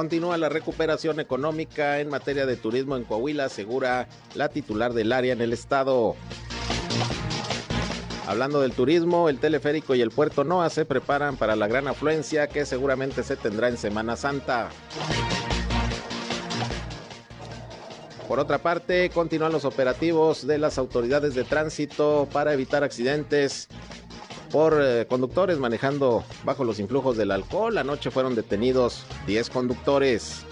Continúa 0.00 0.38
la 0.38 0.48
recuperación 0.48 1.20
económica 1.20 2.00
en 2.00 2.08
materia 2.08 2.46
de 2.46 2.56
turismo 2.56 2.96
en 2.96 3.04
Coahuila, 3.04 3.44
asegura 3.44 4.08
la 4.34 4.48
titular 4.48 4.94
del 4.94 5.12
área 5.12 5.34
en 5.34 5.42
el 5.42 5.52
estado. 5.52 6.16
Hablando 8.26 8.62
del 8.62 8.72
turismo, 8.72 9.28
el 9.28 9.38
teleférico 9.38 9.94
y 9.94 10.00
el 10.00 10.10
puerto 10.10 10.42
Noa 10.42 10.70
se 10.70 10.86
preparan 10.86 11.36
para 11.36 11.54
la 11.54 11.68
gran 11.68 11.86
afluencia 11.86 12.46
que 12.46 12.64
seguramente 12.64 13.22
se 13.22 13.36
tendrá 13.36 13.68
en 13.68 13.76
Semana 13.76 14.16
Santa. 14.16 14.70
Por 18.26 18.40
otra 18.40 18.56
parte, 18.56 19.10
continúan 19.10 19.52
los 19.52 19.66
operativos 19.66 20.46
de 20.46 20.56
las 20.56 20.78
autoridades 20.78 21.34
de 21.34 21.44
tránsito 21.44 22.26
para 22.32 22.54
evitar 22.54 22.84
accidentes 22.84 23.68
por 24.50 24.80
eh, 24.82 25.06
conductores 25.06 25.58
manejando 25.58 26.24
bajo 26.44 26.64
los 26.64 26.78
influjos 26.78 27.16
del 27.16 27.30
alcohol. 27.30 27.78
Anoche 27.78 28.10
fueron 28.10 28.34
detenidos 28.34 29.04
10 29.26 29.50
conductores. 29.50 30.44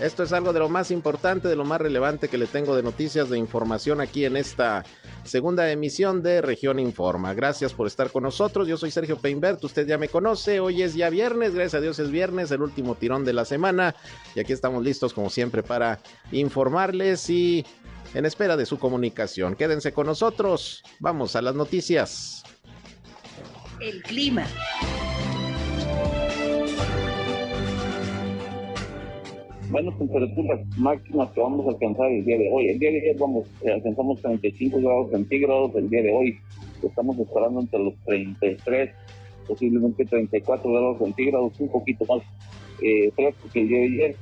Esto 0.00 0.22
es 0.24 0.32
algo 0.32 0.52
de 0.52 0.58
lo 0.58 0.68
más 0.68 0.90
importante, 0.90 1.48
de 1.48 1.56
lo 1.56 1.64
más 1.64 1.80
relevante 1.80 2.28
que 2.28 2.36
le 2.36 2.46
tengo 2.46 2.74
de 2.74 2.82
noticias, 2.82 3.30
de 3.30 3.38
información 3.38 4.00
aquí 4.00 4.24
en 4.24 4.36
esta 4.36 4.84
segunda 5.22 5.70
emisión 5.70 6.22
de 6.22 6.42
Región 6.42 6.78
Informa. 6.78 7.32
Gracias 7.32 7.72
por 7.72 7.86
estar 7.86 8.10
con 8.10 8.24
nosotros. 8.24 8.68
Yo 8.68 8.76
soy 8.76 8.90
Sergio 8.90 9.16
Peinbert, 9.16 9.62
usted 9.64 9.86
ya 9.86 9.96
me 9.96 10.08
conoce. 10.08 10.60
Hoy 10.60 10.82
es 10.82 10.94
ya 10.94 11.10
viernes, 11.10 11.54
gracias 11.54 11.74
a 11.74 11.80
Dios 11.80 11.98
es 12.00 12.10
viernes, 12.10 12.50
el 12.50 12.60
último 12.60 12.96
tirón 12.96 13.24
de 13.24 13.32
la 13.32 13.44
semana. 13.44 13.94
Y 14.34 14.40
aquí 14.40 14.52
estamos 14.52 14.84
listos 14.84 15.14
como 15.14 15.30
siempre 15.30 15.62
para 15.62 16.00
informarles 16.32 17.30
y 17.30 17.64
en 18.14 18.24
espera 18.24 18.56
de 18.56 18.64
su 18.64 18.78
comunicación. 18.78 19.56
Quédense 19.56 19.92
con 19.92 20.06
nosotros. 20.06 20.82
Vamos 21.00 21.34
a 21.36 21.42
las 21.42 21.54
noticias. 21.54 22.44
El 23.80 24.02
clima. 24.02 24.46
Buenas 29.68 29.98
temperaturas 29.98 30.60
máximas 30.76 31.30
que 31.32 31.40
vamos 31.40 31.66
a 31.66 31.70
alcanzar 31.70 32.06
el 32.12 32.24
día 32.24 32.38
de 32.38 32.48
hoy. 32.52 32.68
El 32.68 32.78
día 32.78 32.92
de 32.92 33.00
ayer 33.00 33.16
vamos, 33.18 33.48
eh, 33.62 33.72
alcanzamos 33.72 34.22
35 34.22 34.80
grados 34.80 35.10
centígrados. 35.10 35.74
El 35.74 35.90
día 35.90 36.02
de 36.02 36.12
hoy 36.12 36.38
estamos 36.84 37.18
esperando 37.18 37.60
entre 37.60 37.80
los 37.80 37.94
33, 38.04 38.90
posiblemente 39.48 40.04
34 40.04 40.70
grados 40.70 40.98
centígrados, 40.98 41.58
un 41.58 41.68
poquito 41.68 42.04
más 42.04 42.22
eh, 42.80 43.10
fresco 43.16 43.48
que 43.52 43.62
el 43.62 43.68
día 43.68 43.78
de 43.78 43.84
ayer, 43.86 44.16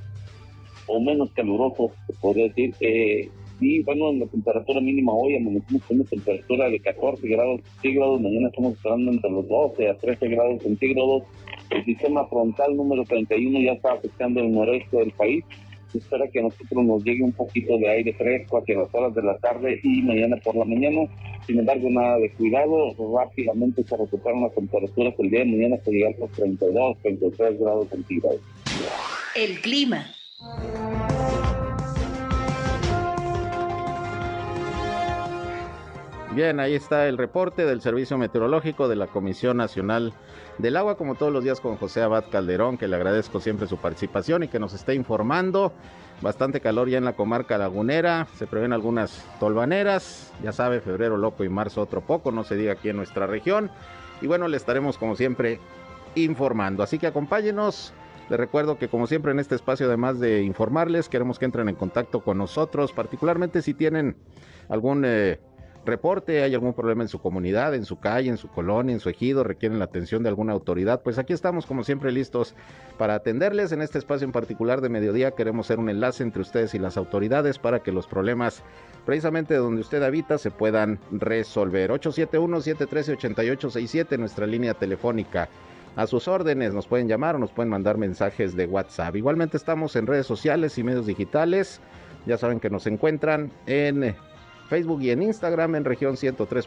o 0.87 1.01
menos 1.01 1.31
caluroso, 1.33 1.93
podría 2.23 2.49
decir. 2.49 2.75
Eh, 2.81 3.29
Sí, 3.63 3.81
bueno, 3.85 4.11
en 4.11 4.19
la 4.19 4.27
temperatura 4.27 4.81
mínima 4.81 5.13
hoy 5.13 5.37
amanecimos 5.37 5.85
con 5.85 6.01
una 6.01 6.09
temperatura 6.09 6.69
de 6.69 6.81
14 6.81 7.29
grados 7.29 7.61
centígrados, 7.63 8.21
mañana 8.21 8.49
estamos 8.49 8.73
esperando 8.73 9.13
entre 9.13 9.31
los 9.31 9.47
12 9.47 9.89
a 9.89 9.95
13 9.99 10.29
grados 10.31 10.63
centígrados. 10.65 11.23
El 11.71 11.85
sistema 11.85 12.27
frontal 12.27 12.75
número 12.77 13.05
31 13.05 13.61
ya 13.61 13.75
está 13.75 13.93
afectando 13.93 14.41
el 14.41 14.51
noreste 14.51 14.97
del 14.97 15.13
país. 15.13 15.45
Se 15.93 15.99
espera 15.99 16.27
que 16.27 16.41
a 16.41 16.43
nosotros 16.43 16.85
nos 16.85 17.05
llegue 17.05 17.23
un 17.23 17.31
poquito 17.31 17.79
de 17.79 17.89
aire 17.89 18.13
fresco 18.15 18.59
hacia 18.59 18.79
las 18.79 18.93
horas 18.93 19.15
de 19.15 19.23
la 19.23 19.39
tarde 19.39 19.79
y 19.81 20.03
mañana 20.03 20.39
por 20.43 20.57
la 20.57 20.65
mañana. 20.65 21.03
Sin 21.47 21.61
embargo, 21.61 21.89
nada 21.89 22.19
de 22.19 22.33
cuidado. 22.33 22.97
Rápidamente 23.17 23.85
se 23.85 23.97
recuperan 23.97 24.43
las 24.43 24.55
temperaturas. 24.57 25.15
El 25.21 25.31
día 25.31 25.39
de 25.39 25.47
mañana 25.47 25.77
se 25.85 25.93
llega 25.93 26.09
a 26.09 26.19
los 26.19 26.33
32, 26.33 26.99
33 27.01 27.61
grados 27.61 27.89
centígrados. 27.91 28.41
El 29.37 29.61
clima. 29.61 30.05
Bien, 36.35 36.61
ahí 36.61 36.75
está 36.75 37.09
el 37.09 37.19
reporte 37.19 37.67
del 37.67 37.83
Servicio 37.83 38.17
Meteorológico 38.17 38.89
de 38.89 38.97
la 38.97 39.07
Comisión 39.07 39.59
Nacional 39.59 40.15
del 40.57 40.79
Agua, 40.79 40.97
como 40.97 41.15
todos 41.15 41.31
los 41.31 41.45
días 41.45 41.61
con 41.61 41.77
José 41.77 42.01
Abad 42.01 42.25
Calderón, 42.31 42.79
que 42.79 42.89
le 42.89 42.97
agradezco 42.97 43.39
siempre 43.39 43.67
su 43.67 43.77
participación 43.77 44.43
y 44.43 44.49
que 44.49 44.59
nos 44.59 44.73
esté 44.73 44.95
informando. 44.95 45.75
Bastante 46.23 46.63
calor 46.63 46.89
ya 46.89 46.97
en 46.97 47.05
la 47.05 47.13
comarca 47.13 47.59
lagunera, 47.59 48.29
se 48.39 48.47
prevén 48.47 48.73
algunas 48.73 49.23
tolvaneras, 49.41 50.33
ya 50.43 50.53
sabe, 50.53 50.81
febrero 50.81 51.19
loco 51.19 51.45
y 51.45 51.51
marzo 51.51 51.83
otro 51.83 52.01
poco, 52.01 52.33
no 52.33 52.45
se 52.45 52.57
diga 52.57 52.73
aquí 52.73 52.89
en 52.89 52.97
nuestra 52.97 53.27
región. 53.27 53.71
Y 54.23 54.27
bueno, 54.27 54.49
le 54.49 54.57
estaremos 54.57 54.97
como 54.97 55.17
siempre 55.17 55.61
informando, 56.15 56.83
así 56.83 56.99
que 56.99 57.09
acompáñenos. 57.09 57.93
Les 58.31 58.41
recuerdo 58.41 58.79
que 58.79 58.89
como 58.89 59.07
siempre 59.07 59.33
en 59.33 59.39
este 59.39 59.55
espacio, 59.55 59.87
además 59.87 60.19
de 60.19 60.43
informarles, 60.45 61.11
queremos 61.11 61.39
que 61.39 61.45
entren 61.45 61.69
en 61.69 61.75
contacto 61.75 62.21
con 62.21 62.39
nosotros, 62.39 62.91
particularmente 62.93 63.61
si 63.61 63.75
tienen 63.75 64.17
algún... 64.71 65.05
Eh, 65.05 65.39
reporte, 65.85 66.43
hay 66.43 66.55
algún 66.55 66.75
problema 66.75 67.03
en 67.03 67.09
su 67.09 67.21
comunidad, 67.21 67.75
en 67.75 67.85
su 67.85 67.99
calle, 67.99 68.31
en 68.31 68.37
su 68.37 68.49
colonia, 68.49 68.93
en 68.93 69.01
su 69.01 69.09
ejido, 69.09 69.45
requieren 69.45 69.79
la 69.79 69.87
atención 69.87 70.23
de 70.23 70.29
alguna 70.29 70.53
autoridad, 70.53 71.03
pues 71.03 71.19
aquí 71.19 71.33
estamos 71.33 71.67
como 71.67 71.85
siempre 71.85 72.13
listos 72.13 72.55
para 72.99 73.15
atenderles. 73.15 73.73
En 73.73 73.83
este 73.83 73.99
espacio 73.99 74.25
en 74.25 74.33
particular 74.33 74.81
de 74.81 74.89
mediodía 74.89 75.33
queremos 75.33 75.67
ser 75.67 75.79
un 75.79 75.89
enlace 75.89 76.23
entre 76.23 76.43
ustedes 76.43 76.75
y 76.75 76.79
las 76.79 76.97
autoridades 76.97 77.59
para 77.59 77.83
que 77.83 77.93
los 77.93 78.07
problemas 78.07 78.63
precisamente 79.05 79.55
donde 79.55 79.81
usted 79.81 80.03
habita 80.03 80.39
se 80.39 80.51
puedan 80.51 80.99
resolver. 81.11 81.91
871-713-8867, 81.91 84.19
nuestra 84.19 84.47
línea 84.47 84.75
telefónica. 84.75 85.49
A 85.95 86.07
sus 86.07 86.27
órdenes 86.27 86.73
nos 86.73 86.87
pueden 86.87 87.07
llamar 87.07 87.37
o 87.37 87.39
nos 87.39 87.53
pueden 87.53 87.69
mandar 87.69 87.99
mensajes 87.99 88.57
de 88.57 88.65
WhatsApp. 88.67 89.15
Igualmente 89.17 89.59
estamos 89.59 89.95
en 89.97 90.07
redes 90.07 90.27
sociales 90.27 90.79
y 90.79 90.83
medios 90.83 91.07
digitales. 91.07 91.83
Ya 92.25 92.39
saben 92.39 92.61
que 92.61 92.71
nos 92.71 92.87
encuentran 92.87 93.53
en 93.67 94.15
Facebook 94.73 95.03
y 95.03 95.11
en 95.11 95.23
Instagram 95.23 95.75
en 95.75 95.85
región 95.85 96.17
103. 96.17 96.67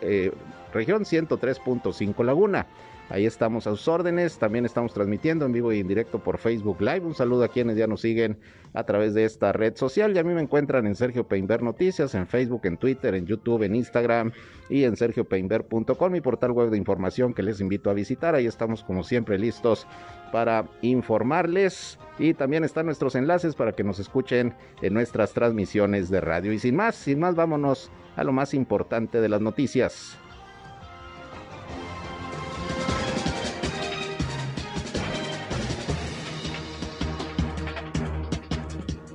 Eh, 0.00 0.32
103.5 0.74 2.24
Laguna. 2.24 2.66
Ahí 3.10 3.26
estamos 3.26 3.68
a 3.68 3.70
sus 3.70 3.86
órdenes. 3.86 4.38
También 4.38 4.66
estamos 4.66 4.92
transmitiendo 4.92 5.46
en 5.46 5.52
vivo 5.52 5.72
y 5.72 5.78
en 5.78 5.86
directo 5.86 6.18
por 6.18 6.38
Facebook 6.38 6.80
Live. 6.80 7.02
Un 7.06 7.14
saludo 7.14 7.44
a 7.44 7.48
quienes 7.48 7.76
ya 7.76 7.86
nos 7.86 8.00
siguen 8.00 8.38
a 8.74 8.82
través 8.82 9.14
de 9.14 9.24
esta 9.24 9.52
red 9.52 9.76
social. 9.76 10.16
Y 10.16 10.18
a 10.18 10.24
mí 10.24 10.34
me 10.34 10.42
encuentran 10.42 10.84
en 10.88 10.96
Sergio 10.96 11.28
Peinber 11.28 11.62
Noticias, 11.62 12.12
en 12.16 12.26
Facebook, 12.26 12.62
en 12.64 12.76
Twitter, 12.76 13.14
en 13.14 13.24
YouTube, 13.24 13.62
en 13.62 13.76
Instagram 13.76 14.32
y 14.68 14.82
en 14.82 14.96
sergiopeinber.com, 14.96 16.12
mi 16.12 16.20
portal 16.20 16.50
web 16.50 16.70
de 16.70 16.76
información 16.76 17.34
que 17.34 17.44
les 17.44 17.60
invito 17.60 17.88
a 17.88 17.94
visitar. 17.94 18.34
Ahí 18.34 18.46
estamos 18.46 18.82
como 18.82 19.04
siempre 19.04 19.38
listos 19.38 19.86
para 20.32 20.66
informarles. 20.82 21.98
Y 22.18 22.34
también 22.34 22.64
están 22.64 22.86
nuestros 22.86 23.14
enlaces 23.14 23.54
para 23.54 23.72
que 23.72 23.84
nos 23.84 23.98
escuchen 23.98 24.54
en 24.82 24.94
nuestras 24.94 25.32
transmisiones 25.32 26.10
de 26.10 26.20
radio. 26.20 26.52
Y 26.52 26.58
sin 26.58 26.76
más, 26.76 26.96
sin 26.96 27.20
más, 27.20 27.34
vámonos 27.34 27.90
a 28.16 28.24
lo 28.24 28.32
más 28.32 28.54
importante 28.54 29.20
de 29.20 29.28
las 29.28 29.40
noticias. 29.40 30.18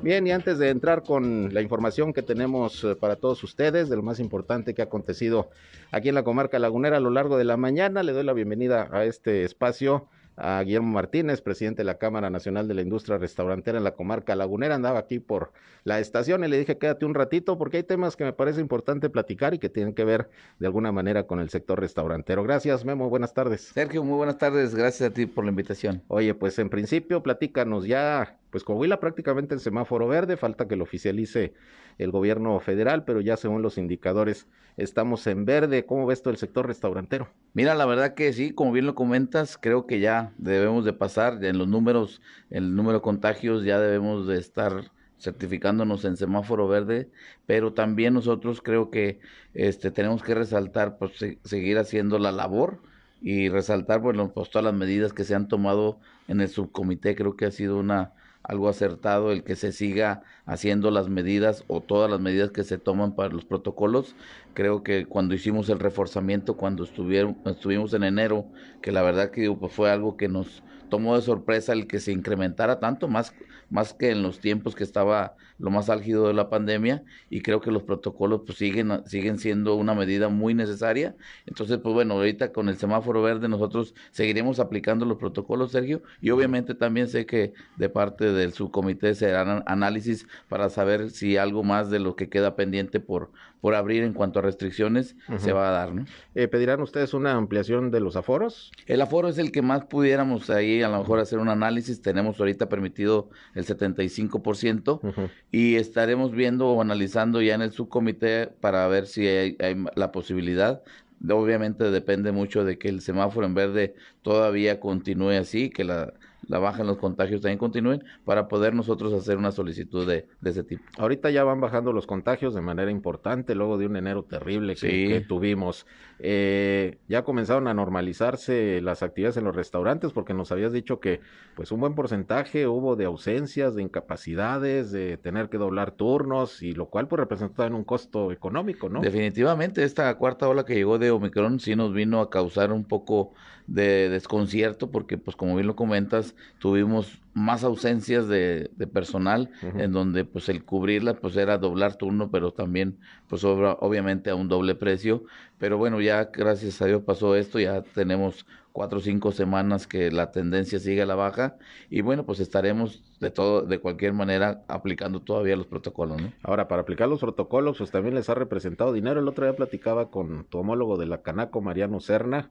Bien, 0.03 0.27
y 0.27 0.31
antes 0.31 0.59
de 0.59 0.67
entrar 0.67 1.03
con 1.03 1.53
la 1.53 1.61
información 1.61 2.11
que 2.11 2.21
tenemos 2.21 2.83
eh, 2.83 2.93
para 2.93 3.15
todos 3.15 3.41
ustedes 3.41 3.87
de 3.87 3.95
lo 3.95 4.03
más 4.03 4.19
importante 4.19 4.73
que 4.73 4.81
ha 4.81 4.85
acontecido 4.85 5.49
aquí 5.91 6.09
en 6.09 6.15
la 6.15 6.23
comarca 6.23 6.59
lagunera 6.59 6.97
a 6.97 6.99
lo 6.99 7.09
largo 7.09 7.37
de 7.37 7.45
la 7.45 7.55
mañana, 7.55 8.03
le 8.03 8.11
doy 8.11 8.25
la 8.25 8.33
bienvenida 8.33 8.89
a 8.91 9.05
este 9.05 9.45
espacio 9.45 10.09
a 10.35 10.61
Guillermo 10.61 10.91
Martínez, 10.93 11.41
presidente 11.41 11.81
de 11.81 11.85
la 11.85 11.97
Cámara 11.97 12.29
Nacional 12.29 12.67
de 12.67 12.73
la 12.73 12.81
Industria 12.81 13.17
Restaurantera 13.17 13.77
en 13.77 13.83
la 13.83 13.95
comarca 13.95 14.35
lagunera. 14.35 14.75
Andaba 14.75 14.99
aquí 14.99 15.19
por 15.19 15.51
la 15.83 15.99
estación 15.99 16.43
y 16.43 16.47
le 16.47 16.57
dije 16.57 16.77
quédate 16.77 17.05
un 17.05 17.13
ratito 17.13 17.57
porque 17.57 17.77
hay 17.77 17.83
temas 17.83 18.15
que 18.15 18.23
me 18.23 18.33
parece 18.33 18.61
importante 18.61 19.09
platicar 19.09 19.53
y 19.53 19.59
que 19.59 19.69
tienen 19.69 19.93
que 19.93 20.05
ver 20.05 20.29
de 20.59 20.67
alguna 20.67 20.91
manera 20.91 21.23
con 21.27 21.39
el 21.39 21.49
sector 21.49 21.79
restaurantero. 21.79 22.43
Gracias, 22.43 22.85
Memo. 22.85 23.09
Buenas 23.09 23.33
tardes. 23.33 23.61
Sergio, 23.73 24.03
muy 24.03 24.17
buenas 24.17 24.37
tardes. 24.37 24.75
Gracias 24.75 25.11
a 25.11 25.13
ti 25.13 25.25
por 25.25 25.43
la 25.43 25.51
invitación. 25.51 26.01
Oye, 26.07 26.33
pues 26.33 26.57
en 26.59 26.69
principio 26.69 27.21
platícanos 27.21 27.85
ya, 27.85 28.37
pues 28.53 28.63
Coahuila 28.63 28.99
prácticamente 28.99 29.55
el 29.55 29.61
semáforo 29.61 30.07
verde, 30.07 30.37
falta 30.37 30.67
que 30.67 30.75
lo 30.75 30.83
oficialice 30.83 31.55
el 31.97 32.11
gobierno 32.11 32.59
federal, 32.59 33.03
pero 33.03 33.19
ya 33.19 33.35
según 33.35 33.63
los 33.63 33.79
indicadores 33.79 34.47
estamos 34.77 35.25
en 35.25 35.43
verde. 35.43 35.87
¿Cómo 35.87 36.05
ves 36.05 36.21
todo 36.21 36.29
el 36.29 36.37
sector 36.37 36.67
restaurantero? 36.67 37.29
Mira, 37.55 37.73
la 37.73 37.87
verdad 37.87 38.13
que 38.13 38.31
sí, 38.31 38.53
como 38.53 38.71
bien 38.71 38.85
lo 38.85 38.93
comentas, 38.93 39.57
creo 39.57 39.87
que 39.87 39.99
ya 39.99 40.33
debemos 40.37 40.85
de 40.85 40.93
pasar 40.93 41.43
en 41.43 41.57
los 41.57 41.67
números, 41.67 42.21
el 42.51 42.75
número 42.75 42.99
de 42.99 43.01
contagios 43.01 43.63
ya 43.63 43.79
debemos 43.79 44.27
de 44.27 44.37
estar 44.37 44.91
certificándonos 45.17 46.05
en 46.05 46.15
semáforo 46.15 46.67
verde, 46.67 47.09
pero 47.47 47.73
también 47.73 48.13
nosotros 48.13 48.61
creo 48.61 48.91
que 48.91 49.19
este 49.55 49.89
tenemos 49.89 50.21
que 50.21 50.35
resaltar 50.35 50.99
pues 50.99 51.13
seguir 51.43 51.79
haciendo 51.79 52.19
la 52.19 52.31
labor 52.31 52.83
y 53.19 53.49
resaltar, 53.49 53.99
bueno, 53.99 54.31
pues 54.31 54.51
todas 54.51 54.65
las 54.65 54.75
medidas 54.75 55.11
que 55.11 55.23
se 55.23 55.33
han 55.33 55.47
tomado 55.47 55.97
en 56.27 56.39
el 56.39 56.49
subcomité, 56.49 57.15
creo 57.15 57.35
que 57.35 57.45
ha 57.45 57.51
sido 57.51 57.79
una 57.79 58.13
algo 58.43 58.69
acertado 58.69 59.31
el 59.31 59.43
que 59.43 59.55
se 59.55 59.71
siga 59.71 60.23
haciendo 60.45 60.91
las 60.91 61.09
medidas 61.09 61.63
o 61.67 61.81
todas 61.81 62.09
las 62.11 62.19
medidas 62.19 62.51
que 62.51 62.63
se 62.63 62.77
toman 62.77 63.15
para 63.15 63.33
los 63.33 63.45
protocolos. 63.45 64.15
Creo 64.53 64.83
que 64.83 65.05
cuando 65.05 65.33
hicimos 65.33 65.69
el 65.69 65.79
reforzamiento, 65.79 66.57
cuando 66.57 66.83
estuvieron, 66.83 67.37
estuvimos 67.45 67.93
en 67.93 68.03
enero, 68.03 68.45
que 68.81 68.91
la 68.91 69.01
verdad 69.01 69.31
que 69.31 69.51
pues 69.51 69.71
fue 69.73 69.89
algo 69.91 70.17
que 70.17 70.27
nos 70.27 70.63
tomó 70.93 71.15
de 71.15 71.23
sorpresa 71.23 71.73
el 71.73 71.87
que 71.87 71.99
se 71.99 72.11
incrementara 72.11 72.79
tanto, 72.79 73.07
más, 73.07 73.33
más 73.71 73.95
que 73.95 74.11
en 74.11 74.21
los 74.21 74.37
tiempos 74.37 74.75
que 74.75 74.83
estaba 74.83 75.35
lo 75.57 75.71
más 75.71 75.89
álgido 75.89 76.27
de 76.27 76.35
la 76.35 76.51
pandemia 76.51 77.03
y 77.31 77.41
creo 77.41 77.61
que 77.61 77.71
los 77.71 77.81
protocolos 77.81 78.41
pues 78.45 78.59
siguen 78.59 79.01
siguen 79.07 79.39
siendo 79.39 79.73
una 79.73 79.95
medida 79.95 80.29
muy 80.29 80.53
necesaria. 80.53 81.15
Entonces, 81.47 81.79
pues 81.79 81.95
bueno, 81.95 82.13
ahorita 82.13 82.51
con 82.51 82.69
el 82.69 82.77
semáforo 82.77 83.23
verde 83.23 83.47
nosotros 83.47 83.95
seguiremos 84.11 84.59
aplicando 84.59 85.03
los 85.03 85.17
protocolos, 85.17 85.71
Sergio, 85.71 86.03
y 86.21 86.29
obviamente 86.29 86.75
también 86.75 87.07
sé 87.07 87.25
que 87.25 87.53
de 87.77 87.89
parte 87.89 88.31
del 88.31 88.53
subcomité 88.53 89.15
se 89.15 89.33
harán 89.33 89.63
análisis 89.65 90.27
para 90.47 90.69
saber 90.69 91.09
si 91.09 91.37
algo 91.37 91.63
más 91.63 91.89
de 91.89 91.97
lo 91.97 92.15
que 92.15 92.29
queda 92.29 92.55
pendiente 92.55 92.99
por 92.99 93.31
por 93.63 93.75
abrir 93.75 94.03
en 94.03 94.11
cuanto 94.11 94.39
a 94.39 94.41
restricciones 94.41 95.15
se 95.37 95.53
va 95.53 95.69
a 95.69 95.71
dar, 95.71 95.93
¿no? 95.95 96.03
Eh, 96.35 96.49
¿Pedirán 96.49 96.81
ustedes 96.81 97.13
una 97.13 97.31
ampliación 97.31 97.91
de 97.91 98.01
los 98.01 98.17
aforos? 98.17 98.73
El 98.87 98.99
aforo 98.99 99.29
es 99.29 99.37
el 99.37 99.53
que 99.53 99.61
más 99.61 99.85
pudiéramos 99.85 100.49
ahí 100.49 100.82
a 100.83 100.89
lo 100.89 100.99
mejor 100.99 101.19
hacer 101.19 101.39
un 101.39 101.49
análisis. 101.49 102.01
Tenemos 102.01 102.39
ahorita 102.39 102.69
permitido 102.69 103.29
el 103.55 103.65
75% 103.65 105.31
y 105.51 105.75
estaremos 105.75 106.31
viendo 106.31 106.67
o 106.67 106.81
analizando 106.81 107.41
ya 107.41 107.55
en 107.55 107.61
el 107.61 107.71
subcomité 107.71 108.47
para 108.47 108.87
ver 108.87 109.07
si 109.07 109.27
hay, 109.27 109.57
la 109.95 110.11
posibilidad 110.11 110.81
obviamente 111.29 111.89
depende 111.89 112.33
mucho 112.33 112.65
de 112.65 112.77
que 112.77 112.89
el 112.89 112.99
semáforo 112.99 113.45
en 113.45 113.53
verde 113.53 113.95
todavía 114.23 114.81
continúe 114.81 115.29
así, 115.39 115.69
que 115.69 115.85
la, 115.85 116.13
la 116.47 116.59
baja 116.59 116.81
en 116.81 116.87
los 116.87 116.97
contagios 116.97 117.41
también 117.41 117.57
continúen, 117.57 118.03
para 118.25 118.47
poder 118.47 118.73
nosotros 118.73 119.13
hacer 119.13 119.37
una 119.37 119.51
solicitud 119.51 120.07
de, 120.07 120.27
ese 120.43 120.63
tipo. 120.63 120.83
Ahorita 120.97 121.29
ya 121.29 121.43
van 121.43 121.61
bajando 121.61 121.93
los 121.93 122.07
contagios 122.07 122.53
de 122.53 122.61
manera 122.61 122.91
importante, 122.91 123.55
luego 123.55 123.77
de 123.77 123.85
un 123.85 123.95
enero 123.95 124.23
terrible 124.23 124.75
que, 124.75 125.25
tuvimos. 125.27 125.85
Eh, 126.19 126.97
ya 127.07 127.23
comenzaron 127.23 127.67
a 127.67 127.73
normalizarse 127.73 128.81
las 128.81 129.03
actividades 129.03 129.37
en 129.37 129.45
los 129.45 129.55
restaurantes, 129.55 130.11
porque 130.11 130.33
nos 130.33 130.51
habías 130.51 130.73
dicho 130.73 130.99
que 130.99 131.21
pues 131.55 131.71
un 131.71 131.79
buen 131.79 131.95
porcentaje 131.95 132.67
hubo 132.67 132.95
de 132.95 133.05
ausencias, 133.05 133.75
de 133.75 133.83
incapacidades, 133.83 134.91
de 134.91 135.17
tener 135.17 135.49
que 135.49 135.57
doblar 135.57 135.91
turnos, 135.91 136.61
y 136.61 136.73
lo 136.73 136.87
cual 136.87 137.07
pues 137.07 137.19
representaba 137.19 137.67
en 137.67 137.73
un 137.73 137.83
costo 137.83 138.31
económico, 138.31 138.89
¿no? 138.89 139.01
Definitivamente, 139.01 139.83
esta 139.83 140.13
cuarta 140.15 140.47
ola 140.47 140.65
que 140.65 140.75
llegó 140.75 140.97
de 140.97 141.11
Omicron 141.11 141.59
sí 141.59 141.75
nos 141.75 141.93
vino 141.93 142.21
a 142.21 142.29
causar 142.29 142.71
un 142.71 142.85
poco 142.85 143.33
de 143.67 144.09
desconcierto, 144.09 144.91
porque 144.91 145.17
pues 145.17 145.35
como 145.35 145.55
bien 145.55 145.67
lo 145.67 145.75
comentas, 145.75 146.35
tuvimos 146.59 147.19
más 147.33 147.63
ausencias 147.63 148.27
de, 148.27 148.69
personal, 148.91 149.49
en 149.61 149.91
donde 149.91 150.25
pues 150.25 150.49
el 150.49 150.63
cubrirla 150.63 151.15
pues 151.15 151.35
era 151.35 151.57
doblar 151.57 151.95
turno, 151.95 152.29
pero 152.29 152.51
también 152.51 152.97
pues 153.27 153.43
obviamente 153.43 154.29
a 154.29 154.35
un 154.35 154.47
doble 154.47 154.75
precio. 154.75 155.23
Pero 155.57 155.77
bueno, 155.77 156.01
ya 156.01 156.25
gracias 156.25 156.81
a 156.81 156.85
Dios 156.85 157.03
pasó 157.03 157.35
esto, 157.35 157.59
ya 157.59 157.81
tenemos 157.81 158.45
cuatro 158.73 158.97
o 158.97 159.01
cinco 159.01 159.31
semanas 159.31 159.87
que 159.87 160.11
la 160.11 160.31
tendencia 160.31 160.79
sigue 160.79 161.03
a 161.03 161.05
la 161.05 161.15
baja 161.15 161.57
y 161.89 162.01
bueno, 162.01 162.25
pues 162.25 162.39
estaremos 162.39 163.03
de 163.19 163.29
todo, 163.29 163.61
de 163.61 163.79
cualquier 163.79 164.13
manera 164.13 164.63
aplicando 164.67 165.21
todavía 165.21 165.55
los 165.55 165.67
protocolos, 165.67 166.21
¿no? 166.21 166.33
Ahora, 166.41 166.67
para 166.67 166.81
aplicar 166.81 167.07
los 167.07 167.19
protocolos, 167.19 167.77
pues 167.77 167.91
también 167.91 168.15
les 168.15 168.29
ha 168.29 168.33
representado 168.33 168.91
dinero. 168.91 169.21
El 169.21 169.27
otro 169.27 169.45
día 169.45 169.55
platicaba 169.55 170.09
con 170.09 170.43
tu 170.45 170.57
homólogo 170.57 170.97
de 170.97 171.05
la 171.05 171.21
Canaco, 171.21 171.61
Mariano 171.61 171.99
Serna, 171.99 172.49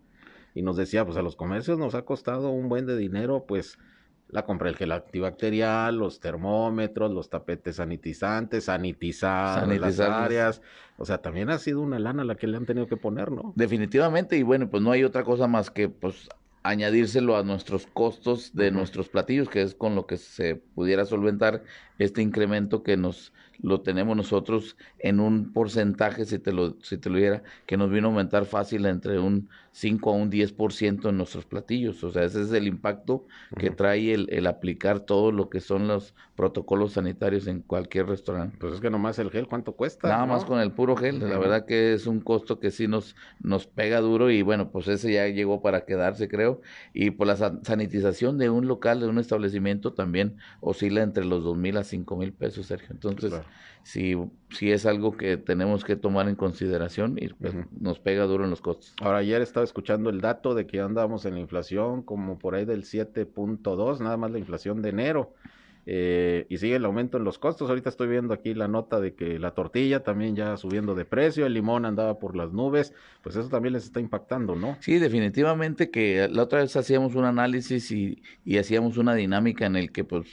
y 0.55 0.63
nos 0.63 0.77
decía, 0.77 1.05
pues 1.05 1.17
a 1.17 1.23
los 1.23 1.37
comercios 1.37 1.79
nos 1.79 1.95
ha 1.95 2.03
costado 2.03 2.51
un 2.51 2.69
buen 2.69 2.87
de 2.87 2.97
dinero, 2.97 3.45
pues 3.47 3.79
la 4.29 4.45
compra 4.45 4.69
del 4.69 4.77
gel 4.77 4.93
antibacterial, 4.93 5.97
los 5.97 6.19
termómetros, 6.19 7.13
los 7.13 7.29
tapetes 7.29 7.77
sanitizantes, 7.77 8.65
sanitizar, 8.65 9.69
las 9.69 10.01
áreas. 10.01 10.63
O 10.97 11.05
sea, 11.05 11.19
también 11.19 11.51
ha 11.51 11.59
sido 11.59 11.81
una 11.81 11.99
lana 11.99 12.25
la 12.25 12.35
que 12.35 12.47
le 12.47 12.57
han 12.57 12.65
tenido 12.65 12.87
que 12.87 12.97
poner, 12.97 13.31
¿no? 13.31 13.53
Definitivamente, 13.57 14.39
y 14.39 14.43
bueno, 14.43 14.71
pues 14.71 14.83
no 14.83 14.91
hay 14.91 15.05
otra 15.05 15.23
cosa 15.23 15.47
más 15.47 15.71
que 15.71 15.91
pues 15.91 16.31
añadírselo 16.63 17.37
a 17.37 17.43
nuestros 17.43 17.87
costos 17.87 18.55
de 18.55 18.71
nuestros 18.71 19.09
platillos, 19.09 19.49
que 19.49 19.63
es 19.63 19.75
con 19.75 19.95
lo 19.95 20.07
que 20.07 20.17
se 20.17 20.57
pudiera 20.57 21.05
solventar 21.05 21.65
este 21.99 22.23
incremento 22.23 22.83
que 22.83 22.97
nos 22.97 23.33
lo 23.63 23.81
tenemos 23.81 24.17
nosotros 24.17 24.77
en 24.99 25.21
un 25.21 25.53
porcentaje, 25.53 26.25
si 26.25 26.39
te 26.39 26.53
lo, 26.53 26.77
si 26.83 26.99
te 26.99 27.09
lo 27.11 27.19
diera, 27.19 27.43
que 27.67 27.77
nos 27.77 27.91
vino 27.91 28.09
a 28.09 28.11
aumentar 28.11 28.45
fácil 28.45 28.87
entre 28.87 29.19
un 29.19 29.49
5 29.73 30.11
a 30.11 30.15
un 30.15 30.31
10% 30.31 31.09
en 31.09 31.17
nuestros 31.17 31.47
platillos. 31.47 32.03
O 32.05 32.11
sea, 32.11 32.25
ese 32.25 32.43
es 32.43 32.53
el 32.53 32.67
impacto 32.67 33.27
que 33.57 33.71
trae 33.71 34.13
el, 34.13 34.29
el, 34.31 34.47
aplicar 34.47 35.01
todo 35.01 35.33
lo 35.33 35.49
que 35.49 35.61
son 35.61 35.89
los 35.89 36.15
protocolos 36.37 36.93
sanitarios 36.93 37.47
en 37.47 37.63
cualquier 37.63 38.07
restaurante. 38.07 38.57
Pues 38.59 38.75
es 38.75 38.81
que 38.81 38.91
nomás 38.91 39.19
el 39.19 39.31
gel, 39.31 39.47
¿cuánto 39.47 39.73
cuesta? 39.73 40.09
Nada 40.09 40.27
más 40.27 40.45
con 40.45 40.61
el 40.61 40.73
puro 40.73 40.97
gel. 40.97 41.21
La 41.21 41.39
verdad 41.39 41.65
que 41.65 41.95
es 41.95 42.07
un 42.07 42.21
costo 42.21 42.59
que 42.59 42.71
sí 42.71 42.87
nos, 42.87 43.17
nos 43.41 43.67
pega 43.67 44.01
duro 44.01 44.31
y 44.31 44.43
bueno, 44.43 44.71
pues 44.71 44.89
ese 44.89 45.13
ya 45.13 45.27
llegó 45.29 45.63
para 45.63 45.85
quedarse, 45.85 46.29
creo. 46.29 46.61
Y 46.93 47.11
por 47.11 47.27
la 47.27 47.37
sanitización 47.37 48.37
de 48.39 48.51
un 48.51 48.67
local, 48.67 49.01
de 49.01 49.07
un 49.07 49.19
establecimiento, 49.19 49.95
también 49.95 50.37
oscila 50.61 51.03
entre 51.03 51.25
los 51.25 51.45
dos 51.45 51.57
mil 51.57 51.77
a 51.83 51.85
cinco 51.85 52.17
mil 52.17 52.33
pesos, 52.33 52.67
Sergio. 52.67 52.89
Entonces, 52.91 53.33
si, 53.83 54.17
si 54.51 54.73
es 54.73 54.87
algo 54.87 55.17
que 55.17 55.37
tenemos 55.37 55.85
que 55.85 55.97
tomar 55.97 56.29
en 56.29 56.35
consideración 56.35 57.19
y 57.21 57.29
pues, 57.29 57.55
nos 57.79 57.99
pega 57.99 58.25
duro 58.25 58.45
en 58.45 58.51
los 58.51 58.61
costos. 58.61 58.95
Ahora, 59.01 59.19
ayer 59.19 59.43
estaba 59.43 59.65
escuchando 59.65 60.11
el 60.11 60.21
dato 60.21 60.55
de 60.55 60.67
que 60.67 60.81
andábamos 60.81 61.25
en 61.27 61.35
la 61.35 61.41
inflación 61.41 62.03
como 62.03 62.39
por 62.39 62.55
ahí 62.55 62.65
del 62.65 62.85
7.2, 62.85 64.01
nada 64.01 64.17
más 64.17 64.31
la 64.31 64.39
inflación 64.39 64.83
de 64.83 64.89
enero. 64.89 65.35
Eh, 65.85 66.47
y 66.49 66.59
sigue 66.59 66.77
el 66.77 66.85
aumento 66.85 67.19
en 67.19 67.25
los 67.25 67.39
costos. 67.39 67.69
Ahorita 67.69 67.89
estoy 67.89 68.09
viendo 68.09 68.33
aquí 68.35 68.55
la 68.55 68.69
nota 68.69 69.01
de 69.01 69.15
que 69.15 69.39
la 69.39 69.53
tortilla 69.53 70.05
también 70.05 70.37
ya 70.37 70.57
subiendo 70.57 70.95
de 70.95 71.05
precio, 71.05 71.45
el 71.45 71.55
limón 71.55 71.85
andaba 71.85 72.19
por 72.19 72.37
las 72.37 72.53
nubes, 72.53 72.95
pues 73.23 73.35
eso 73.35 73.49
también 73.49 73.73
les 73.73 73.85
está 73.85 73.99
impactando, 73.99 74.55
¿no? 74.55 74.77
Sí, 74.81 74.99
definitivamente 74.99 75.91
que 75.91 76.29
la 76.31 76.45
otra 76.45 76.61
vez 76.61 76.77
hacíamos 76.77 77.15
un 77.17 77.25
análisis 77.25 77.91
y, 77.91 78.23
y 78.45 78.59
hacíamos 78.59 78.97
una 78.97 79.15
dinámica 79.15 79.67
en 79.67 79.77
el 79.77 79.91
que 79.91 80.05
pues 80.05 80.29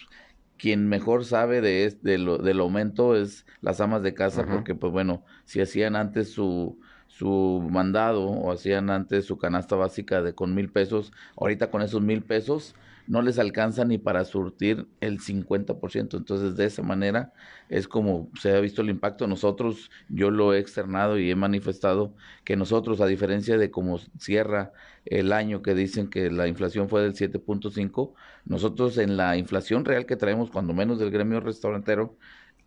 quien 0.60 0.88
mejor 0.88 1.26
sabe 1.26 1.62
de, 1.62 1.98
de 2.02 2.18
lo, 2.20 2.38
del 2.38 2.60
aumento 2.60 3.16
es 3.16 3.48
las 3.62 3.82
amas 3.82 4.04
de 4.04 4.14
casa, 4.14 4.48
porque 4.48 4.76
pues 4.76 4.94
bueno, 4.94 5.26
si 5.50 5.62
hacían 5.62 5.96
antes 5.96 6.32
su, 6.32 6.80
su 7.08 7.68
mandado 7.72 8.24
o 8.24 8.52
hacían 8.52 8.92
antes 8.92 9.26
su 9.26 9.40
canasta 9.40 9.76
básica 9.76 10.22
de 10.22 10.36
con 10.36 10.54
mil 10.54 10.72
pesos, 10.72 11.12
ahorita 11.38 11.72
con 11.72 11.82
esos 11.82 12.04
mil 12.04 12.22
pesos 12.22 12.76
no 13.08 13.24
les 13.24 13.40
alcanza 13.40 13.84
ni 13.84 13.98
para 13.98 14.26
surtir 14.26 14.88
el 15.02 15.20
50%. 15.20 16.18
Entonces, 16.18 16.56
de 16.56 16.66
esa 16.66 16.84
manera 16.84 17.34
es 17.68 17.88
como 17.88 18.30
se 18.40 18.56
ha 18.56 18.60
visto 18.60 18.84
el 18.84 18.92
impacto. 18.92 19.26
Nosotros, 19.26 19.90
yo 20.08 20.30
lo 20.30 20.54
he 20.54 20.60
externado 20.60 21.18
y 21.18 21.32
he 21.32 21.36
manifestado 21.36 22.14
que 22.44 22.56
nosotros, 22.56 23.02
a 23.02 23.08
diferencia 23.08 23.58
de 23.58 23.72
cómo 23.72 23.98
cierra 24.20 24.72
el 25.06 25.34
año 25.34 25.64
que 25.64 25.74
dicen 25.74 26.12
que 26.12 26.30
la 26.30 26.48
inflación 26.48 26.90
fue 26.90 27.02
del 27.02 27.16
7.5, 27.16 28.14
nosotros 28.46 29.00
en 29.00 29.18
la 29.18 29.36
inflación 29.36 29.84
real 29.84 30.06
que 30.06 30.16
traemos, 30.16 30.52
cuando 30.52 30.76
menos 30.76 31.00
del 31.00 31.10
gremio 31.10 31.40
restaurantero, 31.40 32.16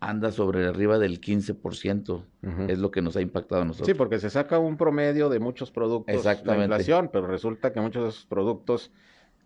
anda 0.02 0.32
sobre 0.32 0.66
arriba 0.66 0.98
del 0.98 1.20
15%. 1.20 2.24
Es 2.68 2.78
lo 2.78 2.90
que 2.90 3.02
nos 3.02 3.16
ha 3.16 3.20
impactado 3.20 3.62
a 3.62 3.64
nosotros. 3.64 3.86
Sí, 3.86 3.94
porque 3.94 4.18
se 4.18 4.30
saca 4.30 4.58
un 4.58 4.76
promedio 4.76 5.28
de 5.28 5.38
muchos 5.38 5.70
productos 5.70 6.14
Exactamente. 6.14 6.68
la 6.68 6.74
inflación, 6.74 7.10
pero 7.12 7.28
resulta 7.28 7.72
que 7.72 7.80
muchos 7.80 8.02
de 8.02 8.08
esos 8.08 8.26
productos 8.26 8.90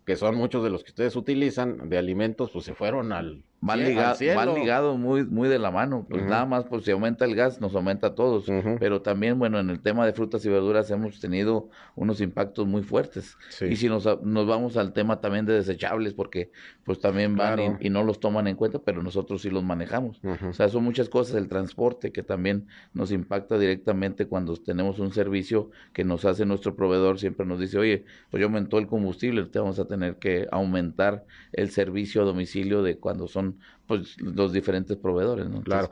que 0.05 0.15
son 0.15 0.35
muchos 0.35 0.63
de 0.63 0.69
los 0.69 0.83
que 0.83 0.91
ustedes 0.91 1.15
utilizan 1.17 1.89
de 1.89 1.97
alimentos, 1.97 2.49
pues 2.51 2.63
se 2.63 2.73
fueron 2.73 3.11
al 3.11 3.43
van, 3.59 3.79
ligados 3.79 4.97
muy, 4.97 5.25
muy 5.25 5.49
de 5.49 5.59
la 5.59 5.71
mano. 5.71 6.05
Pues 6.09 6.23
nada 6.23 6.45
más, 6.45 6.65
pues 6.65 6.85
si 6.85 6.91
aumenta 6.91 7.25
el 7.25 7.35
gas, 7.35 7.59
nos 7.59 7.75
aumenta 7.75 8.07
a 8.07 8.15
todos. 8.15 8.45
Pero 8.79 9.01
también, 9.01 9.39
bueno, 9.39 9.59
en 9.59 9.69
el 9.69 9.81
tema 9.81 10.05
de 10.05 10.13
frutas 10.13 10.45
y 10.45 10.49
verduras 10.49 10.89
hemos 10.91 11.19
tenido 11.19 11.69
unos 11.95 12.21
impactos 12.21 12.67
muy 12.67 12.83
fuertes. 12.83 13.37
Y 13.61 13.75
si 13.75 13.89
nos, 13.89 14.05
nos 14.21 14.47
vamos 14.47 14.77
al 14.77 14.93
tema 14.93 15.19
también 15.19 15.45
de 15.45 15.53
desechables, 15.53 16.13
porque 16.13 16.51
pues 16.83 16.99
también 16.99 17.35
van 17.35 17.77
y, 17.79 17.89
no 17.89 18.03
los 18.03 18.19
toman 18.19 18.47
en 18.47 18.55
cuenta, 18.55 18.79
pero 18.79 19.01
nosotros 19.01 19.41
sí 19.41 19.49
los 19.49 19.63
manejamos. 19.63 20.21
O 20.47 20.53
sea, 20.53 20.69
son 20.69 20.83
muchas 20.83 21.09
cosas. 21.09 21.35
El 21.35 21.47
transporte 21.47 22.11
que 22.11 22.23
también 22.23 22.67
nos 22.93 23.11
impacta 23.11 23.57
directamente 23.57 24.27
cuando 24.27 24.55
tenemos 24.55 24.99
un 24.99 25.11
servicio 25.11 25.71
que 25.93 26.03
nos 26.03 26.25
hace 26.25 26.45
nuestro 26.45 26.75
proveedor, 26.75 27.19
siempre 27.19 27.45
nos 27.45 27.59
dice, 27.59 27.77
oye, 27.79 28.05
pues 28.29 28.39
yo 28.39 28.47
aumentó 28.47 28.77
el 28.77 28.87
combustible, 28.87 29.43
te 29.45 29.59
vamos 29.59 29.79
a 29.79 29.85
tener 29.85 30.17
que 30.17 30.47
aumentar 30.51 31.25
el 31.53 31.71
servicio 31.71 32.21
a 32.21 32.25
domicilio 32.25 32.83
de 32.83 32.97
cuando 32.97 33.27
son 33.27 33.46
pues 33.85 34.19
los 34.21 34.53
diferentes 34.53 34.97
proveedores, 34.97 35.47
claro. 35.63 35.89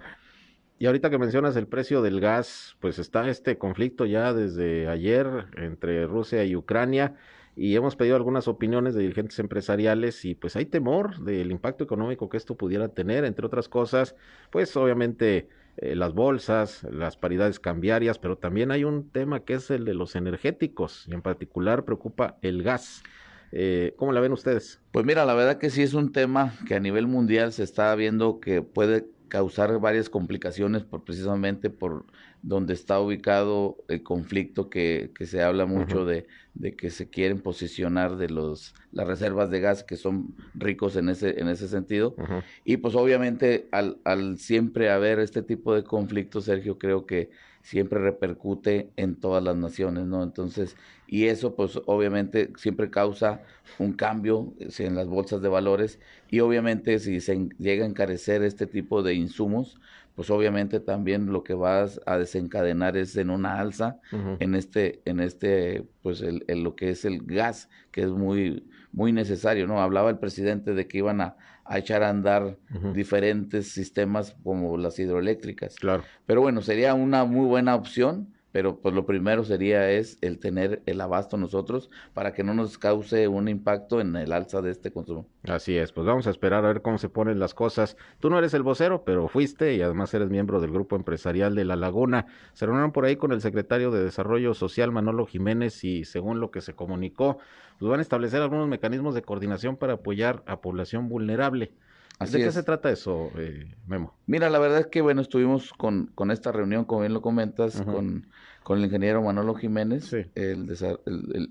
Y 0.77 0.87
ahorita 0.87 1.09
que 1.09 1.17
mencionas 1.17 1.55
el 1.55 1.67
precio 1.67 2.01
del 2.01 2.19
gas, 2.19 2.75
pues 2.81 2.99
está 2.99 3.29
este 3.29 3.57
conflicto 3.57 4.05
ya 4.05 4.33
desde 4.33 4.89
ayer 4.89 5.45
entre 5.55 6.05
Rusia 6.05 6.43
y 6.43 6.55
Ucrania 6.55 7.15
y 7.55 7.75
hemos 7.75 7.95
pedido 7.95 8.17
algunas 8.17 8.49
opiniones 8.49 8.93
de 8.93 9.03
dirigentes 9.03 9.39
empresariales 9.39 10.25
y 10.25 10.35
pues 10.35 10.57
hay 10.57 10.65
temor 10.65 11.19
del 11.19 11.51
impacto 11.51 11.85
económico 11.85 12.27
que 12.27 12.35
esto 12.35 12.55
pudiera 12.55 12.89
tener, 12.89 13.23
entre 13.23 13.45
otras 13.45 13.69
cosas, 13.69 14.15
pues 14.49 14.75
obviamente 14.75 15.47
eh, 15.77 15.95
las 15.95 16.13
bolsas, 16.13 16.83
las 16.91 17.15
paridades 17.15 17.61
cambiarias, 17.61 18.19
pero 18.19 18.37
también 18.37 18.71
hay 18.71 18.83
un 18.83 19.09
tema 19.09 19.45
que 19.45 19.53
es 19.53 19.71
el 19.71 19.85
de 19.85 19.93
los 19.93 20.17
energéticos 20.17 21.07
y 21.07 21.13
en 21.13 21.21
particular 21.21 21.85
preocupa 21.85 22.37
el 22.41 22.63
gas. 22.63 23.03
Eh, 23.51 23.93
¿Cómo 23.97 24.11
la 24.11 24.19
ven 24.19 24.31
ustedes? 24.31 24.81
Pues 24.91 25.05
mira, 25.05 25.25
la 25.25 25.33
verdad 25.33 25.57
que 25.57 25.69
sí 25.69 25.81
es 25.81 25.93
un 25.93 26.11
tema 26.11 26.53
que 26.67 26.75
a 26.75 26.79
nivel 26.79 27.07
mundial 27.07 27.53
se 27.53 27.63
está 27.63 27.93
viendo 27.95 28.39
que 28.39 28.61
puede 28.61 29.05
causar 29.27 29.79
varias 29.79 30.09
complicaciones 30.09 30.83
por 30.83 31.03
precisamente 31.03 31.69
por 31.69 32.05
donde 32.41 32.73
está 32.73 32.99
ubicado 32.99 33.77
el 33.87 34.03
conflicto 34.03 34.69
que, 34.69 35.11
que 35.17 35.25
se 35.25 35.41
habla 35.41 35.65
mucho 35.65 36.05
de, 36.05 36.27
de, 36.53 36.75
que 36.75 36.91
se 36.91 37.09
quieren 37.09 37.41
posicionar 37.41 38.17
de 38.17 38.29
los 38.29 38.75
las 38.91 39.07
reservas 39.07 39.49
de 39.49 39.61
gas 39.61 39.83
que 39.83 39.97
son 39.97 40.35
ricos 40.53 40.95
en 40.95 41.09
ese 41.09 41.39
en 41.39 41.47
ese 41.47 41.67
sentido. 41.67 42.15
Y 42.63 42.77
pues 42.77 42.95
obviamente 42.95 43.67
al, 43.71 43.97
al 44.03 44.37
siempre 44.37 44.91
haber 44.91 45.19
este 45.19 45.41
tipo 45.41 45.73
de 45.73 45.83
conflictos 45.83 46.45
Sergio 46.45 46.77
creo 46.77 47.05
que 47.07 47.31
siempre 47.65 47.99
repercute 47.99 48.91
en 48.95 49.15
todas 49.15 49.43
las 49.43 49.55
naciones, 49.55 50.05
¿no? 50.05 50.21
Entonces, 50.21 50.77
y 51.07 51.25
eso 51.25 51.55
pues 51.55 51.79
obviamente 51.87 52.51
siempre 52.57 52.91
causa 52.91 53.41
un 53.79 53.93
cambio 53.93 54.53
en 54.59 54.95
las 54.95 55.07
bolsas 55.07 55.41
de 55.41 55.49
valores 55.49 55.99
y 56.29 56.41
obviamente 56.41 56.99
si 56.99 57.19
se 57.21 57.49
llega 57.57 57.83
a 57.83 57.87
encarecer 57.87 58.43
este 58.43 58.67
tipo 58.67 59.01
de 59.01 59.15
insumos, 59.15 59.79
pues 60.13 60.29
obviamente 60.29 60.79
también 60.79 61.33
lo 61.33 61.43
que 61.43 61.55
vas 61.55 61.99
a 62.05 62.19
desencadenar 62.19 62.97
es 62.97 63.17
en 63.17 63.31
una 63.31 63.59
alza 63.59 63.99
en 64.39 64.53
este 64.53 65.01
en 65.05 65.19
este 65.19 65.87
pues 66.03 66.21
el, 66.21 66.45
lo 66.47 66.75
que 66.75 66.91
es 66.91 67.03
el 67.03 67.23
gas 67.25 67.67
que 67.91 68.03
es 68.03 68.11
muy 68.11 68.63
muy 68.93 69.11
necesario 69.11 69.67
no 69.67 69.81
hablaba 69.81 70.11
el 70.11 70.19
presidente 70.19 70.73
de 70.73 70.87
que 70.87 70.99
iban 70.99 71.19
a, 71.19 71.35
a 71.65 71.79
echar 71.79 72.03
a 72.03 72.09
andar 72.09 72.57
diferentes 72.93 73.71
sistemas 73.71 74.35
como 74.43 74.77
las 74.77 74.99
hidroeléctricas. 74.99 75.75
Claro. 75.75 76.03
Pero 76.25 76.41
bueno, 76.41 76.61
sería 76.61 76.93
una 76.93 77.25
muy 77.25 77.47
buena 77.47 77.75
opción, 77.75 78.34
pero 78.55 78.77
pues 78.77 78.95
lo 78.95 79.05
primero 79.05 79.43
sería 79.43 79.91
es 79.91 80.17
el 80.21 80.39
tener 80.39 80.81
el 80.85 81.01
abasto 81.01 81.35
nosotros 81.35 81.89
para 82.13 82.31
que 82.31 82.41
no 82.41 82.53
nos 82.53 82.77
cause 82.77 83.27
un 83.27 83.49
impacto 83.49 83.99
en 83.99 84.15
el 84.15 84.31
alza 84.31 84.61
de 84.61 84.71
este 84.71 84.91
consumo. 84.91 85.27
Así 85.43 85.75
es, 85.75 85.91
pues 85.91 86.07
vamos 86.07 86.25
a 86.25 86.29
esperar 86.29 86.63
a 86.63 86.69
ver 86.69 86.81
cómo 86.81 86.97
se 86.97 87.09
ponen 87.09 87.37
las 87.37 87.53
cosas. 87.53 87.97
Tú 88.21 88.29
no 88.29 88.39
eres 88.39 88.53
el 88.53 88.63
vocero, 88.63 89.03
pero 89.03 89.27
fuiste 89.27 89.73
y 89.75 89.81
además 89.81 90.13
eres 90.13 90.29
miembro 90.29 90.61
del 90.61 90.71
grupo 90.71 90.95
empresarial 90.95 91.53
de 91.53 91.65
La 91.65 91.75
Laguna. 91.75 92.27
Se 92.53 92.65
reunieron 92.65 92.93
por 92.93 93.03
ahí 93.03 93.17
con 93.17 93.33
el 93.33 93.41
secretario 93.41 93.91
de 93.91 94.05
Desarrollo 94.05 94.53
Social, 94.53 94.89
Manolo 94.89 95.25
Jiménez, 95.25 95.83
y 95.83 96.05
según 96.05 96.39
lo 96.39 96.49
que 96.49 96.61
se 96.61 96.75
comunicó, 96.75 97.39
pues 97.77 97.89
van 97.89 97.99
a 97.99 98.03
establecer 98.03 98.41
algunos 98.41 98.69
mecanismos 98.69 99.15
de 99.15 99.21
coordinación 99.21 99.75
para 99.75 99.95
apoyar 99.95 100.43
a 100.45 100.61
población 100.61 101.09
vulnerable. 101.09 101.73
¿De 102.19 102.39
qué 102.39 102.51
se 102.51 102.63
trata 102.63 102.89
eso, 102.91 103.29
eh, 103.37 103.75
Memo? 103.87 104.13
Mira, 104.25 104.49
la 104.49 104.59
verdad 104.59 104.79
es 104.79 104.87
que, 104.87 105.01
bueno, 105.01 105.21
estuvimos 105.21 105.73
con, 105.73 106.11
con 106.15 106.31
esta 106.31 106.51
reunión, 106.51 106.85
como 106.85 107.01
bien 107.01 107.13
lo 107.13 107.21
comentas, 107.21 107.81
con, 107.81 108.27
con 108.63 108.79
el 108.79 108.85
ingeniero 108.85 109.21
Manolo 109.21 109.53
Jiménez, 109.53 110.13
el, 110.13 110.65
de, 110.65 110.97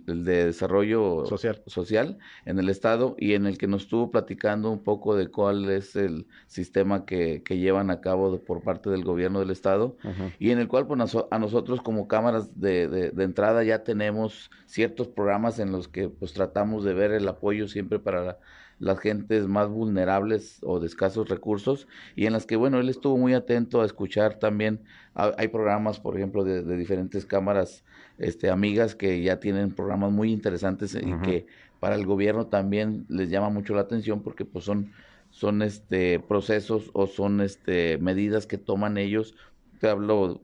de 0.06 0.47
desarrollo 0.47 1.26
social. 1.26 1.62
social 1.66 2.18
en 2.47 2.59
el 2.59 2.71
Estado, 2.71 3.14
y 3.18 3.35
en 3.35 3.47
el 3.47 3.59
que 3.59 3.66
nos 3.66 3.83
estuvo 3.83 4.11
platicando 4.11 4.71
un 4.71 4.83
poco 4.83 5.14
de 5.14 5.28
cuál 5.28 5.68
es 5.68 5.97
el 5.97 6.26
sistema 6.47 7.04
que, 7.04 7.42
que 7.44 7.59
llevan 7.59 7.90
a 7.90 8.00
cabo 8.00 8.38
por 8.42 8.62
parte 8.62 8.88
del 8.88 9.04
gobierno 9.04 9.40
del 9.40 9.50
Estado, 9.50 9.97
y 10.38 10.50
en 10.50 10.59
el 10.59 10.68
cual 10.68 10.87
pues, 10.87 11.14
a 11.30 11.38
nosotros 11.38 11.83
como 11.83 12.09
cámaras 12.09 12.59
de, 12.59 12.88
de, 12.88 13.25
entrada 13.25 13.62
ya 13.64 13.85
tenemos 13.85 14.50
ciertos 14.66 15.09
programas 15.09 15.59
en 15.59 15.73
los 15.73 15.88
que 15.88 16.09
pues 16.09 16.33
tratamos 16.33 16.85
de 16.85 16.94
ver 16.94 17.12
el 17.12 17.28
apoyo 17.28 17.68
siempre 17.68 17.99
para 17.99 18.25
la 18.25 18.38
las 18.78 18.98
gentes 18.98 19.46
más 19.46 19.68
vulnerables 19.68 20.58
o 20.62 20.80
de 20.80 20.86
escasos 20.86 21.28
recursos 21.28 21.86
y 22.16 22.26
en 22.26 22.32
las 22.32 22.46
que, 22.46 22.56
bueno, 22.56 22.78
él 22.80 22.88
estuvo 22.88 23.16
muy 23.16 23.34
atento 23.34 23.82
a 23.82 23.86
escuchar 23.86 24.38
también, 24.38 24.80
hay 25.14 25.48
programas, 25.48 26.00
por 26.00 26.16
ejemplo, 26.16 26.44
de, 26.44 26.76
diferentes 26.76 27.24
cámaras 27.24 27.84
este, 28.18 28.50
amigas 28.50 28.94
que 28.94 29.22
ya 29.22 29.40
tienen 29.40 29.74
programas 29.74 30.12
muy 30.12 30.32
interesantes 30.32 30.94
y 30.94 31.14
que 31.22 31.46
para 31.80 31.94
el 31.94 32.06
gobierno 32.06 32.46
también 32.46 33.06
les 33.08 33.30
llama 33.30 33.50
mucho 33.50 33.74
la 33.74 33.82
atención 33.82 34.22
porque 34.22 34.44
pues 34.44 34.64
son 34.64 34.92
son 35.34 35.62
este 35.62 36.20
procesos 36.20 36.90
o 36.92 37.08
son 37.08 37.40
este 37.40 37.98
medidas 37.98 38.46
que 38.46 38.56
toman 38.56 38.98
ellos. 38.98 39.34
Te 39.80 39.88
hablo 39.88 40.40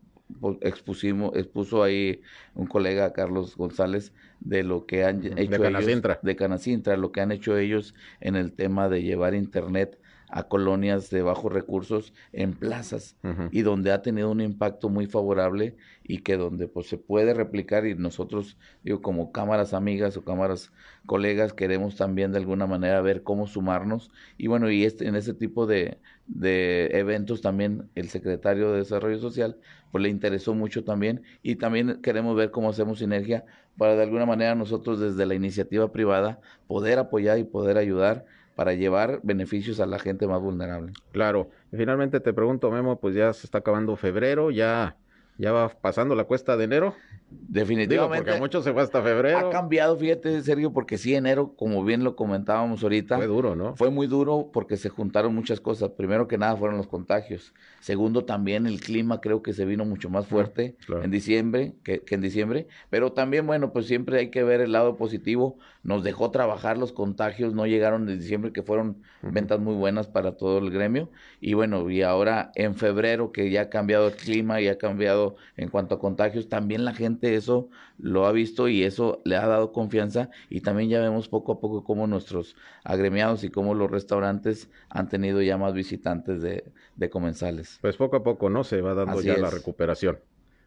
expusimos, 0.60 1.36
expuso 1.36 1.82
ahí 1.82 2.20
un 2.54 2.66
colega, 2.66 3.12
Carlos 3.12 3.56
González, 3.56 4.12
de 4.40 4.62
lo 4.62 4.86
que 4.86 5.04
han 5.04 5.24
hecho 5.24 5.34
de 5.34 5.60
Canacintra. 5.60 6.12
ellos, 6.14 6.24
de 6.24 6.36
Canacintra, 6.36 6.96
lo 6.96 7.12
que 7.12 7.20
han 7.20 7.32
hecho 7.32 7.56
ellos 7.56 7.94
en 8.20 8.36
el 8.36 8.52
tema 8.52 8.88
de 8.88 9.02
llevar 9.02 9.34
internet 9.34 9.98
a 10.30 10.44
colonias 10.44 11.10
de 11.10 11.22
bajos 11.22 11.52
recursos 11.52 12.12
en 12.32 12.54
plazas 12.54 13.16
y 13.50 13.62
donde 13.62 13.90
ha 13.90 14.02
tenido 14.02 14.30
un 14.30 14.40
impacto 14.40 14.88
muy 14.88 15.06
favorable 15.06 15.76
y 16.04 16.18
que 16.18 16.36
donde 16.36 16.68
pues 16.68 16.88
se 16.88 16.98
puede 16.98 17.34
replicar 17.34 17.86
y 17.86 17.94
nosotros 17.94 18.56
digo 18.84 19.02
como 19.02 19.32
cámaras 19.32 19.74
amigas 19.74 20.16
o 20.16 20.24
cámaras 20.24 20.72
colegas 21.04 21.52
queremos 21.52 21.96
también 21.96 22.32
de 22.32 22.38
alguna 22.38 22.66
manera 22.66 23.00
ver 23.00 23.22
cómo 23.22 23.46
sumarnos 23.46 24.10
y 24.38 24.46
bueno 24.46 24.70
y 24.70 24.84
este 24.84 25.08
en 25.08 25.16
ese 25.16 25.34
tipo 25.34 25.66
de, 25.66 25.98
de 26.34 26.86
eventos 26.92 27.40
también 27.40 27.90
el 27.94 28.08
secretario 28.08 28.72
de 28.72 28.78
desarrollo 28.78 29.18
social 29.18 29.56
pues 29.90 30.02
le 30.02 30.08
interesó 30.08 30.54
mucho 30.54 30.84
también 30.84 31.22
y 31.42 31.56
también 31.56 32.00
queremos 32.02 32.36
ver 32.36 32.50
cómo 32.50 32.70
hacemos 32.70 33.00
sinergia 33.00 33.44
para 33.76 33.96
de 33.96 34.02
alguna 34.04 34.26
manera 34.26 34.54
nosotros 34.54 35.00
desde 35.00 35.26
la 35.26 35.34
iniciativa 35.34 35.90
privada 35.90 36.40
poder 36.66 36.98
apoyar 36.98 37.38
y 37.38 37.44
poder 37.44 37.78
ayudar 37.78 38.24
para 38.54 38.74
llevar 38.74 39.20
beneficios 39.22 39.80
a 39.80 39.86
la 39.86 39.98
gente 39.98 40.26
más 40.26 40.40
vulnerable. 40.40 40.92
Claro. 41.12 41.48
finalmente 41.70 42.20
te 42.20 42.32
pregunto, 42.32 42.70
Memo, 42.70 43.00
pues 43.00 43.14
ya 43.14 43.32
se 43.32 43.46
está 43.46 43.58
acabando 43.58 43.96
febrero, 43.96 44.50
ya 44.50 44.96
ya 45.40 45.52
va 45.52 45.68
pasando 45.70 46.14
la 46.14 46.24
cuesta 46.24 46.56
de 46.56 46.64
enero. 46.64 46.94
Definitivamente. 47.30 48.24
porque 48.24 48.40
mucho 48.40 48.60
se 48.60 48.72
fue 48.72 48.82
hasta 48.82 49.00
febrero. 49.02 49.38
Ha 49.38 49.50
cambiado, 49.50 49.96
fíjate, 49.96 50.42
Sergio, 50.42 50.72
porque 50.72 50.98
sí, 50.98 51.14
enero, 51.14 51.54
como 51.56 51.84
bien 51.84 52.02
lo 52.04 52.16
comentábamos 52.16 52.82
ahorita. 52.82 53.16
Fue 53.16 53.26
duro, 53.26 53.54
¿no? 53.54 53.76
Fue 53.76 53.90
muy 53.90 54.06
duro 54.06 54.50
porque 54.52 54.76
se 54.76 54.88
juntaron 54.88 55.34
muchas 55.34 55.60
cosas. 55.60 55.90
Primero 55.90 56.26
que 56.28 56.36
nada 56.38 56.56
fueron 56.56 56.76
los 56.76 56.88
contagios. 56.88 57.54
Segundo, 57.80 58.24
también 58.24 58.66
el 58.66 58.80
clima 58.80 59.20
creo 59.20 59.42
que 59.42 59.52
se 59.52 59.64
vino 59.64 59.84
mucho 59.84 60.10
más 60.10 60.26
fuerte 60.26 60.76
en 61.02 61.10
diciembre 61.10 61.74
que, 61.84 62.02
en 62.10 62.20
diciembre. 62.20 62.66
Pero 62.90 63.12
también, 63.12 63.46
bueno, 63.46 63.72
pues 63.72 63.86
siempre 63.86 64.18
hay 64.18 64.30
que 64.30 64.42
ver 64.42 64.60
el 64.60 64.72
lado 64.72 64.96
positivo. 64.96 65.56
Nos 65.82 66.02
dejó 66.02 66.30
trabajar 66.30 66.76
los 66.76 66.92
contagios, 66.92 67.54
no 67.54 67.66
llegaron 67.66 68.08
en 68.08 68.18
diciembre, 68.18 68.52
que 68.52 68.62
fueron 68.62 69.02
ventas 69.22 69.60
muy 69.60 69.74
buenas 69.74 70.08
para 70.08 70.36
todo 70.36 70.58
el 70.58 70.70
gremio. 70.70 71.10
Y 71.40 71.54
bueno, 71.54 71.88
y 71.88 72.02
ahora 72.02 72.50
en 72.54 72.74
febrero, 72.74 73.32
que 73.32 73.50
ya 73.50 73.62
ha 73.62 73.70
cambiado 73.70 74.08
el 74.08 74.14
clima 74.14 74.60
y 74.60 74.68
ha 74.68 74.76
cambiado 74.76 75.29
en 75.56 75.68
cuanto 75.68 75.94
a 75.94 75.98
contagios, 75.98 76.48
también 76.48 76.84
la 76.84 76.94
gente 76.94 77.34
eso 77.34 77.68
lo 77.98 78.26
ha 78.26 78.32
visto 78.32 78.68
y 78.68 78.82
eso 78.82 79.20
le 79.24 79.36
ha 79.36 79.46
dado 79.46 79.72
confianza 79.72 80.30
y 80.48 80.60
también 80.60 80.88
ya 80.88 81.00
vemos 81.00 81.28
poco 81.28 81.52
a 81.52 81.60
poco 81.60 81.84
cómo 81.84 82.06
nuestros 82.06 82.56
agremiados 82.84 83.44
y 83.44 83.50
cómo 83.50 83.74
los 83.74 83.90
restaurantes 83.90 84.70
han 84.88 85.08
tenido 85.08 85.42
ya 85.42 85.58
más 85.58 85.74
visitantes 85.74 86.42
de, 86.42 86.64
de 86.96 87.10
comensales. 87.10 87.78
Pues 87.80 87.96
poco 87.96 88.16
a 88.16 88.22
poco, 88.22 88.50
¿no? 88.50 88.64
Se 88.64 88.80
va 88.80 88.94
dando 88.94 89.20
ya 89.20 89.36
la 89.36 89.50
recuperación. 89.50 90.18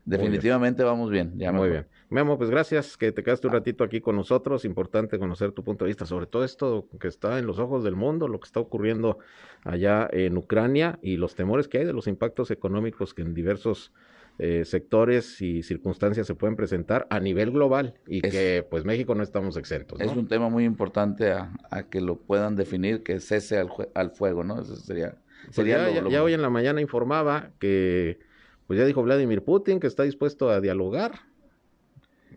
Definitivamente 0.06 0.84
vamos 0.84 1.10
bien. 1.10 1.34
Ya 1.38 1.52
Muy 1.52 1.70
bien. 1.70 1.88
Memo, 2.10 2.38
pues 2.38 2.50
gracias 2.50 2.98
que 2.98 3.12
te 3.12 3.24
quedaste 3.24 3.48
un 3.48 3.54
ratito 3.54 3.84
aquí 3.84 4.02
con 4.02 4.16
nosotros. 4.16 4.66
Importante 4.66 5.18
conocer 5.18 5.52
tu 5.52 5.64
punto 5.64 5.86
de 5.86 5.90
vista 5.90 6.06
sobre 6.06 6.26
todo 6.26 6.44
esto 6.44 6.88
que 7.00 7.08
está 7.08 7.40
en 7.40 7.48
los 7.48 7.58
ojos 7.58 7.84
del 7.84 7.96
mundo, 7.96 8.28
lo 8.28 8.40
que 8.40 8.46
está 8.46 8.60
ocurriendo 8.60 9.20
allá 9.64 10.10
en 10.12 10.38
Ucrania 10.38 11.00
y 11.02 11.16
los 11.18 11.36
temores 11.36 11.68
que 11.68 11.80
hay 11.80 11.86
de 11.86 11.94
los 11.94 12.08
impactos 12.08 12.52
económicos 12.52 13.14
que 13.14 13.22
en 13.22 13.34
diversos 13.34 13.94
eh, 14.40 14.66
sectores 14.66 15.42
y 15.42 15.64
circunstancias 15.64 16.26
se 16.26 16.36
pueden 16.36 16.56
presentar 16.56 17.06
a 17.10 17.20
nivel 17.20 17.52
global 17.52 17.94
y 18.08 18.22
que 18.22 18.66
pues 18.70 18.84
México 18.84 19.14
no 19.16 19.24
estamos 19.24 19.58
exentos. 19.58 20.02
Es 20.02 20.16
un 20.16 20.28
tema 20.28 20.50
muy 20.50 20.64
importante 20.64 21.32
a, 21.32 21.52
que 21.90 22.02
lo 22.02 22.18
puedan 22.18 22.56
definir, 22.56 23.04
que 23.04 23.20
cese 23.20 23.58
al, 23.58 23.70
al 23.94 24.12
fuego, 24.12 24.44
¿no? 24.44 24.62
Eso 24.62 24.76
sería... 24.76 25.16
Pues 25.54 25.68
ya, 25.68 26.24
hoy 26.24 26.34
en 26.34 26.42
la 26.42 26.50
mañana 26.50 26.82
informaba 26.82 27.52
que 27.60 28.18
pues 28.66 28.80
ya 28.80 28.86
dijo 28.86 29.04
Vladimir 29.04 29.44
Putin 29.44 29.80
que 29.80 29.88
está 29.88 30.04
dispuesto 30.04 30.50
a 30.50 30.62
dialogar. 30.62 31.12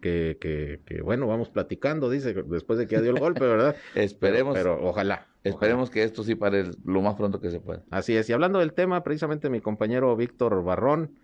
Que, 0.00 0.36
que, 0.38 0.80
que, 0.84 1.00
bueno, 1.00 1.26
vamos 1.26 1.48
platicando, 1.48 2.10
dice, 2.10 2.34
después 2.46 2.78
de 2.78 2.86
que 2.86 2.96
ya 2.96 3.00
dio 3.00 3.12
el 3.12 3.18
golpe, 3.18 3.40
¿verdad? 3.46 3.74
Esperemos. 3.94 4.54
Pero, 4.54 4.78
ojalá. 4.86 5.26
Esperemos 5.42 5.90
que 5.90 6.02
esto 6.02 6.22
sí 6.22 6.34
pare 6.34 6.64
lo 6.84 7.00
más 7.00 7.14
pronto 7.14 7.40
que 7.40 7.50
se 7.50 7.60
pueda. 7.60 7.82
Así 7.90 8.14
es. 8.14 8.28
Y 8.28 8.32
hablando 8.32 8.58
del 8.58 8.72
tema, 8.72 9.02
precisamente 9.02 9.48
mi 9.48 9.60
compañero 9.60 10.14
Víctor 10.14 10.62
Barrón, 10.62 11.18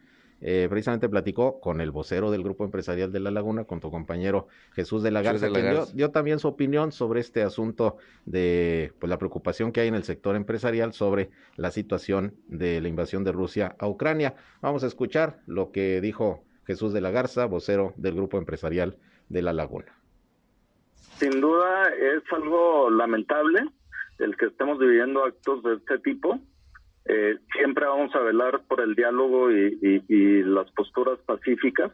eh, 0.45 0.67
precisamente 0.69 1.09
platicó 1.09 1.61
con 1.61 1.81
el 1.81 1.93
vocero 1.93 2.33
del 2.33 2.43
Grupo 2.43 2.65
Empresarial 2.65 3.13
de 3.13 3.21
La 3.21 3.31
Laguna, 3.31 3.65
con 3.65 3.79
tu 3.79 3.93
compañero 3.93 4.49
Jesús 4.73 5.05
de 5.05 5.13
la 5.13 5.23
Garza, 5.23 5.49
que 5.53 5.85
dio, 5.95 6.11
también 6.11 6.41
su 6.41 6.49
opinión 6.49 6.91
sobre 6.91 7.21
este 7.21 7.45
asunto 7.45 7.97
de 8.27 8.93
pues, 8.99 9.09
la 9.09 9.19
preocupación 9.19 9.71
que 9.71 9.81
hay 9.81 9.89
en 9.89 9.95
el 9.95 10.03
sector 10.03 10.35
empresarial 10.35 10.93
sobre 10.93 11.31
la 11.55 11.71
situación 11.71 12.35
de 12.49 12.81
la 12.81 12.89
invasión 12.89 13.23
de 13.23 13.31
Rusia 13.31 13.77
a 13.79 13.87
Ucrania. 13.87 14.35
Vamos 14.61 14.83
a 14.83 14.89
escuchar 14.89 15.39
lo 15.47 15.71
que 15.71 16.01
dijo 16.01 16.43
Jesús 16.67 16.93
de 16.93 17.01
la 17.01 17.13
Garza, 17.13 17.47
vocero 17.47 17.95
del 17.97 18.17
Grupo 18.17 18.37
Empresarial 18.37 18.97
de 19.29 19.43
La 19.43 19.53
Laguna. 19.53 19.97
Sin 20.97 21.41
duda 21.41 21.89
es 21.89 22.23
algo 22.33 22.91
lamentable 22.91 23.63
el 24.19 24.37
que 24.37 24.47
estemos 24.47 24.77
viviendo 24.81 25.25
actos 25.25 25.63
de 25.63 25.75
este 25.75 26.01
tipo 26.01 26.41
Eh, 27.07 27.39
siempre 27.53 27.87
vamos 27.87 28.15
a 28.15 28.21
velar 28.21 28.61
por 28.69 28.81
el 28.81 28.95
diálogo 28.95 29.51
y, 29.51 30.43
las 30.45 30.71
posturas 30.73 31.19
pacíficas. 31.27 31.93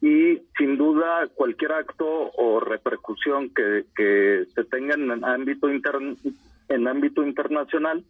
Y 0.00 0.40
sin 0.56 0.78
duda, 0.78 1.28
cualquier 1.34 1.72
acto 1.72 2.30
o 2.32 2.60
repercusión 2.60 3.52
que, 3.54 4.46
se 4.54 4.64
tenga 4.64 4.94
en 4.94 5.24
ámbito, 5.24 5.68
en 5.68 6.88
ámbito 6.88 7.22
internacional, 7.26 8.04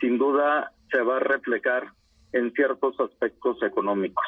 sin 0.00 0.18
duda 0.18 0.72
se 0.90 1.00
va 1.00 1.16
a 1.16 1.20
reflejar 1.20 1.92
en 2.32 2.52
ciertos 2.52 2.98
aspectos 3.00 3.62
económicos 3.62 4.24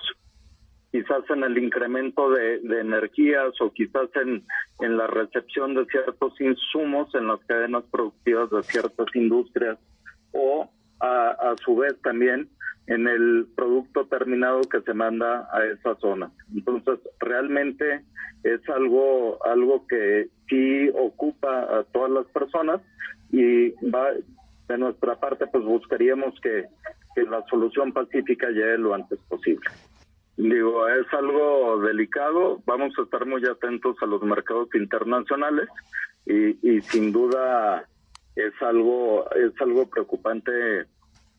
quizás 0.92 1.24
en 1.30 1.42
el 1.42 1.56
incremento 1.56 2.30
de, 2.30 2.56
energías 2.78 3.58
o 3.60 3.72
quizás 3.72 4.10
en, 4.14 4.44
en 4.80 4.96
la 4.98 5.06
recepción 5.06 5.74
de 5.74 5.86
ciertos 5.86 6.38
insumos 6.38 7.12
en 7.14 7.28
las 7.28 7.40
cadenas 7.46 7.84
productivas 7.90 8.50
de 8.50 8.62
ciertas 8.62 9.06
industrias 9.14 9.78
o 10.32 10.70
a, 11.02 11.30
a 11.30 11.56
su 11.62 11.76
vez 11.76 11.94
también 12.02 12.48
en 12.86 13.06
el 13.06 13.46
producto 13.54 14.06
terminado 14.06 14.62
que 14.62 14.80
se 14.80 14.94
manda 14.94 15.48
a 15.52 15.64
esa 15.66 15.94
zona. 15.96 16.30
Entonces, 16.54 16.98
realmente 17.20 18.02
es 18.42 18.60
algo 18.68 19.44
algo 19.44 19.86
que 19.86 20.28
sí 20.48 20.90
ocupa 20.94 21.60
a 21.78 21.84
todas 21.92 22.10
las 22.10 22.26
personas 22.26 22.80
y 23.30 23.70
va 23.88 24.10
de 24.68 24.78
nuestra 24.78 25.18
parte 25.18 25.46
pues 25.46 25.64
buscaríamos 25.64 26.38
que, 26.40 26.66
que 27.14 27.22
la 27.22 27.44
solución 27.48 27.92
pacífica 27.92 28.48
llegue 28.48 28.78
lo 28.78 28.94
antes 28.94 29.18
posible. 29.28 29.68
Digo, 30.36 30.88
es 30.88 31.06
algo 31.12 31.80
delicado, 31.80 32.62
vamos 32.64 32.94
a 32.98 33.02
estar 33.02 33.26
muy 33.26 33.44
atentos 33.44 33.96
a 34.00 34.06
los 34.06 34.22
mercados 34.22 34.68
internacionales 34.74 35.68
y, 36.24 36.80
sin 36.82 37.12
duda 37.12 37.86
es 38.36 38.52
algo 38.60 39.30
es 39.32 39.52
algo 39.60 39.88
preocupante 39.88 40.52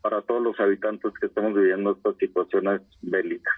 para 0.01 0.21
todos 0.21 0.41
los 0.41 0.59
habitantes 0.59 1.11
que 1.19 1.27
estamos 1.27 1.53
viviendo 1.53 1.93
estas 1.93 2.17
situaciones 2.17 2.81
bélicas. 3.01 3.53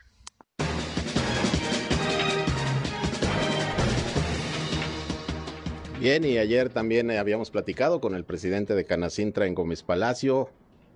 Bien, 5.99 6.23
y 6.23 6.37
ayer 6.37 6.69
también 6.69 7.09
habíamos 7.09 7.49
platicado 7.49 7.99
con 7.99 8.13
el 8.13 8.25
presidente 8.25 8.75
de 8.75 8.85
Canacintra 8.85 9.47
en 9.47 9.55
Gómez 9.55 9.81
Palacio, 9.81 10.49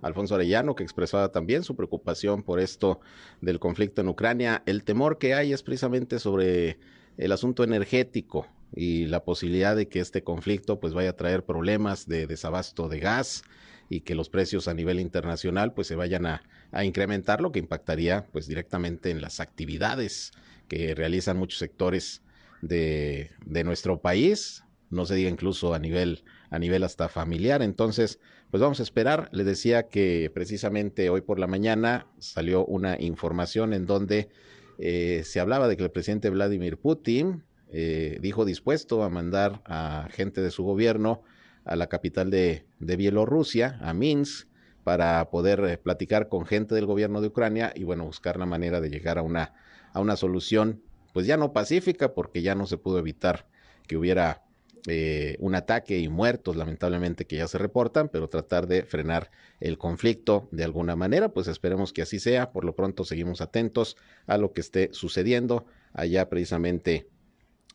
Alfonso 0.03 0.35
Arellano, 0.35 0.75
que 0.75 0.83
expresaba 0.83 1.31
también 1.31 1.63
su 1.63 1.75
preocupación 1.75 2.43
por 2.43 2.59
esto 2.59 2.99
del 3.41 3.59
conflicto 3.59 4.01
en 4.01 4.09
Ucrania. 4.09 4.61
El 4.67 4.83
temor 4.83 5.17
que 5.17 5.33
hay 5.33 5.51
es 5.51 5.63
precisamente 5.63 6.19
sobre 6.19 6.77
el 7.17 7.31
asunto 7.31 7.63
energético 7.63 8.45
y 8.75 9.05
la 9.07 9.23
posibilidad 9.23 9.75
de 9.75 9.87
que 9.87 9.99
este 9.99 10.23
conflicto 10.23 10.79
pues 10.79 10.93
vaya 10.93 11.11
a 11.11 11.15
traer 11.15 11.43
problemas 11.43 12.07
de 12.07 12.27
desabasto 12.27 12.87
de 12.87 12.99
gas 12.99 13.43
y 13.89 14.01
que 14.01 14.15
los 14.15 14.29
precios 14.29 14.67
a 14.67 14.73
nivel 14.73 14.99
internacional 14.99 15.73
pues 15.73 15.87
se 15.87 15.95
vayan 15.95 16.25
a, 16.25 16.43
incrementar, 16.83 17.41
lo 17.41 17.51
que 17.51 17.59
impactaría 17.59 18.27
pues 18.31 18.47
directamente 18.47 19.09
en 19.09 19.21
las 19.21 19.39
actividades 19.39 20.31
que 20.67 20.93
realizan 20.93 21.37
muchos 21.37 21.57
sectores 21.57 22.21
de, 22.61 23.31
nuestro 23.65 24.01
país, 24.01 24.63
no 24.91 25.05
se 25.05 25.15
diga 25.15 25.29
incluso 25.29 25.73
a 25.73 25.79
nivel, 25.79 26.23
a 26.51 26.59
nivel 26.59 26.83
hasta 26.83 27.09
familiar. 27.09 27.63
Entonces, 27.63 28.19
pues 28.51 28.61
vamos 28.61 28.79
a 28.79 28.83
esperar. 28.83 29.29
Le 29.31 29.43
decía 29.43 29.87
que 29.87 30.29
precisamente 30.31 31.09
hoy 31.09 31.21
por 31.21 31.39
la 31.39 31.47
mañana 31.47 32.05
salió 32.19 32.65
una 32.65 33.01
información 33.01 33.73
en 33.73 33.87
donde 33.87 34.29
eh, 34.77 35.23
se 35.25 35.39
hablaba 35.39 35.67
de 35.67 35.75
que 35.75 35.83
el 35.83 35.91
presidente 35.91 36.29
Vladimir 36.29 36.77
Putin 36.77 37.43
eh, 37.71 38.17
dijo 38.21 38.45
dispuesto 38.45 39.03
a 39.03 39.09
mandar 39.09 39.61
a 39.65 40.07
gente 40.11 40.41
de 40.41 40.51
su 40.51 40.63
gobierno 40.63 41.21
a 41.65 41.75
la 41.75 41.87
capital 41.87 42.31
de, 42.31 42.65
Bielorrusia, 42.79 43.77
a 43.81 43.93
Minsk, 43.93 44.47
para 44.83 45.29
poder 45.29 45.59
eh, 45.65 45.77
platicar 45.77 46.29
con 46.29 46.45
gente 46.45 46.73
del 46.73 46.85
gobierno 46.85 47.21
de 47.21 47.27
Ucrania 47.27 47.71
y 47.75 47.83
bueno, 47.83 48.05
buscar 48.05 48.37
la 48.37 48.45
manera 48.45 48.81
de 48.81 48.89
llegar 48.89 49.19
a 49.19 49.21
una, 49.21 49.53
a 49.93 49.99
una 49.99 50.15
solución, 50.15 50.81
pues 51.13 51.27
ya 51.27 51.37
no 51.37 51.53
pacífica, 51.53 52.13
porque 52.13 52.41
ya 52.41 52.55
no 52.55 52.65
se 52.65 52.77
pudo 52.77 52.97
evitar 52.97 53.45
que 53.87 53.97
hubiera 53.97 54.43
eh, 54.87 55.35
un 55.39 55.55
ataque 55.55 55.99
y 55.99 56.07
muertos 56.07 56.55
lamentablemente 56.55 57.25
que 57.25 57.35
ya 57.35 57.47
se 57.47 57.57
reportan, 57.57 58.09
pero 58.09 58.29
tratar 58.29 58.67
de 58.67 58.83
frenar 58.83 59.29
el 59.59 59.77
conflicto 59.77 60.47
de 60.51 60.63
alguna 60.63 60.95
manera, 60.95 61.29
pues 61.29 61.47
esperemos 61.47 61.91
que 61.91 62.01
así 62.01 62.19
sea. 62.19 62.51
Por 62.51 62.63
lo 62.63 62.75
pronto 62.75 63.03
seguimos 63.03 63.41
atentos 63.41 63.97
a 64.25 64.37
lo 64.37 64.53
que 64.53 64.61
esté 64.61 64.89
sucediendo 64.93 65.65
allá 65.93 66.29
precisamente 66.29 67.07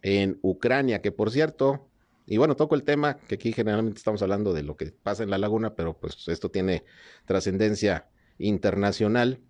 en 0.05 0.38
Ucrania, 0.43 1.01
que 1.01 1.12
por 1.12 1.31
cierto, 1.31 1.88
y 2.27 2.37
bueno, 2.37 2.57
toco 2.57 2.75
el 2.75 2.85
tema 2.85 3.17
que 3.17 3.37
aquí 3.37 3.53
generalmente 3.53 3.99
estamos 3.99 4.21
hablando 4.21 4.53
de 4.53 4.62
lo 4.62 4.77
que 4.77 4.93
pasa 4.93 5.23
en 5.23 5.31
la 5.31 5.38
laguna, 5.38 5.75
pero 5.75 5.99
pues 5.99 6.29
esto 6.29 6.51
tiene 6.51 6.85
trascendencia 7.25 8.07
internacional 8.38 9.40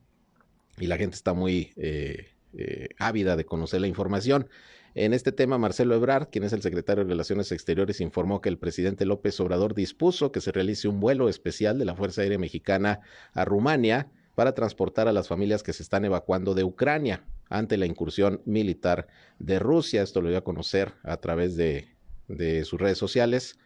y 0.78 0.86
la 0.86 0.96
gente 0.96 1.16
está 1.16 1.34
muy 1.34 1.72
eh, 1.76 2.28
eh, 2.56 2.88
ávida 2.98 3.34
de 3.34 3.44
conocer 3.44 3.80
la 3.80 3.88
información. 3.88 4.48
En 4.94 5.12
este 5.12 5.32
tema, 5.32 5.58
Marcelo 5.58 5.96
Ebrard, 5.96 6.28
quien 6.28 6.44
es 6.44 6.52
el 6.52 6.62
secretario 6.62 7.02
de 7.02 7.10
Relaciones 7.10 7.50
Exteriores, 7.50 8.00
informó 8.00 8.40
que 8.40 8.48
el 8.48 8.58
presidente 8.58 9.06
López 9.06 9.40
Obrador 9.40 9.74
dispuso 9.74 10.30
que 10.30 10.40
se 10.40 10.52
realice 10.52 10.86
un 10.86 11.00
vuelo 11.00 11.28
especial 11.28 11.80
de 11.80 11.84
la 11.84 11.96
Fuerza 11.96 12.22
Aérea 12.22 12.38
Mexicana 12.38 13.00
a 13.32 13.44
Rumania 13.44 14.06
para 14.36 14.54
transportar 14.54 15.08
a 15.08 15.12
las 15.12 15.26
familias 15.26 15.64
que 15.64 15.72
se 15.72 15.82
están 15.82 16.04
evacuando 16.04 16.54
de 16.54 16.62
Ucrania 16.62 17.24
ante 17.48 17.76
la 17.76 17.86
incursión 17.86 18.42
militar 18.44 19.06
de 19.38 19.58
Rusia. 19.58 20.02
Esto 20.02 20.20
lo 20.20 20.28
dio 20.28 20.38
a 20.38 20.44
conocer 20.44 20.92
a 21.02 21.16
través 21.18 21.56
de, 21.56 21.88
sus 22.64 22.80
redes 22.80 22.98
sociales 22.98 23.58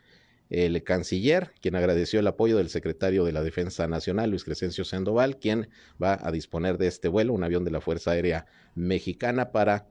el 0.51 0.83
canciller, 0.83 1.53
quien 1.61 1.77
agradeció 1.77 2.21
el 2.21 2.27
apoyo 2.27 2.57
del 2.57 2.71
secretario 2.71 3.25
de 3.25 3.33
la 3.33 3.43
Defensa 3.43 3.87
Nacional, 3.87 4.31
Luis 4.31 4.45
Crescencio 4.45 4.85
Sandoval, 4.85 5.39
quien 5.39 5.69
va 6.03 6.19
a 6.23 6.33
disponer 6.33 6.79
de 6.79 6.87
este 6.87 7.09
vuelo, 7.09 7.35
un 7.35 7.45
avión 7.45 7.65
de 7.65 7.71
la 7.71 7.83
Fuerza 7.83 8.13
Aérea 8.13 8.47
Mexicana, 8.75 9.53
para 9.53 9.87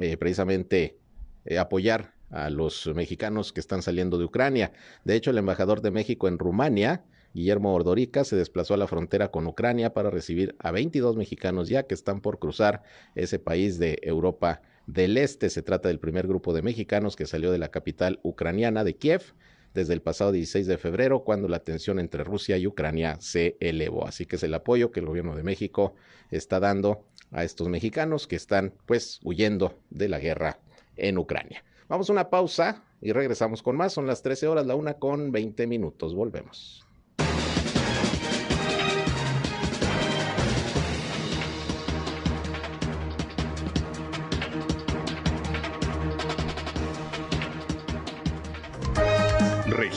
eh, 0.00 0.16
precisamente 0.16 0.98
eh, 1.44 1.58
apoyar 1.58 2.14
a 2.30 2.50
los 2.50 2.88
mexicanos 2.94 3.52
que 3.52 3.60
están 3.60 3.82
saliendo 3.82 4.18
de 4.18 4.24
Ucrania. 4.24 4.72
De 5.04 5.14
hecho, 5.14 5.30
el 5.30 5.38
embajador 5.38 5.80
de 5.80 5.90
México 5.90 6.28
en 6.28 6.38
Rumania, 6.38 7.04
Guillermo 7.34 7.74
Ordorica, 7.74 8.24
se 8.24 8.36
desplazó 8.36 8.74
a 8.74 8.76
la 8.76 8.86
frontera 8.86 9.30
con 9.30 9.46
Ucrania 9.46 9.94
para 9.94 10.10
recibir 10.10 10.56
a 10.58 10.70
22 10.70 11.16
mexicanos 11.16 11.68
ya 11.68 11.84
que 11.84 11.94
están 11.94 12.20
por 12.20 12.38
cruzar 12.38 12.82
ese 13.14 13.38
país 13.38 13.78
de 13.78 13.98
Europa 14.02 14.62
del 14.86 15.16
Este. 15.16 15.50
Se 15.50 15.62
trata 15.62 15.88
del 15.88 16.00
primer 16.00 16.26
grupo 16.26 16.52
de 16.52 16.62
mexicanos 16.62 17.16
que 17.16 17.26
salió 17.26 17.52
de 17.52 17.58
la 17.58 17.70
capital 17.70 18.18
ucraniana 18.22 18.84
de 18.84 18.96
Kiev 18.96 19.34
desde 19.74 19.92
el 19.94 20.02
pasado 20.02 20.32
16 20.32 20.66
de 20.66 20.78
febrero, 20.78 21.22
cuando 21.22 21.48
la 21.48 21.60
tensión 21.60 22.00
entre 22.00 22.24
Rusia 22.24 22.56
y 22.58 22.66
Ucrania 22.66 23.16
se 23.20 23.56
elevó. 23.60 24.06
Así 24.06 24.26
que 24.26 24.36
es 24.36 24.42
el 24.42 24.54
apoyo 24.54 24.90
que 24.90 25.00
el 25.00 25.06
gobierno 25.06 25.36
de 25.36 25.44
México 25.44 25.94
está 26.30 26.58
dando 26.58 27.04
a 27.30 27.44
estos 27.44 27.68
mexicanos 27.68 28.26
que 28.26 28.36
están 28.36 28.74
pues 28.86 29.20
huyendo 29.22 29.78
de 29.90 30.08
la 30.08 30.18
guerra 30.18 30.58
en 30.96 31.18
Ucrania. 31.18 31.64
Vamos 31.88 32.10
a 32.10 32.12
una 32.12 32.30
pausa 32.30 32.82
y 33.00 33.12
regresamos 33.12 33.62
con 33.62 33.76
más. 33.76 33.92
Son 33.92 34.06
las 34.06 34.22
13 34.22 34.48
horas, 34.48 34.66
la 34.66 34.74
una 34.74 34.94
con 34.94 35.30
20 35.30 35.66
minutos. 35.66 36.14
Volvemos. 36.14 36.84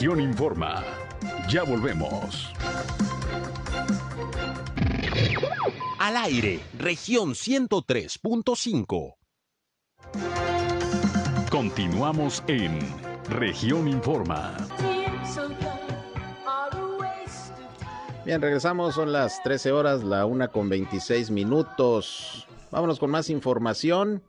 Región 0.04 0.20
Informa. 0.20 0.84
Ya 1.48 1.62
volvemos. 1.62 2.52
Al 5.98 6.18
aire, 6.18 6.60
región 6.78 7.30
103.5. 7.30 9.14
Continuamos 11.50 12.44
en 12.48 12.80
región 13.30 13.88
Informa. 13.88 14.54
Bien, 18.26 18.42
regresamos, 18.42 18.94
son 18.94 19.10
las 19.10 19.42
13 19.42 19.72
horas, 19.72 20.04
la 20.04 20.26
una 20.26 20.48
con 20.48 20.68
26 20.68 21.30
minutos. 21.30 22.46
Vámonos 22.70 22.98
con 22.98 23.10
más 23.10 23.30
información. 23.30 24.22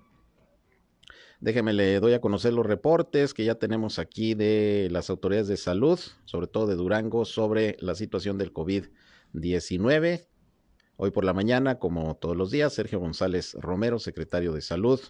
Déjeme, 1.41 1.74
le 1.74 2.00
doy 2.00 2.13
a 2.13 2.21
conocer 2.21 2.54
los 2.54 2.65
reportes 2.65 3.34
que 3.34 3.45
ya 3.45 3.56
tenemos 3.56 4.00
aquí 4.00 4.34
de 4.34 4.88
las 4.91 5.10
autoridades 5.10 5.48
de 5.48 5.58
salud, 5.58 6.00
sobre 6.24 6.48
todo 6.48 6.65
de 6.67 6.76
Durango, 6.76 7.26
sobre 7.26 7.76
la 7.80 7.93
situación 7.93 8.38
del 8.38 8.54
COVID-19. 8.54 10.28
Hoy 10.98 11.12
por 11.12 11.26
la 11.26 11.34
mañana, 11.34 11.78
como 11.78 12.15
todos 12.15 12.38
los 12.38 12.52
días, 12.52 12.74
Sergio 12.74 13.00
González 13.00 13.54
Romero, 13.60 14.00
secretario 14.00 14.54
de 14.54 14.62
Salud 14.62 15.02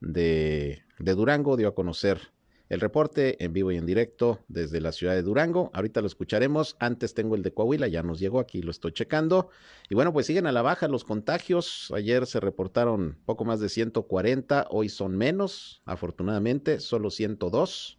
de, 0.00 0.82
Durango, 0.98 1.56
dio 1.56 1.68
a 1.68 1.74
conocer 1.74 2.32
el 2.68 2.80
reporte 2.80 3.42
en 3.42 3.52
vivo 3.52 3.72
y 3.72 3.76
en 3.76 3.86
directo 3.86 4.40
desde 4.48 4.80
la 4.80 4.92
ciudad 4.92 5.14
de 5.14 5.22
Durango. 5.22 5.70
Ahorita 5.72 6.00
lo 6.00 6.06
escucharemos. 6.06 6.76
Antes 6.78 7.14
tengo 7.14 7.34
el 7.34 7.42
de 7.42 7.52
Coahuila, 7.52 7.88
ya 7.88 8.02
nos 8.02 8.18
llegó 8.18 8.40
aquí, 8.40 8.62
lo 8.62 8.70
estoy 8.70 8.92
checando. 8.92 9.48
Y 9.88 9.94
bueno, 9.94 10.12
pues 10.12 10.26
siguen 10.26 10.46
a 10.46 10.52
la 10.52 10.62
baja 10.62 10.88
los 10.88 11.04
contagios. 11.04 11.90
Ayer 11.94 12.26
se 12.26 12.40
reportaron 12.40 13.18
poco 13.24 13.44
más 13.44 13.60
de 13.60 13.68
140, 13.68 14.66
hoy 14.70 14.88
son 14.88 15.16
menos, 15.16 15.82
afortunadamente, 15.84 16.80
solo 16.80 17.10
102. 17.10 17.98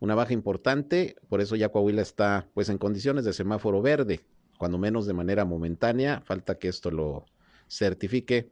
Una 0.00 0.14
baja 0.14 0.32
importante, 0.32 1.16
por 1.28 1.40
eso 1.40 1.56
ya 1.56 1.70
Coahuila 1.70 2.02
está 2.02 2.48
pues 2.54 2.68
en 2.68 2.78
condiciones 2.78 3.24
de 3.24 3.32
semáforo 3.32 3.82
verde 3.82 4.24
cuando 4.56 4.78
menos 4.78 5.06
de 5.06 5.14
manera 5.14 5.44
momentánea, 5.44 6.20
falta 6.22 6.58
que 6.58 6.68
esto 6.68 6.90
lo 6.90 7.26
certifique 7.68 8.50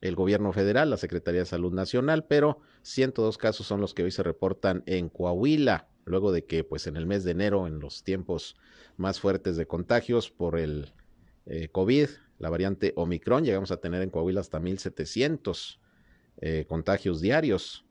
el 0.00 0.14
gobierno 0.14 0.52
federal, 0.52 0.90
la 0.90 0.96
Secretaría 0.96 1.40
de 1.40 1.46
Salud 1.46 1.72
Nacional, 1.72 2.24
pero 2.24 2.60
102 2.82 3.38
casos 3.38 3.66
son 3.66 3.80
los 3.80 3.94
que 3.94 4.04
hoy 4.04 4.10
se 4.10 4.22
reportan 4.22 4.82
en 4.86 5.08
Coahuila, 5.08 5.88
luego 6.04 6.32
de 6.32 6.44
que 6.44 6.64
pues 6.64 6.86
en 6.86 6.96
el 6.96 7.06
mes 7.06 7.24
de 7.24 7.32
enero, 7.32 7.66
en 7.66 7.80
los 7.80 8.04
tiempos 8.04 8.56
más 8.96 9.20
fuertes 9.20 9.56
de 9.56 9.66
contagios 9.66 10.30
por 10.30 10.58
el 10.58 10.92
eh, 11.46 11.68
COVID, 11.68 12.08
la 12.38 12.50
variante 12.50 12.92
Omicron, 12.96 13.44
llegamos 13.44 13.70
a 13.72 13.78
tener 13.78 14.02
en 14.02 14.10
Coahuila 14.10 14.40
hasta 14.40 14.60
1.700 14.60 15.78
eh, 16.40 16.64
contagios 16.68 17.20
diarios. 17.20 17.84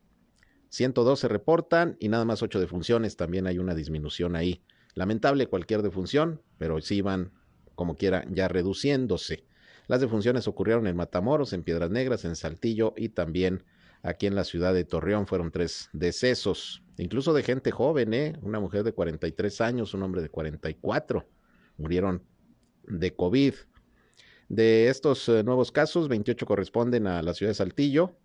102 0.70 1.20
se 1.20 1.28
reportan 1.28 1.98
y 2.00 2.08
nada 2.10 2.26
más 2.26 2.41
8 2.41 2.60
defunciones, 2.60 3.17
también 3.17 3.48
hay 3.48 3.60
una 3.60 3.76
disminución 3.76 4.36
ahí. 4.36 4.63
Lamentable 4.93 5.48
cualquier 5.48 5.82
defunción, 5.82 6.41
pero 6.58 6.80
sí 6.82 7.02
van 7.02 7.32
como 7.76 7.96
quiera 7.96 8.26
ya 8.30 8.48
reduciéndose. 8.48 9.46
Las 9.88 10.02
defunciones 10.02 10.47
ocurrieron 10.47 10.86
en 10.88 10.97
Matamoros, 10.97 11.54
en 11.54 11.63
Piedras 11.63 11.89
Negras, 11.89 12.26
en 12.26 12.36
Saltillo 12.36 12.93
y 12.97 13.10
también 13.10 13.63
aquí 14.04 14.28
en 14.28 14.36
la 14.36 14.43
ciudad 14.43 14.73
de 14.73 14.84
Torreón 14.84 15.28
fueron 15.28 15.52
tres 15.52 15.89
decesos, 15.93 16.84
incluso 16.97 17.34
de 17.34 17.43
gente 17.43 17.71
joven, 17.71 18.13
¿eh? 18.13 18.38
una 18.41 18.60
mujer 18.60 18.84
de 18.84 18.93
43 18.93 19.62
años, 19.62 19.93
un 19.93 20.04
hombre 20.04 20.21
de 20.21 20.30
44, 20.30 21.26
murieron 21.78 22.23
de 22.84 23.15
COVID. 23.15 23.54
De 24.50 24.88
estos 24.88 25.28
eh, 25.30 25.43
nuevos 25.43 25.71
casos, 25.71 26.08
28 26.08 26.45
corresponden 26.45 27.08
a 27.08 27.21
la 27.21 27.34
ciudad 27.34 27.52
de 27.52 27.56
Saltillo, 27.56 28.17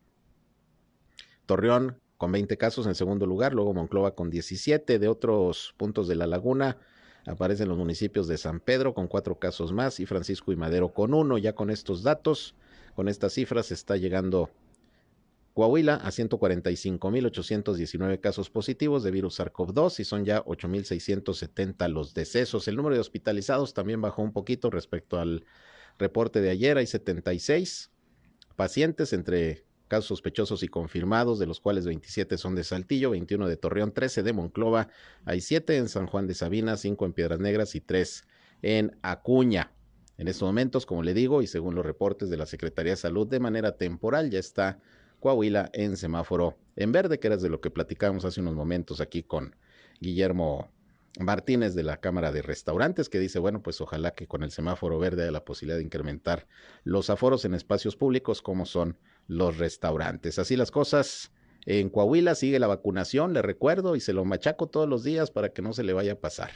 Torreón 1.46 1.98
con 2.16 2.31
20 2.31 2.57
casos 2.57 2.87
en 2.87 2.94
segundo 2.94 3.27
lugar, 3.27 3.53
luego 3.53 3.75
Monclova 3.75 4.14
con 4.14 4.31
17, 4.31 5.01
de 5.01 5.09
otros 5.09 5.75
puntos 5.77 6.07
de 6.07 6.14
la 6.14 6.29
laguna 6.29 6.79
aparecen 7.27 7.69
los 7.69 7.79
municipios 7.79 8.29
de 8.29 8.39
San 8.39 8.61
Pedro 8.61 8.95
con 8.95 9.09
cuatro 9.09 9.39
casos 9.39 9.73
más 9.73 10.01
y 10.01 10.07
Francisco 10.07 10.53
y 10.53 10.57
Madero 10.57 10.93
con 10.93 11.15
uno. 11.15 11.39
Ya 11.39 11.55
con 11.55 11.71
estos 11.71 12.03
datos, 12.03 12.55
con 12.95 13.09
estas 13.09 13.33
cifras, 13.35 13.71
está 13.71 13.97
llegando 13.97 14.51
Coahuila 15.55 15.95
a 15.97 16.11
145.819 16.11 18.21
casos 18.21 18.51
positivos 18.51 19.03
de 19.03 19.11
virus 19.11 19.39
SARS-CoV-2 19.39 20.01
y 20.01 20.05
son 20.05 20.25
ya 20.25 20.43
8.670 20.45 21.89
los 21.89 22.15
decesos. 22.15 22.69
El 22.69 22.77
número 22.77 22.95
de 22.95 23.01
hospitalizados 23.01 23.75
también 23.75 24.01
bajó 24.01 24.23
un 24.23 24.33
poquito 24.33 24.71
respecto 24.71 25.21
al 25.21 25.45
reporte 25.99 26.41
de 26.41 26.49
ayer. 26.51 26.79
Hay 26.79 26.87
76 26.87 27.91
pacientes 28.57 29.13
entre 29.13 29.67
casos 29.92 30.07
sospechosos 30.07 30.62
y 30.62 30.68
confirmados, 30.68 31.38
de 31.38 31.44
los 31.44 31.61
cuales 31.61 31.85
27 31.85 32.38
son 32.38 32.55
de 32.55 32.64
Saltillo, 32.64 33.11
21 33.11 33.46
de 33.46 33.59
Torreón, 33.59 33.92
13 33.92 34.22
de 34.22 34.33
Monclova, 34.33 34.88
hay 35.26 35.42
7 35.42 35.76
en 35.76 35.90
San 35.90 36.07
Juan 36.07 36.26
de 36.26 36.33
Sabina, 36.33 36.78
5 36.78 37.05
en 37.05 37.12
Piedras 37.12 37.40
Negras 37.40 37.74
y 37.74 37.83
3 37.83 38.26
en 38.62 38.96
Acuña. 39.02 39.70
En 40.16 40.28
estos 40.28 40.46
momentos, 40.46 40.87
como 40.87 41.02
le 41.02 41.12
digo, 41.12 41.42
y 41.42 41.46
según 41.46 41.74
los 41.74 41.85
reportes 41.85 42.31
de 42.31 42.38
la 42.38 42.46
Secretaría 42.46 42.92
de 42.92 42.96
Salud, 42.96 43.26
de 43.26 43.38
manera 43.38 43.76
temporal 43.76 44.31
ya 44.31 44.38
está 44.38 44.81
Coahuila 45.20 45.68
en 45.74 45.98
semáforo 45.98 46.57
en 46.74 46.90
verde, 46.90 47.20
que 47.20 47.26
era 47.26 47.37
de 47.37 47.50
lo 47.50 47.61
que 47.61 47.68
platicábamos 47.68 48.24
hace 48.24 48.40
unos 48.40 48.55
momentos 48.55 49.02
aquí 49.02 49.22
con 49.22 49.55
Guillermo 50.00 50.72
Martínez 51.20 51.74
de 51.74 51.83
la 51.83 51.98
Cámara 51.98 52.33
de 52.33 52.40
Restaurantes, 52.40 53.11
que 53.11 53.18
dice, 53.18 53.38
bueno, 53.38 53.62
pues 53.62 53.78
ojalá 53.83 54.12
que 54.12 54.26
con 54.26 54.42
el 54.42 54.52
semáforo 54.52 54.98
verde 54.98 55.24
haya 55.24 55.33
la 55.33 55.44
posibilidad 55.44 55.76
de 55.76 55.85
incrementar 55.85 56.48
los 56.83 57.11
aforos 57.11 57.44
en 57.44 57.52
espacios 57.52 57.94
públicos 57.94 58.40
como 58.40 58.64
son 58.64 58.96
los 59.27 59.59
restaurantes. 59.59 60.39
Así 60.39 60.57
las 60.57 60.71
cosas. 60.71 61.33
En 61.65 61.91
Coahuila 61.91 62.35
sigue 62.35 62.59
la 62.59 62.67
vacunación, 62.67 63.33
le 63.33 63.43
recuerdo, 63.43 63.95
y 63.95 64.01
se 64.01 64.13
lo 64.13 64.25
machaco 64.25 64.67
todos 64.67 64.89
los 64.89 65.05
días 65.05 65.31
para 65.31 65.51
que 65.51 65.63
no 65.63 65.73
se 65.73 65.85
le 65.85 65.93
vaya 65.93 66.13
a 66.13 66.21
pasar. 66.21 66.51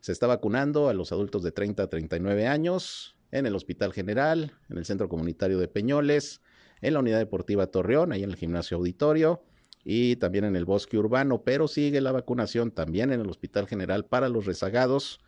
Se 0.00 0.12
está 0.12 0.26
vacunando 0.26 0.90
a 0.90 0.94
los 0.94 1.12
adultos 1.12 1.42
de 1.42 1.50
30 1.50 1.82
a 1.82 1.86
39 1.88 2.46
años 2.46 3.16
en 3.30 3.46
el 3.46 3.54
Hospital 3.54 3.94
General, 3.94 4.52
en 4.68 4.76
el 4.76 4.84
Centro 4.84 5.08
Comunitario 5.08 5.58
de 5.58 5.66
Peñoles, 5.66 6.42
en 6.82 6.92
la 6.92 7.00
Unidad 7.00 7.18
Deportiva 7.18 7.68
Torreón, 7.68 8.12
ahí 8.12 8.22
en 8.22 8.30
el 8.30 8.36
Gimnasio 8.36 8.76
Auditorio 8.76 9.42
y 9.82 10.16
también 10.16 10.44
en 10.44 10.56
el 10.56 10.66
Bosque 10.66 10.98
Urbano, 10.98 11.42
pero 11.42 11.66
sigue 11.66 12.02
la 12.02 12.12
vacunación 12.12 12.70
también 12.70 13.12
en 13.12 13.20
el 13.20 13.30
Hospital 13.30 13.66
General 13.66 14.04
para 14.04 14.28
los 14.28 14.44
rezagados 14.44 15.20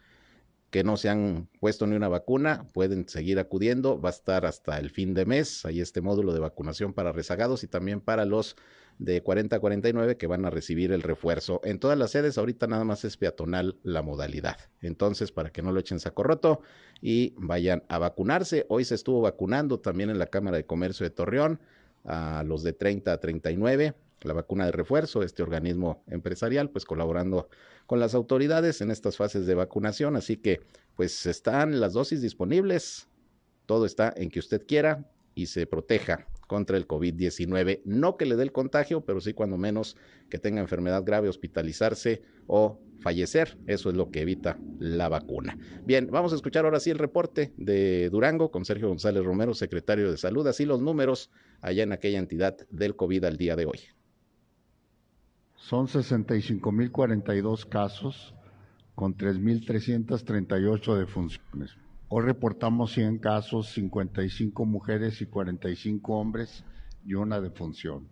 que 0.70 0.84
no 0.84 0.96
se 0.96 1.08
han 1.08 1.48
puesto 1.60 1.86
ni 1.86 1.96
una 1.96 2.08
vacuna 2.08 2.66
pueden 2.72 3.08
seguir 3.08 3.38
acudiendo. 3.38 4.00
Va 4.00 4.10
a 4.10 4.12
estar 4.12 4.46
hasta 4.46 4.78
el 4.78 4.90
fin 4.90 5.14
de 5.14 5.24
mes. 5.24 5.64
Hay 5.64 5.80
este 5.80 6.00
módulo 6.00 6.32
de 6.32 6.40
vacunación 6.40 6.92
para 6.92 7.12
rezagados 7.12 7.62
y 7.64 7.68
también 7.68 8.00
para 8.00 8.24
los 8.24 8.56
de 8.98 9.22
40 9.22 9.56
a 9.56 9.60
49 9.60 10.16
que 10.16 10.26
van 10.26 10.44
a 10.44 10.50
recibir 10.50 10.90
el 10.92 11.02
refuerzo. 11.02 11.60
En 11.64 11.78
todas 11.78 11.98
las 11.98 12.10
sedes 12.12 12.38
ahorita 12.38 12.66
nada 12.66 12.84
más 12.84 13.04
es 13.04 13.16
peatonal 13.16 13.78
la 13.82 14.02
modalidad. 14.02 14.56
Entonces, 14.80 15.32
para 15.32 15.50
que 15.50 15.62
no 15.62 15.72
lo 15.72 15.80
echen 15.80 16.00
saco 16.00 16.22
roto 16.22 16.60
y 17.00 17.34
vayan 17.36 17.84
a 17.88 17.98
vacunarse. 17.98 18.66
Hoy 18.68 18.84
se 18.84 18.94
estuvo 18.94 19.20
vacunando 19.20 19.80
también 19.80 20.10
en 20.10 20.18
la 20.18 20.26
Cámara 20.26 20.56
de 20.56 20.66
Comercio 20.66 21.04
de 21.04 21.10
Torreón 21.10 21.60
a 22.04 22.42
los 22.44 22.62
de 22.62 22.72
30 22.72 23.12
a 23.12 23.20
39 23.20 23.94
la 24.22 24.32
vacuna 24.32 24.66
de 24.66 24.72
refuerzo, 24.72 25.22
este 25.22 25.42
organismo 25.42 26.02
empresarial, 26.08 26.70
pues 26.70 26.84
colaborando 26.84 27.48
con 27.86 28.00
las 28.00 28.14
autoridades 28.14 28.80
en 28.80 28.90
estas 28.90 29.16
fases 29.16 29.46
de 29.46 29.54
vacunación. 29.54 30.16
Así 30.16 30.36
que, 30.36 30.60
pues 30.94 31.26
están 31.26 31.80
las 31.80 31.92
dosis 31.92 32.22
disponibles. 32.22 33.08
Todo 33.66 33.86
está 33.86 34.12
en 34.16 34.30
que 34.30 34.38
usted 34.38 34.66
quiera 34.66 35.10
y 35.34 35.46
se 35.46 35.66
proteja 35.66 36.26
contra 36.46 36.76
el 36.76 36.86
COVID-19. 36.86 37.82
No 37.84 38.16
que 38.16 38.26
le 38.26 38.36
dé 38.36 38.44
el 38.44 38.52
contagio, 38.52 39.04
pero 39.04 39.20
sí 39.20 39.34
cuando 39.34 39.56
menos 39.56 39.96
que 40.30 40.38
tenga 40.38 40.60
enfermedad 40.60 41.04
grave, 41.04 41.28
hospitalizarse 41.28 42.22
o 42.46 42.80
fallecer. 43.00 43.58
Eso 43.66 43.90
es 43.90 43.96
lo 43.96 44.10
que 44.10 44.22
evita 44.22 44.58
la 44.78 45.08
vacuna. 45.08 45.58
Bien, 45.84 46.08
vamos 46.10 46.32
a 46.32 46.36
escuchar 46.36 46.64
ahora 46.64 46.80
sí 46.80 46.90
el 46.90 46.98
reporte 46.98 47.52
de 47.56 48.08
Durango 48.10 48.50
con 48.50 48.64
Sergio 48.64 48.88
González 48.88 49.24
Romero, 49.24 49.54
secretario 49.54 50.10
de 50.10 50.16
Salud. 50.16 50.46
Así 50.46 50.64
los 50.64 50.80
números 50.80 51.30
allá 51.60 51.82
en 51.82 51.92
aquella 51.92 52.18
entidad 52.18 52.56
del 52.70 52.96
COVID 52.96 53.24
al 53.24 53.36
día 53.36 53.56
de 53.56 53.66
hoy. 53.66 53.80
Son 55.68 55.88
65.042 55.88 57.68
casos 57.68 58.36
con 58.94 59.16
3.338 59.16 60.94
defunciones. 60.94 61.76
Hoy 62.06 62.24
reportamos 62.24 62.92
100 62.92 63.18
casos, 63.18 63.70
55 63.70 64.64
mujeres 64.64 65.20
y 65.22 65.26
45 65.26 66.16
hombres 66.16 66.64
y 67.04 67.14
una 67.14 67.40
defunción. 67.40 68.06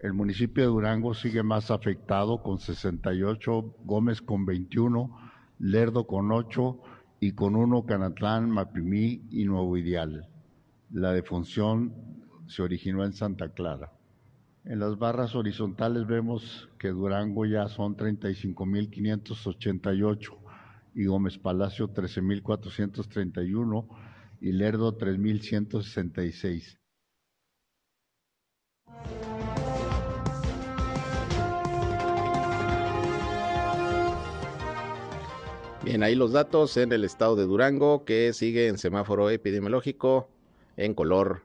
El 0.00 0.12
municipio 0.12 0.64
de 0.64 0.70
Durango 0.70 1.14
sigue 1.14 1.44
más 1.44 1.70
afectado 1.70 2.42
con 2.42 2.58
68, 2.58 3.76
Gómez 3.84 4.20
con 4.20 4.44
21, 4.44 5.16
Lerdo 5.60 6.08
con 6.08 6.32
8 6.32 6.80
y 7.20 7.30
con 7.30 7.54
1 7.54 7.86
Canatlán, 7.86 8.50
Mapimí 8.50 9.22
y 9.30 9.44
Nuevo 9.44 9.76
Ideal. 9.76 10.26
La 10.90 11.12
defunción 11.12 11.94
se 12.48 12.60
originó 12.60 13.04
en 13.04 13.12
Santa 13.12 13.50
Clara. 13.50 13.92
En 14.64 14.78
las 14.78 14.96
barras 14.96 15.34
horizontales 15.34 16.06
vemos 16.06 16.68
que 16.78 16.86
Durango 16.88 17.44
ya 17.46 17.66
son 17.68 17.96
35.588 17.96 20.38
y 20.94 21.06
Gómez 21.06 21.36
Palacio 21.38 21.92
13.431 21.92 23.88
y 24.40 24.52
Lerdo 24.52 24.96
3.166. 24.96 26.78
Bien, 35.84 36.04
ahí 36.04 36.14
los 36.14 36.30
datos 36.30 36.76
en 36.76 36.92
el 36.92 37.02
estado 37.02 37.34
de 37.34 37.46
Durango 37.46 38.04
que 38.04 38.32
sigue 38.32 38.68
en 38.68 38.78
semáforo 38.78 39.30
epidemiológico 39.30 40.30
en 40.76 40.94
color 40.94 41.42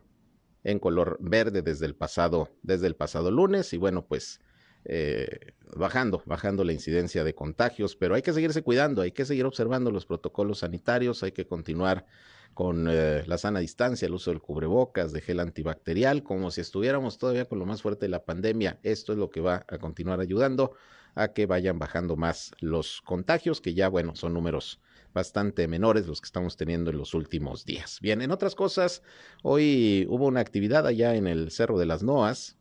en 0.68 0.80
color 0.80 1.18
verde 1.22 1.62
desde 1.62 1.86
el 1.86 1.96
pasado, 1.96 2.50
desde 2.62 2.88
el 2.88 2.96
pasado 2.96 3.32
lunes 3.32 3.72
y 3.72 3.78
bueno, 3.78 4.06
pues 4.06 4.42
eh, 4.84 5.54
bajando, 5.78 6.22
bajando 6.26 6.66
la 6.66 6.74
incidencia 6.74 7.24
de 7.24 7.34
contagios, 7.34 7.96
pero 7.96 8.16
hay 8.16 8.22
que 8.22 8.34
seguirse 8.34 8.64
cuidando, 8.64 9.02
hay 9.02 9.14
que 9.14 9.24
seguir 9.24 9.46
observando 9.46 9.92
los 9.92 10.06
protocolos 10.06 10.60
sanitarios, 10.60 11.24
hay 11.24 11.32
que 11.32 11.48
continuar 11.48 12.06
con 12.54 12.88
eh, 12.90 13.24
la 13.28 13.38
sana 13.38 13.60
distancia, 13.60 14.08
el 14.08 14.14
uso 14.14 14.32
del 14.32 14.42
cubrebocas, 14.42 15.14
de 15.14 15.22
gel 15.22 15.40
antibacterial, 15.40 16.22
como 16.22 16.52
si 16.52 16.60
estuviéramos 16.60 17.18
todavía 17.18 17.46
con 17.46 17.60
lo 17.60 17.66
más 17.66 17.82
fuerte 17.82 18.08
de 18.08 18.10
la 18.10 18.26
pandemia. 18.26 18.78
Esto 18.84 19.14
es 19.14 19.20
lo 19.20 19.30
que 19.30 19.40
va 19.40 19.66
a 19.70 19.78
continuar 19.78 20.20
ayudando 20.20 20.74
a 21.16 21.30
que 21.30 21.46
vayan 21.46 21.80
bajando 21.80 22.18
más 22.18 22.52
los 22.60 23.02
contagios, 23.04 23.62
que 23.62 23.74
ya, 23.74 23.88
bueno, 23.88 24.16
son 24.16 24.34
números 24.34 24.82
bastante 25.18 25.68
menores 25.68 26.06
los 26.06 26.22
que 26.22 26.28
estamos 26.28 26.58
teniendo 26.58 26.92
en 26.92 26.98
los 27.00 27.16
últimos 27.16 27.66
días. 27.66 27.98
Bien, 28.02 28.22
en 28.22 28.30
otras 28.30 28.54
cosas, 28.54 29.02
hoy 29.42 30.06
hubo 30.10 30.28
una 30.28 30.42
actividad 30.42 30.86
allá 30.86 31.16
en 31.16 31.26
el 31.26 31.50
Cerro 31.50 31.80
de 31.80 31.88
las 31.88 32.04
Noas. 32.04 32.56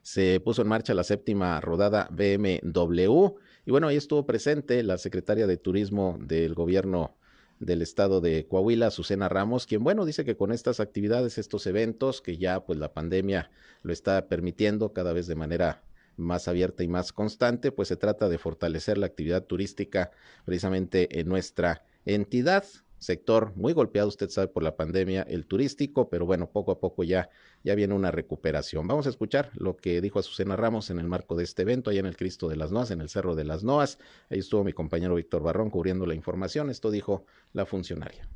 Se 0.00 0.40
puso 0.40 0.62
en 0.62 0.68
marcha 0.68 0.94
la 0.94 1.04
séptima 1.04 1.60
rodada 1.60 2.08
BMW 2.10 3.36
y 3.66 3.70
bueno, 3.70 3.88
ahí 3.88 3.96
estuvo 3.96 4.24
presente 4.24 4.82
la 4.82 4.96
secretaria 4.96 5.46
de 5.46 5.58
Turismo 5.58 6.16
del 6.22 6.54
gobierno 6.54 7.18
del 7.58 7.82
estado 7.82 8.22
de 8.22 8.46
Coahuila, 8.46 8.90
Susana 8.90 9.28
Ramos, 9.28 9.66
quien, 9.66 9.84
bueno, 9.84 10.06
dice 10.06 10.24
que 10.24 10.36
con 10.36 10.52
estas 10.52 10.80
actividades, 10.80 11.36
estos 11.36 11.66
eventos, 11.66 12.22
que 12.22 12.38
ya 12.38 12.64
pues 12.64 12.78
la 12.78 12.94
pandemia 12.94 13.50
lo 13.82 13.92
está 13.92 14.28
permitiendo 14.28 14.94
cada 14.94 15.12
vez 15.12 15.26
de 15.26 15.34
manera 15.34 15.82
más 16.16 16.48
abierta 16.48 16.82
y 16.82 16.88
más 16.88 17.12
constante, 17.12 17.72
pues 17.72 17.88
se 17.88 17.96
trata 17.96 18.28
de 18.28 18.38
fortalecer 18.38 18.98
la 18.98 19.06
actividad 19.06 19.44
turística 19.44 20.10
precisamente 20.44 21.20
en 21.20 21.28
nuestra 21.28 21.84
entidad 22.04 22.64
sector 22.98 23.52
muy 23.56 23.72
golpeado, 23.72 24.08
usted 24.08 24.28
sabe, 24.30 24.48
por 24.48 24.62
la 24.62 24.76
pandemia, 24.76 25.22
el 25.22 25.46
turístico, 25.46 26.08
pero 26.08 26.26
bueno, 26.26 26.50
poco 26.50 26.72
a 26.72 26.80
poco 26.80 27.04
ya, 27.04 27.28
ya 27.62 27.74
viene 27.74 27.94
una 27.94 28.10
recuperación. 28.10 28.86
Vamos 28.86 29.06
a 29.06 29.10
escuchar 29.10 29.50
lo 29.54 29.76
que 29.76 30.00
dijo 30.00 30.18
Azucena 30.18 30.56
Ramos 30.56 30.90
en 30.90 30.98
el 30.98 31.06
marco 31.06 31.36
de 31.36 31.44
este 31.44 31.62
evento, 31.62 31.90
allá 31.90 32.00
en 32.00 32.06
el 32.06 32.16
Cristo 32.16 32.48
de 32.48 32.56
las 32.56 32.72
Noas, 32.72 32.90
en 32.90 33.00
el 33.00 33.08
Cerro 33.08 33.34
de 33.34 33.44
las 33.44 33.64
Noas. 33.64 33.98
Ahí 34.30 34.38
estuvo 34.38 34.64
mi 34.64 34.72
compañero 34.72 35.14
Víctor 35.14 35.42
Barrón 35.42 35.70
cubriendo 35.70 36.06
la 36.06 36.14
información. 36.14 36.70
Esto 36.70 36.90
dijo 36.90 37.24
la 37.52 37.66
funcionaria. 37.66 38.28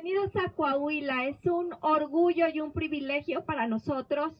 Bienvenidos 0.00 0.36
a 0.36 0.50
Coahuila. 0.50 1.26
Es 1.26 1.44
un 1.46 1.74
orgullo 1.80 2.46
y 2.54 2.60
un 2.60 2.70
privilegio 2.70 3.44
para 3.44 3.66
nosotros 3.66 4.32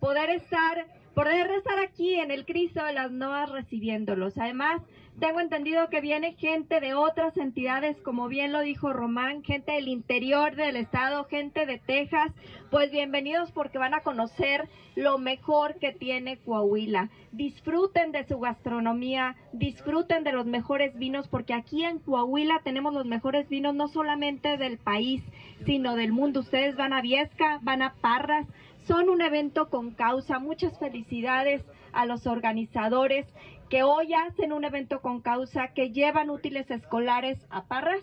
poder 0.00 0.28
estar 0.28 0.86
poder 1.18 1.50
estar 1.50 1.80
aquí 1.80 2.14
en 2.14 2.30
el 2.30 2.46
Cristo 2.46 2.84
de 2.84 2.92
las 2.92 3.10
Noas 3.10 3.50
recibiéndolos. 3.50 4.38
Además, 4.38 4.80
tengo 5.18 5.40
entendido 5.40 5.88
que 5.88 6.00
viene 6.00 6.34
gente 6.34 6.78
de 6.78 6.94
otras 6.94 7.36
entidades, 7.36 7.96
como 8.02 8.28
bien 8.28 8.52
lo 8.52 8.60
dijo 8.60 8.92
Román, 8.92 9.42
gente 9.42 9.72
del 9.72 9.88
interior 9.88 10.54
del 10.54 10.76
estado, 10.76 11.24
gente 11.24 11.66
de 11.66 11.78
Texas. 11.78 12.30
Pues 12.70 12.92
bienvenidos 12.92 13.50
porque 13.50 13.78
van 13.78 13.94
a 13.94 14.02
conocer 14.02 14.68
lo 14.94 15.18
mejor 15.18 15.80
que 15.80 15.90
tiene 15.90 16.36
Coahuila. 16.36 17.10
Disfruten 17.32 18.12
de 18.12 18.24
su 18.28 18.38
gastronomía, 18.38 19.34
disfruten 19.52 20.22
de 20.22 20.30
los 20.30 20.46
mejores 20.46 20.96
vinos, 20.96 21.26
porque 21.26 21.52
aquí 21.52 21.82
en 21.82 21.98
Coahuila 21.98 22.60
tenemos 22.62 22.94
los 22.94 23.06
mejores 23.06 23.48
vinos 23.48 23.74
no 23.74 23.88
solamente 23.88 24.56
del 24.56 24.78
país, 24.78 25.24
sino 25.66 25.96
del 25.96 26.12
mundo. 26.12 26.40
Ustedes 26.40 26.76
van 26.76 26.92
a 26.92 27.02
Viesca, 27.02 27.58
van 27.62 27.82
a 27.82 27.94
Parras, 27.94 28.46
son 28.88 29.10
un 29.10 29.20
evento 29.20 29.68
con 29.68 29.90
causa. 29.90 30.38
Muchas 30.38 30.76
felicidades 30.78 31.62
a 31.92 32.06
los 32.06 32.26
organizadores 32.26 33.26
que 33.68 33.82
hoy 33.82 34.14
hacen 34.14 34.50
un 34.50 34.64
evento 34.64 35.02
con 35.02 35.20
causa, 35.20 35.68
que 35.74 35.90
llevan 35.90 36.30
útiles 36.30 36.70
escolares 36.70 37.46
a 37.50 37.66
Parras, 37.66 38.02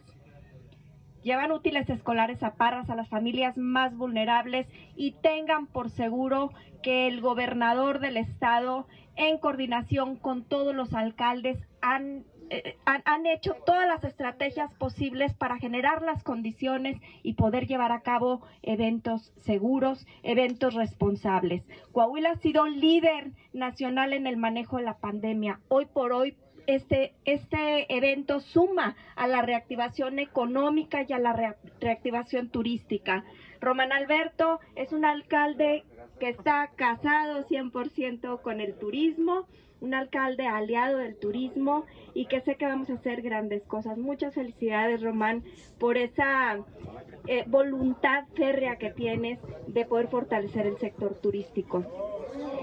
llevan 1.23 1.51
útiles 1.51 1.89
escolares 1.89 2.43
a 2.43 2.53
Parras, 2.53 2.91
a 2.91 2.95
las 2.95 3.09
familias 3.09 3.57
más 3.57 3.97
vulnerables 3.97 4.67
y 4.95 5.13
tengan 5.13 5.65
por 5.65 5.89
seguro 5.89 6.51
que 6.83 7.07
el 7.07 7.19
gobernador 7.19 7.99
del 7.99 8.17
estado, 8.17 8.85
en 9.15 9.39
coordinación 9.39 10.17
con 10.17 10.43
todos 10.43 10.75
los 10.75 10.93
alcaldes, 10.93 11.57
han 11.81 12.25
eh, 12.49 12.77
han, 12.85 13.25
hecho 13.25 13.55
todas 13.65 13.87
las 13.87 14.03
estrategias 14.03 14.71
posibles 14.73 15.33
para 15.33 15.57
generar 15.57 16.01
las 16.03 16.23
condiciones 16.23 16.97
y 17.23 17.33
poder 17.33 17.65
llevar 17.65 17.91
a 17.91 18.01
cabo 18.01 18.41
eventos 18.61 19.33
seguros, 19.41 20.05
eventos 20.21 20.75
responsables. 20.75 21.63
Coahuila 21.91 22.31
ha 22.31 22.37
sido 22.37 22.67
líder 22.67 23.31
nacional 23.53 24.13
en 24.13 24.27
el 24.27 24.37
manejo 24.37 24.77
de 24.77 24.83
la 24.83 24.97
pandemia. 24.97 25.59
Hoy 25.69 25.87
por 25.87 26.13
hoy 26.13 26.35
este, 26.67 27.13
este 27.25 27.93
evento 27.95 28.39
suma 28.39 28.95
a 29.15 29.27
la 29.27 29.41
reactivación 29.41 30.19
económica 30.19 31.05
y 31.07 31.13
a 31.13 31.19
la 31.19 31.55
reactivación 31.79 32.49
turística. 32.49 33.23
Román 33.61 33.91
Alberto 33.91 34.59
es 34.75 34.91
un 34.91 35.05
alcalde 35.05 35.83
que 36.19 36.29
está 36.29 36.71
casado 36.75 37.45
100% 37.47 38.41
con 38.41 38.61
el 38.61 38.73
turismo 38.75 39.47
un 39.81 39.93
alcalde 39.93 40.47
aliado 40.47 40.97
del 40.97 41.15
turismo 41.15 41.85
y 42.13 42.25
que 42.25 42.41
sé 42.41 42.55
que 42.55 42.65
vamos 42.65 42.89
a 42.89 42.93
hacer 42.93 43.21
grandes 43.21 43.63
cosas. 43.63 43.97
Muchas 43.97 44.33
felicidades, 44.33 45.01
Román, 45.01 45.43
por 45.79 45.97
esa 45.97 46.59
eh, 47.27 47.43
voluntad 47.47 48.25
férrea 48.35 48.77
que 48.77 48.91
tienes 48.91 49.39
de 49.67 49.85
poder 49.85 50.07
fortalecer 50.07 50.67
el 50.67 50.77
sector 50.77 51.15
turístico. 51.15 51.83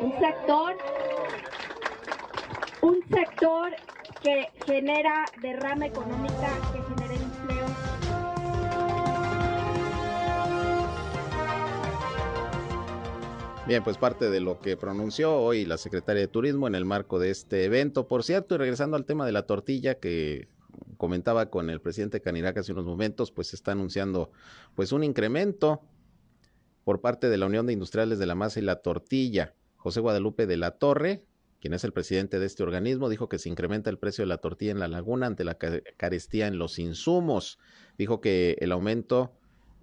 Un 0.01 0.13
sector, 0.19 0.77
un 2.81 3.01
sector 3.09 3.75
que 4.23 4.49
genera 4.67 5.25
derrama 5.41 5.87
económica, 5.87 6.49
que 6.73 7.02
Bien, 13.65 13.85
pues 13.85 13.97
parte 13.97 14.29
de 14.29 14.41
lo 14.41 14.59
que 14.59 14.77
pronunció 14.77 15.37
hoy 15.37 15.65
la 15.65 15.79
secretaria 15.79 16.23
de 16.23 16.27
Turismo 16.27 16.67
en 16.67 16.75
el 16.75 16.85
marco 16.85 17.21
de 17.21 17.31
este 17.31 17.65
evento. 17.65 18.09
Por 18.09 18.25
cierto, 18.25 18.57
y 18.57 18.59
regresando 18.59 18.97
al 18.97 19.05
tema 19.05 19.25
de 19.25 19.31
la 19.31 19.47
tortilla 19.47 20.01
que 20.01 20.49
comentaba 20.97 21.49
con 21.49 21.71
el 21.71 21.81
presidente 21.81 22.21
Canirac 22.21 22.59
hace 22.59 22.73
unos 22.73 22.87
momentos, 22.87 23.31
pues 23.31 23.55
está 23.55 23.71
anunciando 23.71 24.33
pues 24.75 24.91
un 24.91 25.05
incremento 25.05 25.81
por 26.83 27.01
parte 27.01 27.29
de 27.29 27.39
la 27.39 27.47
Unión 27.47 27.65
de 27.67 27.73
Industriales 27.73 28.19
de 28.19 28.27
la 28.27 28.35
Masa 28.35 28.59
y 28.59 28.65
la 28.65 28.83
Tortilla. 28.83 29.55
José 29.77 30.01
Guadalupe 30.01 30.49
de 30.49 30.57
la 30.57 30.73
Torre, 30.73 31.25
quien 31.61 31.73
es 31.73 31.85
el 31.85 31.93
presidente 31.93 32.41
de 32.41 32.47
este 32.47 32.65
organismo, 32.65 33.09
dijo 33.09 33.29
que 33.29 33.39
se 33.39 33.49
incrementa 33.49 33.91
el 33.91 33.99
precio 33.99 34.23
de 34.23 34.29
la 34.29 34.39
tortilla 34.39 34.73
en 34.73 34.81
la 34.81 34.89
laguna 34.89 35.27
ante 35.27 35.45
la 35.45 35.57
carestía 35.57 36.49
en 36.49 36.59
los 36.59 36.81
insumos. 36.81 37.61
Dijo 37.97 38.21
que 38.21 38.57
el 38.59 38.73
aumento 38.73 39.33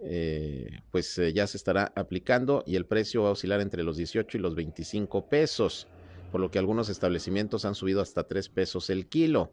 eh, 0.02 0.80
pues 0.92 1.18
eh, 1.18 1.34
ya 1.34 1.46
se 1.48 1.58
estará 1.58 1.92
aplicando 1.96 2.64
y 2.66 2.76
el 2.76 2.86
precio 2.86 3.24
va 3.24 3.30
a 3.30 3.34
oscilar 3.34 3.62
entre 3.62 3.84
los 3.84 3.98
18 3.98 4.38
y 4.38 4.42
los 4.42 4.56
25 4.56 5.28
pesos, 5.28 5.88
por 6.32 6.40
lo 6.40 6.52
que 6.52 6.60
algunos 6.60 6.90
establecimientos 6.90 7.66
han 7.66 7.76
subido 7.76 8.02
hasta 8.02 8.24
3 8.24 8.50
pesos 8.50 8.90
el 8.90 9.08
kilo. 9.08 9.52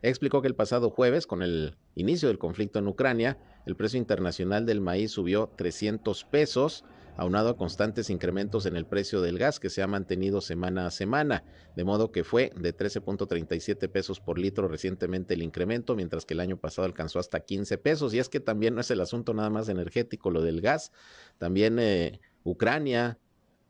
Explicó 0.00 0.40
que 0.40 0.48
el 0.48 0.54
pasado 0.54 0.90
jueves, 0.90 1.26
con 1.26 1.42
el 1.42 1.76
inicio 1.94 2.28
del 2.28 2.38
conflicto 2.38 2.78
en 2.78 2.86
Ucrania, 2.86 3.38
el 3.66 3.76
precio 3.76 3.98
internacional 3.98 4.64
del 4.64 4.80
maíz 4.80 5.10
subió 5.10 5.50
300 5.56 6.24
pesos 6.24 6.84
aunado 7.18 7.50
a 7.50 7.56
constantes 7.56 8.10
incrementos 8.10 8.64
en 8.64 8.76
el 8.76 8.86
precio 8.86 9.20
del 9.20 9.38
gas 9.38 9.58
que 9.58 9.70
se 9.70 9.82
ha 9.82 9.88
mantenido 9.88 10.40
semana 10.40 10.86
a 10.86 10.90
semana, 10.92 11.42
de 11.74 11.82
modo 11.82 12.12
que 12.12 12.22
fue 12.22 12.52
de 12.56 12.74
13.37 12.74 13.90
pesos 13.90 14.20
por 14.20 14.38
litro 14.38 14.68
recientemente 14.68 15.34
el 15.34 15.42
incremento, 15.42 15.96
mientras 15.96 16.24
que 16.24 16.34
el 16.34 16.40
año 16.40 16.58
pasado 16.58 16.86
alcanzó 16.86 17.18
hasta 17.18 17.40
15 17.40 17.76
pesos. 17.78 18.14
Y 18.14 18.20
es 18.20 18.28
que 18.28 18.38
también 18.38 18.76
no 18.76 18.80
es 18.80 18.92
el 18.92 19.00
asunto 19.00 19.34
nada 19.34 19.50
más 19.50 19.68
energético 19.68 20.30
lo 20.30 20.42
del 20.42 20.60
gas, 20.60 20.92
también 21.38 21.80
eh, 21.80 22.20
Ucrania, 22.44 23.18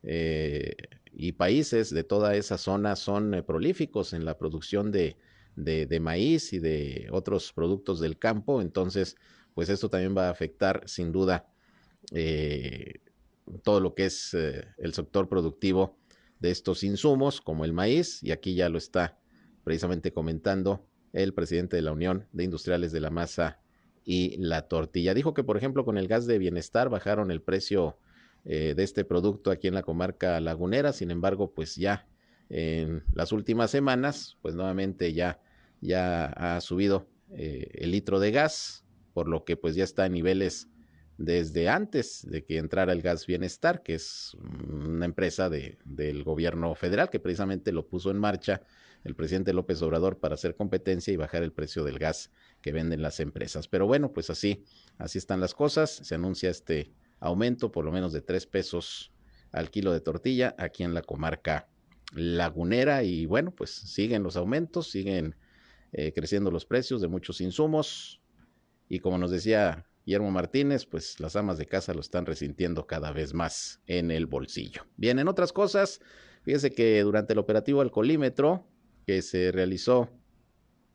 eh, 0.03 0.77
y 1.11 1.33
países 1.33 1.89
de 1.91 2.05
toda 2.05 2.37
esa 2.37 2.59
zona 2.59 2.97
son 2.97 3.33
eh, 3.33 3.43
prolíficos 3.43 4.13
en 4.13 4.27
la 4.27 4.37
producción 4.37 4.93
de, 4.93 5.17
maíz 6.01 6.53
y 6.53 6.59
de 6.59 7.09
otros 7.11 7.55
productos 7.55 7.99
del 7.99 8.19
campo. 8.19 8.61
Entonces, 8.61 9.17
pues 9.55 9.71
esto 9.71 9.89
también 9.89 10.15
va 10.15 10.29
a 10.29 10.31
afectar 10.31 10.83
sin 10.85 11.13
duda 11.13 11.49
todo 13.63 13.81
lo 13.81 13.95
que 13.95 14.07
es 14.07 14.35
eh, 14.35 14.65
el 14.79 14.95
sector 14.95 15.29
productivo 15.29 15.99
de 16.41 16.51
estos 16.51 16.85
insumos, 16.85 17.41
como 17.41 17.65
el 17.65 17.73
maíz, 17.73 18.23
y 18.23 18.31
aquí 18.31 18.55
ya 18.55 18.69
lo 18.69 18.79
está 18.79 19.19
precisamente 19.65 20.13
comentando 20.13 20.87
el 21.13 21.35
presidente 21.35 21.77
de 21.77 21.83
la 21.83 21.93
Unión 21.93 22.27
de 22.33 22.45
Industriales 22.45 22.93
de 22.93 23.01
la 23.01 23.11
Masa 23.11 23.61
y 24.05 24.37
la 24.39 24.69
Tortilla. 24.69 25.15
Dijo 25.15 25.35
que, 25.35 25.45
por 25.45 25.57
ejemplo, 25.57 25.85
con 25.85 25.99
el 25.99 26.09
gas 26.09 26.27
de 26.27 26.39
bienestar 26.39 26.89
bajaron 26.89 27.31
el 27.31 27.43
precio 27.43 27.99
eh, 28.45 28.75
de 28.77 28.83
este 28.83 29.05
producto 29.05 29.51
aquí 29.51 29.69
en 29.69 29.75
la 29.75 29.83
comarca 29.83 30.41
lagunera, 30.41 30.93
sin 30.93 31.11
embargo, 31.11 31.53
pues 31.53 31.77
ya 31.77 32.07
en 32.49 33.03
las 33.13 33.33
últimas 33.33 33.71
semanas, 33.71 34.39
pues 34.41 34.55
nuevamente 34.55 35.13
ya, 35.13 35.41
ya 35.81 36.27
ha 36.27 36.61
subido 36.61 37.07
eh, 37.31 37.69
el 37.75 37.91
litro 37.91 38.21
de 38.21 38.31
gas, 38.31 38.85
por 39.13 39.29
lo 39.29 39.45
que 39.45 39.57
pues 39.57 39.75
ya 39.75 39.85
está 39.85 40.05
a 40.05 40.09
niveles 40.09 40.69
desde 41.19 41.69
antes 41.69 42.25
de 42.31 42.45
que 42.45 42.59
entrara 42.59 42.93
el 42.93 43.03
Gas 43.03 43.27
Bienestar, 43.27 43.83
que 43.83 43.95
es 43.95 44.37
una 44.41 45.05
empresa 45.05 45.51
de, 45.51 45.79
del 45.85 46.23
gobierno 46.23 46.75
federal 46.77 47.11
que 47.11 47.19
precisamente 47.19 47.73
lo 47.73 47.89
puso 47.89 48.13
en 48.13 48.19
marcha 48.19 48.63
el 49.03 49.17
presidente 49.17 49.53
López 49.53 49.83
Obrador 49.83 50.19
para 50.19 50.35
hacer 50.35 50.55
competencia 50.55 51.13
y 51.13 51.17
bajar 51.17 51.43
el 51.43 51.53
precio 51.53 51.83
del 51.83 51.99
gas 51.99 52.31
que 52.63 52.73
venden 52.73 53.03
las 53.03 53.19
empresas. 53.19 53.67
Pero 53.67 53.87
bueno, 53.87 54.13
pues 54.13 54.31
así, 54.31 54.65
así 54.97 55.19
están 55.19 55.41
las 55.41 55.55
cosas. 55.55 55.91
Se 55.91 56.15
anuncia 56.15 56.51
este 56.51 56.93
aumento 57.19 57.73
por 57.73 57.85
lo 57.85 57.91
menos 57.91 58.13
de 58.13 58.23
tres 58.23 58.47
pesos 58.47 59.13
al 59.51 59.71
kilo 59.71 59.93
de 59.93 60.01
tortilla 60.01 60.55
aquí 60.57 60.85
en 60.85 60.95
la 60.95 61.03
comarca 61.03 61.69
lagunera 62.13 63.03
y 63.03 63.27
bueno, 63.27 63.51
pues 63.51 63.71
siguen 63.71 64.23
los 64.23 64.37
aumentos, 64.37 64.91
siguen 64.91 65.35
eh, 65.93 66.13
creciendo 66.13 66.51
los 66.51 66.65
precios 66.65 67.01
de 67.01 67.09
muchos 67.09 67.41
insumos 67.41 68.21
y 68.89 69.01
como 69.01 69.19
nos 69.19 69.31
decía 69.31 69.88
Guillermo 70.09 70.31
Martínez, 70.31 70.87
pues 70.87 71.21
las 71.21 71.37
amas 71.37 71.59
de 71.59 71.67
casa 71.67 71.93
lo 71.93 72.01
están 72.01 72.25
resintiendo 72.25 72.87
cada 72.87 73.13
vez 73.13 73.35
más 73.35 73.83
en 73.87 74.11
el 74.11 74.25
bolsillo. 74.25 74.87
Bien, 74.97 75.19
en 75.19 75.29
otras 75.29 75.53
cosas, 75.53 76.01
fíjese 76.45 76.71
que 76.71 77.03
durante 77.03 77.35
el 77.35 77.39
operativo 77.39 77.83
Alcolímetro 77.83 78.67
que 79.07 79.21
se 79.21 79.53
realizó 79.53 80.09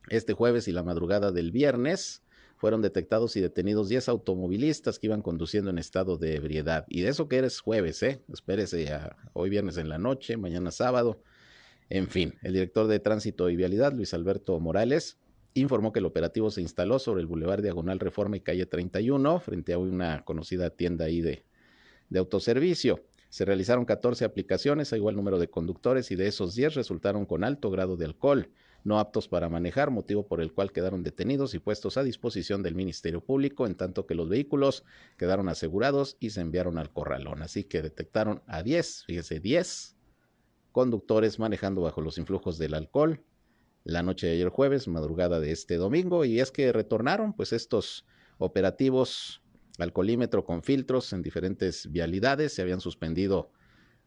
este 0.10 0.34
jueves 0.34 0.68
y 0.68 0.72
la 0.72 0.82
madrugada 0.82 1.32
del 1.32 1.52
viernes, 1.52 2.24
fueron 2.58 2.82
detectados 2.82 3.36
y 3.36 3.42
detenidos 3.42 3.88
10 3.88 4.10
automovilistas 4.10 4.98
que 4.98 5.06
iban 5.06 5.22
conduciendo 5.22 5.70
en 5.70 5.78
estado 5.78 6.18
de 6.18 6.36
ebriedad. 6.36 6.86
Y 6.88 7.02
de 7.02 7.10
eso 7.10 7.28
que 7.28 7.38
eres 7.38 7.60
jueves, 7.60 8.02
¿eh? 8.02 8.24
Espérese 8.34 9.00
hoy 9.34 9.52
viernes 9.52 9.78
en 9.78 9.90
la 9.90 10.00
noche, 10.00 10.38
mañana 10.38 10.72
sábado. 10.72 11.22
En 11.88 12.08
fin, 12.08 12.34
el 12.42 12.54
director 12.54 12.88
de 12.88 13.00
Tránsito 13.00 13.52
y 13.52 13.58
Vialidad, 13.58 13.94
Luis 13.94 14.16
Alberto 14.16 14.60
Morales, 14.60 15.20
informó 15.54 15.92
que 15.92 16.00
el 16.00 16.06
operativo 16.06 16.50
se 16.52 16.62
instaló 16.62 17.00
sobre 17.00 17.22
el 17.22 17.28
Boulevard 17.28 17.62
Diagonal 17.62 18.00
Reforma 18.00 18.38
y 18.38 18.42
Calle 18.42 18.66
31, 18.66 19.40
frente 19.40 19.74
a 19.74 19.78
una 19.78 20.24
conocida 20.26 20.70
tienda 20.72 21.06
ahí 21.06 21.22
de, 21.22 21.46
de 22.10 22.20
autoservicio. 22.20 23.04
Se 23.30 23.46
realizaron 23.46 23.86
14 23.86 24.26
aplicaciones 24.26 24.94
a 24.94 24.98
igual 24.98 25.16
número 25.16 25.40
de 25.40 25.50
conductores 25.50 26.12
y 26.12 26.16
de 26.16 26.28
esos 26.28 26.54
10 26.56 26.76
resultaron 26.76 27.26
con 27.26 27.44
alto 27.44 27.72
grado 27.72 27.98
de 27.98 28.06
alcohol, 28.06 28.52
no 28.84 29.00
aptos 29.00 29.28
para 29.28 29.50
manejar, 29.50 29.92
motivo 29.92 30.28
por 30.28 30.42
el 30.42 30.54
cual 30.54 30.72
quedaron 30.72 31.04
detenidos 31.04 31.54
y 31.56 31.60
puestos 31.60 31.98
a 31.98 32.04
disposición 32.04 32.62
del 32.62 32.76
Ministerio 32.76 33.22
Público, 33.22 33.66
en 33.66 33.76
tanto 33.76 34.06
que 34.06 34.14
los 34.14 34.30
vehículos 34.30 34.84
quedaron 35.18 35.50
asegurados 35.50 36.18
y 36.20 36.32
se 36.32 36.42
enviaron 36.42 36.78
al 36.78 36.92
corralón. 36.92 37.42
Así 37.42 37.64
que 37.64 37.82
detectaron 37.82 38.44
a 38.46 38.62
10, 38.62 39.06
fíjese, 39.06 39.40
10 39.40 39.96
conductores 40.72 41.40
manejando 41.40 41.82
bajo 41.82 42.02
los 42.02 42.18
influjos 42.18 42.58
del 42.58 42.74
alcohol 42.74 43.24
la 43.84 44.04
noche 44.04 44.28
de 44.28 44.34
ayer 44.34 44.50
jueves, 44.50 44.88
madrugada 44.88 45.40
de 45.40 45.52
este 45.52 45.76
domingo, 45.76 46.26
y 46.26 46.40
es 46.40 46.52
que 46.52 46.72
retornaron 46.72 47.34
pues 47.34 47.54
estos 47.54 48.06
operativos 48.38 49.42
alcoholímetro 49.80 50.46
con 50.46 50.64
filtros 50.64 51.14
en 51.14 51.22
diferentes 51.22 51.92
vialidades, 51.92 52.54
se 52.54 52.62
habían 52.62 52.82
suspendido 52.82 53.52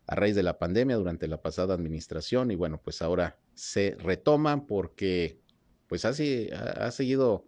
a 0.07 0.15
raíz 0.15 0.37
de 0.37 0.43
la 0.43 0.59
pandemia 0.59 0.97
durante 0.97 1.27
la 1.27 1.43
pasada 1.43 1.75
administración 1.75 2.51
y 2.51 2.55
bueno, 2.55 2.81
pues 2.83 3.03
ahora 3.03 3.39
se 3.55 3.97
retoman 3.99 4.67
porque 4.67 5.41
pues 5.89 6.05
así 6.05 6.49
ha, 6.53 6.91
seguido 6.93 7.47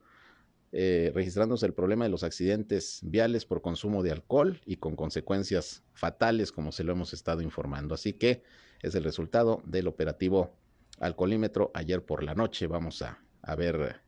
eh, 0.72 1.12
registrándose 1.14 1.66
el 1.66 1.74
problema 1.74 2.04
de 2.04 2.10
los 2.10 2.24
accidentes 2.24 3.00
viales 3.02 3.44
por 3.44 3.62
consumo 3.62 4.02
de 4.02 4.10
alcohol 4.10 4.60
y 4.66 4.76
con 4.76 4.96
consecuencias 4.96 5.84
fatales 5.92 6.50
como 6.50 6.72
se 6.72 6.84
lo 6.84 6.92
hemos 6.92 7.12
estado 7.12 7.42
informando. 7.42 7.94
Así 7.94 8.12
que 8.12 8.42
es 8.82 8.94
el 8.94 9.04
resultado 9.04 9.62
del 9.64 9.86
operativo 9.86 10.57
alcoholímetro 11.00 11.70
ayer 11.74 12.04
por 12.04 12.22
la 12.22 12.34
noche. 12.34 12.66
Vamos 12.66 13.02
a, 13.02 13.18
ver 13.56 14.00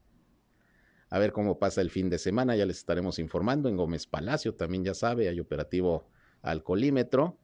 a 1.08 1.18
ver 1.18 1.32
cómo 1.32 1.58
pasa 1.58 1.80
el 1.80 1.90
fin 1.90 2.10
de 2.10 2.18
semana. 2.18 2.56
Ya 2.56 2.66
les 2.66 2.78
estaremos 2.78 3.18
informando. 3.18 3.68
En 3.68 3.76
Gómez 3.76 4.06
Palacio 4.06 4.54
también 4.54 4.84
ya 4.84 4.94
sabe, 4.94 5.28
hay 5.28 5.40
operativo 5.40 6.08
alcoholímetro 6.42 7.38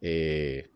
eh, 0.00 0.68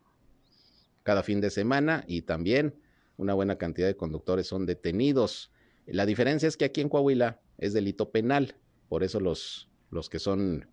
cada 1.03 1.23
fin 1.23 1.41
de 1.41 1.49
semana 1.49 2.03
y 2.07 2.23
también 2.23 2.75
una 3.17 3.33
buena 3.33 3.57
cantidad 3.57 3.87
de 3.87 3.95
conductores 3.95 4.47
son 4.47 4.65
detenidos. 4.65 5.51
La 5.85 6.05
diferencia 6.05 6.47
es 6.47 6.57
que 6.57 6.65
aquí 6.65 6.81
en 6.81 6.89
Coahuila 6.89 7.41
es 7.57 7.73
delito 7.73 8.11
penal, 8.11 8.55
por 8.89 9.03
eso 9.03 9.19
los, 9.19 9.69
los 9.89 10.09
que 10.09 10.19
son 10.19 10.69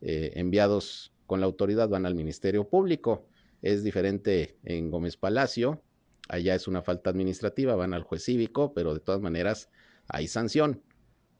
eh, 0.00 0.32
enviados 0.34 1.12
con 1.26 1.40
la 1.40 1.46
autoridad 1.46 1.88
van 1.88 2.06
al 2.06 2.14
Ministerio 2.14 2.68
Público. 2.68 3.26
Es 3.62 3.84
diferente 3.84 4.58
en 4.64 4.90
Gómez 4.90 5.16
Palacio, 5.16 5.82
allá 6.30 6.54
es 6.54 6.68
una 6.68 6.82
falta 6.82 7.10
administrativa, 7.10 7.74
van 7.74 7.92
al 7.92 8.04
juez 8.04 8.24
cívico, 8.24 8.72
pero 8.72 8.94
de 8.94 9.00
todas 9.00 9.20
maneras 9.20 9.68
hay 10.08 10.28
sanción. 10.28 10.82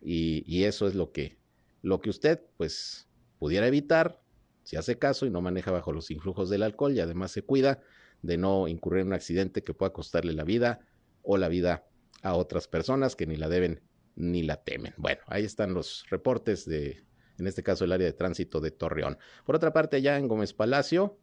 Y, 0.03 0.65
eso 0.65 0.89
es 0.89 0.95
lo 0.95 1.13
que, 1.13 1.39
lo 1.83 2.01
que 2.01 2.11
usted, 2.11 2.41
pues, 2.57 3.09
pudiera 3.39 3.67
evitar 3.67 4.23
si 4.65 4.77
hace 4.77 4.99
caso 4.99 5.27
y 5.27 5.31
no 5.31 5.41
maneja 5.41 5.71
bajo 5.71 5.93
los 5.93 6.11
influjos 6.11 6.51
del 6.51 6.63
alcohol 6.63 6.93
y 6.95 7.01
además 7.01 7.33
se 7.33 7.43
cuida 7.43 7.81
de 8.23 8.37
no 8.37 8.69
incurrir 8.69 9.03
en 9.03 9.09
un 9.09 9.13
accidente 9.15 9.63
que 9.63 9.75
pueda 9.75 9.93
costarle 9.93 10.33
la 10.33 10.45
vida 10.45 10.81
o 11.23 11.37
la 11.37 11.49
vida 11.49 11.87
a 12.23 12.35
otras 12.35 12.69
personas 12.69 13.17
que 13.17 13.27
ni 13.27 13.37
la 13.37 13.49
deben 13.49 13.83
ni 14.17 14.43
la 14.43 14.63
temen. 14.63 14.95
Bueno, 14.97 15.21
ahí 15.27 15.45
están 15.45 15.75
los 15.75 16.05
reportes 16.11 16.67
de, 16.67 17.05
en 17.39 17.47
este 17.47 17.63
caso, 17.63 17.85
el 17.85 17.93
área 17.93 18.07
de 18.07 18.13
tránsito 18.13 18.61
de 18.61 18.71
Torreón. 18.71 19.19
Por 19.45 19.57
otra 19.57 19.73
parte, 19.73 20.03
ya 20.03 20.19
en 20.19 20.29
Gómez 20.29 20.53
Palacio, 20.53 21.19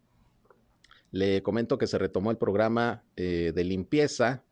le 1.11 1.41
comento 1.43 1.77
que 1.77 1.87
se 1.87 1.97
retomó 1.97 2.31
el 2.31 2.37
programa 2.37 3.03
eh, 3.15 3.51
de 3.55 3.63
limpieza 3.63 4.43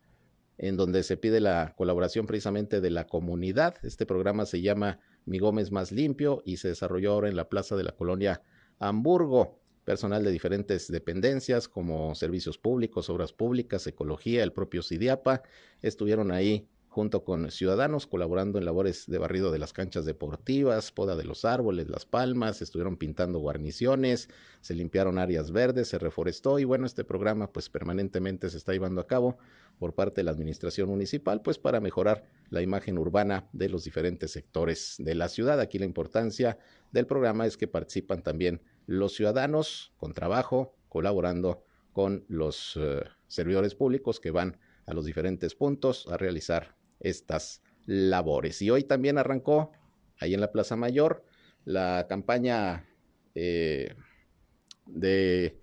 en 0.58 0.78
donde 0.78 1.04
se 1.04 1.18
pide 1.18 1.40
la 1.42 1.74
colaboración 1.76 2.28
precisamente 2.28 2.82
de 2.82 2.90
la 2.90 3.08
comunidad. 3.08 3.76
Este 3.84 4.06
programa 4.06 4.46
se 4.46 4.62
llama 4.62 5.00
Mi 5.26 5.40
Gómez 5.40 5.72
Más 5.72 5.92
Limpio 5.92 6.42
y 6.46 6.58
se 6.58 6.70
desarrolló 6.70 7.12
ahora 7.12 7.30
en 7.30 7.36
la 7.36 7.50
plaza 7.50 7.76
de 7.76 7.84
la 7.84 7.92
colonia 7.92 8.42
Hamburgo. 8.80 9.60
Personal 9.84 10.24
de 10.24 10.32
diferentes 10.32 10.92
dependencias 10.92 11.68
como 11.68 12.16
servicios 12.16 12.58
públicos, 12.58 13.08
obras 13.12 13.34
públicas, 13.34 13.86
ecología, 13.86 14.42
el 14.42 14.52
propio 14.52 14.82
CIDIAPA, 14.82 15.44
estuvieron 15.84 16.32
ahí 16.32 16.68
junto 16.96 17.26
con 17.26 17.52
ciudadanos 17.52 18.08
colaborando 18.08 18.58
en 18.58 18.64
labores 18.64 19.06
de 19.08 19.18
barrido 19.18 19.52
de 19.52 19.60
las 19.60 19.74
canchas 19.74 20.06
deportivas, 20.06 20.94
poda 20.94 21.18
de 21.18 21.26
los 21.26 21.44
árboles, 21.44 21.90
las 21.90 22.06
palmas, 22.06 22.62
estuvieron 22.62 22.96
pintando 22.96 23.40
guarniciones, 23.40 24.30
se 24.62 24.76
limpiaron 24.76 25.20
áreas 25.20 25.52
verdes, 25.52 25.90
se 25.90 26.00
reforestó 26.00 26.58
y 26.58 26.64
bueno, 26.64 26.86
este 26.86 27.04
programa 27.04 27.52
pues 27.52 27.68
permanentemente 27.68 28.50
se 28.50 28.56
está 28.56 28.72
llevando 28.72 29.02
a 29.02 29.08
cabo 29.08 29.38
por 29.78 29.94
parte 29.94 30.22
de 30.22 30.24
la 30.24 30.32
administración 30.32 30.88
municipal 30.88 31.42
pues 31.42 31.58
para 31.58 31.82
mejorar 31.82 32.30
la 32.50 32.62
imagen 32.62 32.98
urbana 32.98 33.50
de 33.52 33.68
los 33.68 33.84
diferentes 33.84 34.32
sectores 34.32 34.96
de 34.98 35.16
la 35.16 35.28
ciudad. 35.28 35.60
Aquí 35.60 35.78
la 35.80 35.86
importancia 35.86 36.60
del 36.94 37.08
programa 37.08 37.46
es 37.46 37.58
que 37.58 37.68
participan 37.68 38.24
también 38.24 38.62
los 38.86 39.14
ciudadanos 39.16 39.92
con 39.98 40.14
trabajo, 40.14 40.78
colaborando 40.88 41.62
con 41.92 42.24
los 42.30 42.78
eh, 42.78 43.04
servidores 43.28 43.76
públicos 43.76 44.22
que 44.22 44.32
van 44.32 44.58
a 44.86 44.94
los 44.94 45.04
diferentes 45.04 45.56
puntos 45.56 46.08
a 46.08 46.16
realizar 46.16 46.75
estas 47.00 47.62
labores. 47.86 48.62
Y 48.62 48.70
hoy 48.70 48.84
también 48.84 49.18
arrancó 49.18 49.72
ahí 50.20 50.34
en 50.34 50.42
la 50.42 50.52
Plaza 50.52 50.76
Mayor 50.76 51.24
la 51.66 52.06
campaña 52.08 52.86
eh, 53.34 53.96
de 54.86 55.60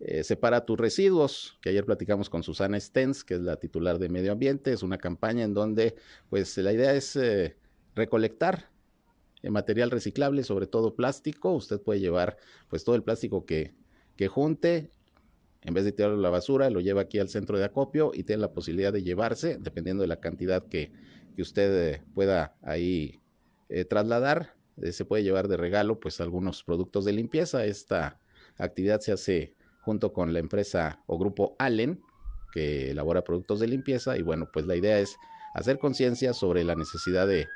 eh, 0.00 0.24
Separa 0.24 0.64
tus 0.66 0.78
residuos, 0.78 1.58
que 1.62 1.70
ayer 1.70 1.84
platicamos 1.84 2.28
con 2.28 2.42
Susana 2.42 2.78
Stens, 2.78 3.24
que 3.24 3.34
es 3.34 3.40
la 3.40 3.56
titular 3.56 3.98
de 3.98 4.08
Medio 4.08 4.32
Ambiente. 4.32 4.72
Es 4.72 4.82
una 4.82 4.98
campaña 4.98 5.44
en 5.44 5.54
donde 5.54 5.94
pues 6.28 6.56
la 6.58 6.72
idea 6.72 6.92
es 6.94 7.16
eh, 7.16 7.56
recolectar 7.94 8.70
material 9.50 9.90
reciclable, 9.90 10.42
sobre 10.42 10.66
todo 10.66 10.96
plástico. 10.96 11.52
Usted 11.52 11.80
puede 11.80 12.00
llevar 12.00 12.36
pues 12.68 12.84
todo 12.84 12.96
el 12.96 13.02
plástico 13.02 13.46
que, 13.46 13.74
que 14.16 14.28
junte 14.28 14.90
en 15.62 15.74
vez 15.74 15.84
de 15.84 15.92
tirarlo 15.92 16.18
a 16.18 16.22
la 16.22 16.30
basura, 16.30 16.70
lo 16.70 16.80
lleva 16.80 17.02
aquí 17.02 17.18
al 17.18 17.28
centro 17.28 17.58
de 17.58 17.64
acopio 17.64 18.12
y 18.14 18.22
tiene 18.22 18.42
la 18.42 18.52
posibilidad 18.52 18.92
de 18.92 19.02
llevarse, 19.02 19.58
dependiendo 19.60 20.02
de 20.02 20.08
la 20.08 20.20
cantidad 20.20 20.66
que, 20.66 20.92
usted 21.38 21.94
eh, 21.94 22.02
pueda 22.14 22.56
ahí 22.62 23.20
eh, 23.68 23.84
trasladar, 23.84 24.54
eh, 24.80 24.92
se 24.92 25.04
puede 25.04 25.22
llevar 25.22 25.48
de 25.48 25.58
regalo 25.58 26.00
pues 26.00 26.20
algunos 26.22 26.64
productos 26.64 27.04
de 27.04 27.12
limpieza. 27.12 27.66
Esta 27.66 28.18
actividad 28.56 29.00
se 29.00 29.12
hace 29.12 29.54
junto 29.82 30.14
con 30.14 30.32
la 30.32 30.38
empresa 30.38 31.02
o 31.06 31.18
grupo 31.18 31.54
Allen, 31.58 32.00
que 32.52 32.90
elabora 32.92 33.22
productos 33.22 33.60
de 33.60 33.66
limpieza 33.66 34.16
y 34.16 34.22
bueno, 34.22 34.48
pues 34.50 34.66
la 34.66 34.76
idea 34.76 34.98
es 34.98 35.16
hacer 35.52 35.78
conciencia 35.78 36.32
sobre 36.32 36.64
la 36.64 36.74
necesidad 36.74 37.26
de, 37.26 37.48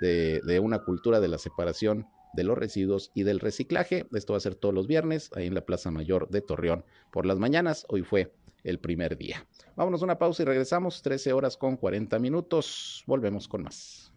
de 0.00 0.60
una 0.60 0.80
cultura 0.80 1.18
de 1.18 1.28
la 1.28 1.38
separación 1.38 2.06
de 2.32 2.44
los 2.44 2.58
residuos 2.58 3.10
y 3.14 3.22
del 3.22 3.40
reciclaje. 3.40 4.06
Esto 4.12 4.32
va 4.32 4.38
a 4.38 4.40
ser 4.40 4.54
todos 4.54 4.74
los 4.74 4.86
viernes 4.86 5.30
ahí 5.34 5.46
en 5.46 5.54
la 5.54 5.64
Plaza 5.64 5.90
Mayor 5.90 6.28
de 6.28 6.42
Torreón 6.42 6.84
por 7.10 7.26
las 7.26 7.38
mañanas. 7.38 7.86
Hoy 7.88 8.02
fue 8.02 8.32
el 8.64 8.78
primer 8.78 9.16
día. 9.16 9.46
Vámonos 9.76 10.02
a 10.02 10.04
una 10.04 10.18
pausa 10.18 10.42
y 10.42 10.46
regresamos 10.46 11.02
13 11.02 11.32
horas 11.32 11.56
con 11.56 11.76
40 11.76 12.18
minutos. 12.18 13.02
Volvemos 13.06 13.48
con 13.48 13.62
más. 13.62 14.12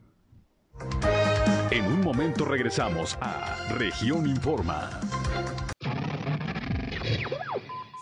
En 1.71 1.86
un 1.86 2.01
momento 2.01 2.45
regresamos 2.45 3.17
a 3.21 3.73
Región 3.78 4.28
Informa. 4.28 4.99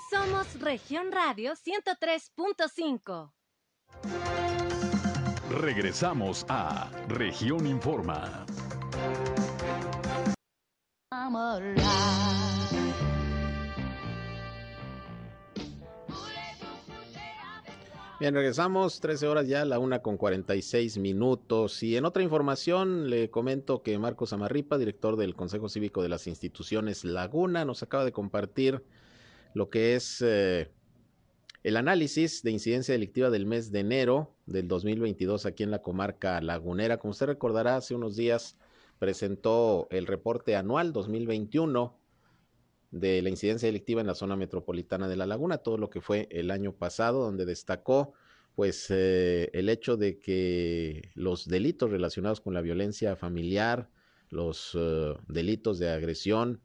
Somos 0.09 0.59
Región 0.59 1.11
Radio 1.11 1.53
103.5. 1.53 3.31
Regresamos 5.61 6.45
a 6.49 6.89
Región 7.07 7.67
Informa. 7.67 8.45
Bien, 18.19 18.35
regresamos, 18.35 18.99
13 19.01 19.27
horas 19.27 19.47
ya, 19.47 19.65
la 19.65 19.79
una 19.79 20.01
con 20.01 20.17
46 20.17 20.97
minutos. 20.97 21.83
Y 21.83 21.97
en 21.97 22.05
otra 22.05 22.23
información 22.23 23.09
le 23.09 23.29
comento 23.29 23.83
que 23.83 23.99
Marcos 23.99 24.31
Amarripa, 24.31 24.77
director 24.77 25.17
del 25.17 25.35
Consejo 25.35 25.67
Cívico 25.67 26.01
de 26.01 26.09
las 26.09 26.27
Instituciones 26.27 27.03
Laguna, 27.03 27.65
nos 27.65 27.83
acaba 27.83 28.05
de 28.05 28.13
compartir 28.13 28.81
lo 29.53 29.69
que 29.69 29.95
es 29.95 30.21
eh, 30.25 30.71
el 31.63 31.77
análisis 31.77 32.43
de 32.43 32.51
incidencia 32.51 32.93
delictiva 32.93 33.29
del 33.29 33.45
mes 33.45 33.71
de 33.71 33.79
enero 33.79 34.35
del 34.45 34.67
2022 34.67 35.45
aquí 35.45 35.63
en 35.63 35.71
la 35.71 35.81
comarca 35.81 36.39
lagunera. 36.41 36.97
Como 36.99 37.11
usted 37.11 37.25
recordará, 37.25 37.75
hace 37.75 37.93
unos 37.93 38.15
días 38.15 38.57
presentó 39.03 39.89
el 39.91 40.07
reporte 40.07 40.55
anual 40.55 40.93
2021 40.93 41.99
de 42.91 43.21
la 43.21 43.29
incidencia 43.29 43.67
delictiva 43.67 43.99
en 43.99 44.07
la 44.07 44.15
zona 44.15 44.37
metropolitana 44.37 45.09
de 45.09 45.17
La 45.17 45.25
Laguna, 45.25 45.57
todo 45.57 45.77
lo 45.77 45.89
que 45.89 45.99
fue 45.99 46.29
el 46.31 46.49
año 46.49 46.71
pasado, 46.71 47.21
donde 47.21 47.43
destacó 47.43 48.13
pues 48.55 48.87
eh, 48.91 49.49
el 49.51 49.67
hecho 49.67 49.97
de 49.97 50.19
que 50.19 51.11
los 51.15 51.49
delitos 51.49 51.91
relacionados 51.91 52.39
con 52.39 52.53
la 52.53 52.61
violencia 52.61 53.17
familiar, 53.17 53.89
los 54.29 54.71
eh, 54.73 55.15
delitos 55.27 55.79
de 55.79 55.89
agresión 55.89 56.61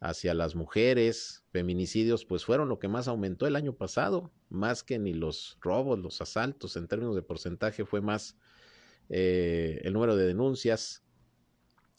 hacia 0.00 0.34
las 0.34 0.56
mujeres, 0.56 1.44
feminicidios, 1.52 2.24
pues 2.24 2.44
fueron 2.44 2.68
lo 2.68 2.80
que 2.80 2.88
más 2.88 3.06
aumentó 3.06 3.46
el 3.46 3.54
año 3.54 3.74
pasado, 3.74 4.32
más 4.48 4.82
que 4.82 4.98
ni 4.98 5.14
los 5.14 5.56
robos, 5.60 6.00
los 6.00 6.20
asaltos, 6.20 6.76
en 6.76 6.88
términos 6.88 7.14
de 7.14 7.22
porcentaje 7.22 7.84
fue 7.84 8.00
más 8.00 8.36
eh, 9.08 9.80
el 9.84 9.92
número 9.92 10.16
de 10.16 10.26
denuncias 10.26 11.05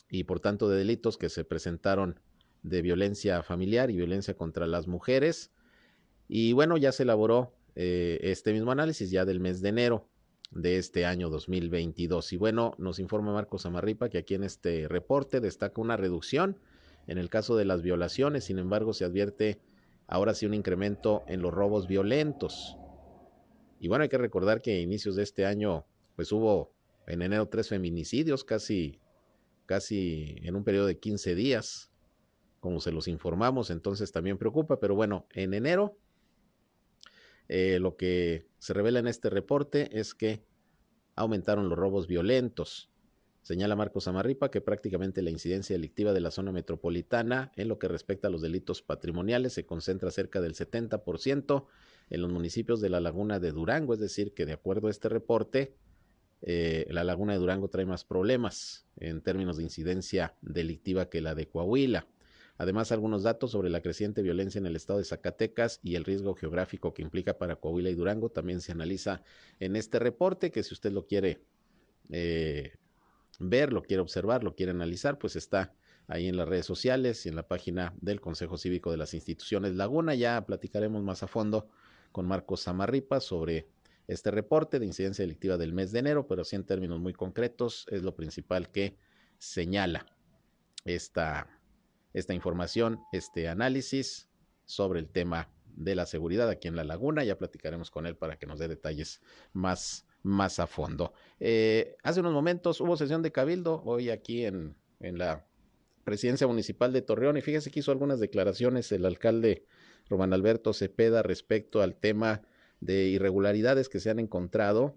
y 0.09 0.23
por 0.23 0.39
tanto 0.39 0.69
de 0.69 0.77
delitos 0.77 1.17
que 1.17 1.29
se 1.29 1.43
presentaron 1.43 2.19
de 2.63 2.81
violencia 2.81 3.43
familiar 3.43 3.89
y 3.91 3.95
violencia 3.95 4.35
contra 4.35 4.67
las 4.67 4.87
mujeres. 4.87 5.51
Y 6.27 6.53
bueno, 6.53 6.77
ya 6.77 6.91
se 6.91 7.03
elaboró 7.03 7.53
eh, 7.75 8.19
este 8.23 8.53
mismo 8.53 8.71
análisis 8.71 9.11
ya 9.11 9.25
del 9.25 9.39
mes 9.39 9.61
de 9.61 9.69
enero 9.69 10.09
de 10.51 10.77
este 10.77 11.05
año 11.05 11.29
2022. 11.29 12.33
Y 12.33 12.37
bueno, 12.37 12.73
nos 12.77 12.99
informa 12.99 13.33
Marcos 13.33 13.65
Amarripa 13.65 14.09
que 14.09 14.17
aquí 14.17 14.35
en 14.35 14.43
este 14.43 14.87
reporte 14.87 15.39
destaca 15.39 15.81
una 15.81 15.97
reducción 15.97 16.59
en 17.07 17.17
el 17.17 17.29
caso 17.29 17.55
de 17.55 17.65
las 17.65 17.81
violaciones, 17.81 18.43
sin 18.43 18.59
embargo 18.59 18.93
se 18.93 19.05
advierte 19.05 19.61
ahora 20.07 20.33
sí 20.33 20.45
un 20.45 20.53
incremento 20.53 21.23
en 21.27 21.41
los 21.41 21.53
robos 21.53 21.87
violentos. 21.87 22.77
Y 23.79 23.87
bueno, 23.87 24.03
hay 24.03 24.09
que 24.09 24.17
recordar 24.17 24.61
que 24.61 24.73
a 24.73 24.79
inicios 24.79 25.15
de 25.15 25.23
este 25.23 25.45
año 25.45 25.85
pues 26.15 26.31
hubo 26.31 26.73
en 27.07 27.21
enero 27.21 27.47
tres 27.47 27.69
feminicidios, 27.69 28.43
casi, 28.43 28.99
casi 29.67 30.37
en 30.41 30.55
un 30.55 30.63
periodo 30.63 30.87
de 30.87 30.97
15 30.97 31.35
días, 31.35 31.91
como 32.59 32.79
se 32.79 32.91
los 32.91 33.07
informamos, 33.07 33.69
entonces 33.69 34.11
también 34.11 34.39
preocupa, 34.39 34.79
pero 34.79 34.95
bueno, 34.95 35.27
en 35.33 35.53
enero 35.53 35.95
eh, 37.47 37.77
lo 37.79 37.95
que 37.95 38.47
se 38.57 38.73
revela 38.73 38.99
en 38.99 39.07
este 39.07 39.29
reporte 39.29 39.99
es 39.99 40.15
que 40.15 40.43
aumentaron 41.15 41.69
los 41.69 41.77
robos 41.77 42.07
violentos. 42.07 42.89
Señala 43.41 43.77
Marcos 43.77 44.07
Amarripa 44.07 44.51
que 44.51 44.59
prácticamente 44.59 45.21
la 45.21 45.29
incidencia 45.29 45.73
delictiva 45.73 46.11
de 46.11 46.19
la 46.19 46.31
zona 46.31 46.51
metropolitana 46.51 47.53
en 47.55 47.69
lo 47.69 47.79
que 47.79 47.87
respecta 47.87 48.27
a 48.27 48.31
los 48.31 48.41
delitos 48.41 48.81
patrimoniales 48.81 49.53
se 49.53 49.65
concentra 49.65 50.11
cerca 50.11 50.41
del 50.41 50.53
70% 50.53 51.65
en 52.09 52.21
los 52.21 52.31
municipios 52.31 52.81
de 52.81 52.89
la 52.89 52.99
laguna 52.99 53.39
de 53.39 53.51
Durango, 53.51 53.93
es 53.93 53.99
decir, 53.99 54.33
que 54.33 54.45
de 54.45 54.53
acuerdo 54.53 54.87
a 54.87 54.91
este 54.91 55.07
reporte, 55.07 55.75
eh, 56.41 56.85
la 56.89 57.03
laguna 57.03 57.33
de 57.33 57.39
Durango 57.39 57.69
trae 57.69 57.85
más 57.85 58.03
problemas 58.03 58.85
en 58.97 59.21
términos 59.21 59.57
de 59.57 59.63
incidencia 59.63 60.35
delictiva 60.41 61.09
que 61.09 61.21
la 61.21 61.35
de 61.35 61.47
Coahuila. 61.47 62.07
Además, 62.57 62.91
algunos 62.91 63.23
datos 63.23 63.51
sobre 63.51 63.69
la 63.69 63.81
creciente 63.81 64.23
violencia 64.23 64.57
en 64.57 64.65
el 64.65 64.75
estado 64.75 64.99
de 64.99 65.05
Zacatecas 65.05 65.79
y 65.83 65.95
el 65.95 66.03
riesgo 66.03 66.33
geográfico 66.33 66.93
que 66.93 67.03
implica 67.03 67.37
para 67.37 67.57
Coahuila 67.57 67.89
y 67.89 67.95
Durango 67.95 68.29
también 68.29 68.61
se 68.61 68.71
analiza 68.71 69.21
en 69.59 69.75
este 69.75 69.99
reporte, 69.99 70.51
que 70.51 70.63
si 70.63 70.73
usted 70.73 70.91
lo 70.91 71.05
quiere 71.05 71.41
eh, 72.09 72.73
ver, 73.39 73.73
lo 73.73 73.83
quiere 73.83 74.01
observar, 74.01 74.43
lo 74.43 74.55
quiere 74.55 74.71
analizar, 74.71 75.19
pues 75.19 75.35
está 75.35 75.73
ahí 76.07 76.27
en 76.27 76.37
las 76.37 76.47
redes 76.47 76.65
sociales 76.65 77.25
y 77.25 77.29
en 77.29 77.35
la 77.35 77.47
página 77.47 77.93
del 78.01 78.21
Consejo 78.21 78.57
Cívico 78.57 78.89
de 78.89 78.97
las 78.97 79.13
Instituciones 79.13 79.75
Laguna. 79.75 80.15
Ya 80.15 80.43
platicaremos 80.45 81.03
más 81.03 81.21
a 81.21 81.27
fondo 81.27 81.67
con 82.11 82.25
Marcos 82.25 82.61
Samarripa 82.61 83.19
sobre 83.19 83.67
este 84.07 84.31
reporte 84.31 84.79
de 84.79 84.85
incidencia 84.85 85.23
delictiva 85.23 85.57
del 85.57 85.73
mes 85.73 85.91
de 85.91 85.99
enero, 85.99 86.27
pero 86.27 86.43
sí 86.43 86.55
en 86.55 86.65
términos 86.65 86.99
muy 86.99 87.13
concretos 87.13 87.85
es 87.91 88.03
lo 88.03 88.15
principal 88.15 88.71
que 88.71 88.97
señala 89.37 90.05
esta, 90.85 91.59
esta 92.13 92.33
información, 92.33 93.01
este 93.11 93.49
análisis 93.49 94.29
sobre 94.65 94.99
el 94.99 95.09
tema 95.09 95.49
de 95.75 95.95
la 95.95 96.05
seguridad 96.05 96.49
aquí 96.49 96.67
en 96.67 96.75
la 96.75 96.83
laguna. 96.83 97.23
Ya 97.23 97.37
platicaremos 97.37 97.91
con 97.91 98.05
él 98.05 98.15
para 98.15 98.37
que 98.37 98.47
nos 98.47 98.59
dé 98.59 98.67
detalles 98.67 99.21
más, 99.53 100.07
más 100.23 100.59
a 100.59 100.67
fondo. 100.67 101.13
Eh, 101.39 101.97
hace 102.03 102.21
unos 102.21 102.33
momentos 102.33 102.79
hubo 102.81 102.95
sesión 102.95 103.21
de 103.21 103.31
cabildo 103.31 103.83
hoy 103.83 104.09
aquí 104.09 104.45
en, 104.45 104.75
en 104.99 105.17
la 105.17 105.45
presidencia 106.05 106.47
municipal 106.47 106.93
de 106.93 107.01
Torreón 107.01 107.37
y 107.37 107.41
fíjese 107.41 107.69
que 107.69 107.81
hizo 107.81 107.91
algunas 107.91 108.21
declaraciones 108.21 108.91
el 108.93 109.05
alcalde 109.05 109.65
Román 110.09 110.31
Alberto 110.31 110.71
Cepeda 110.71 111.21
respecto 111.21 111.81
al 111.81 111.95
tema 111.95 112.43
de 112.79 113.05
irregularidades 113.05 113.89
que 113.89 113.99
se 113.99 114.09
han 114.09 114.19
encontrado, 114.19 114.95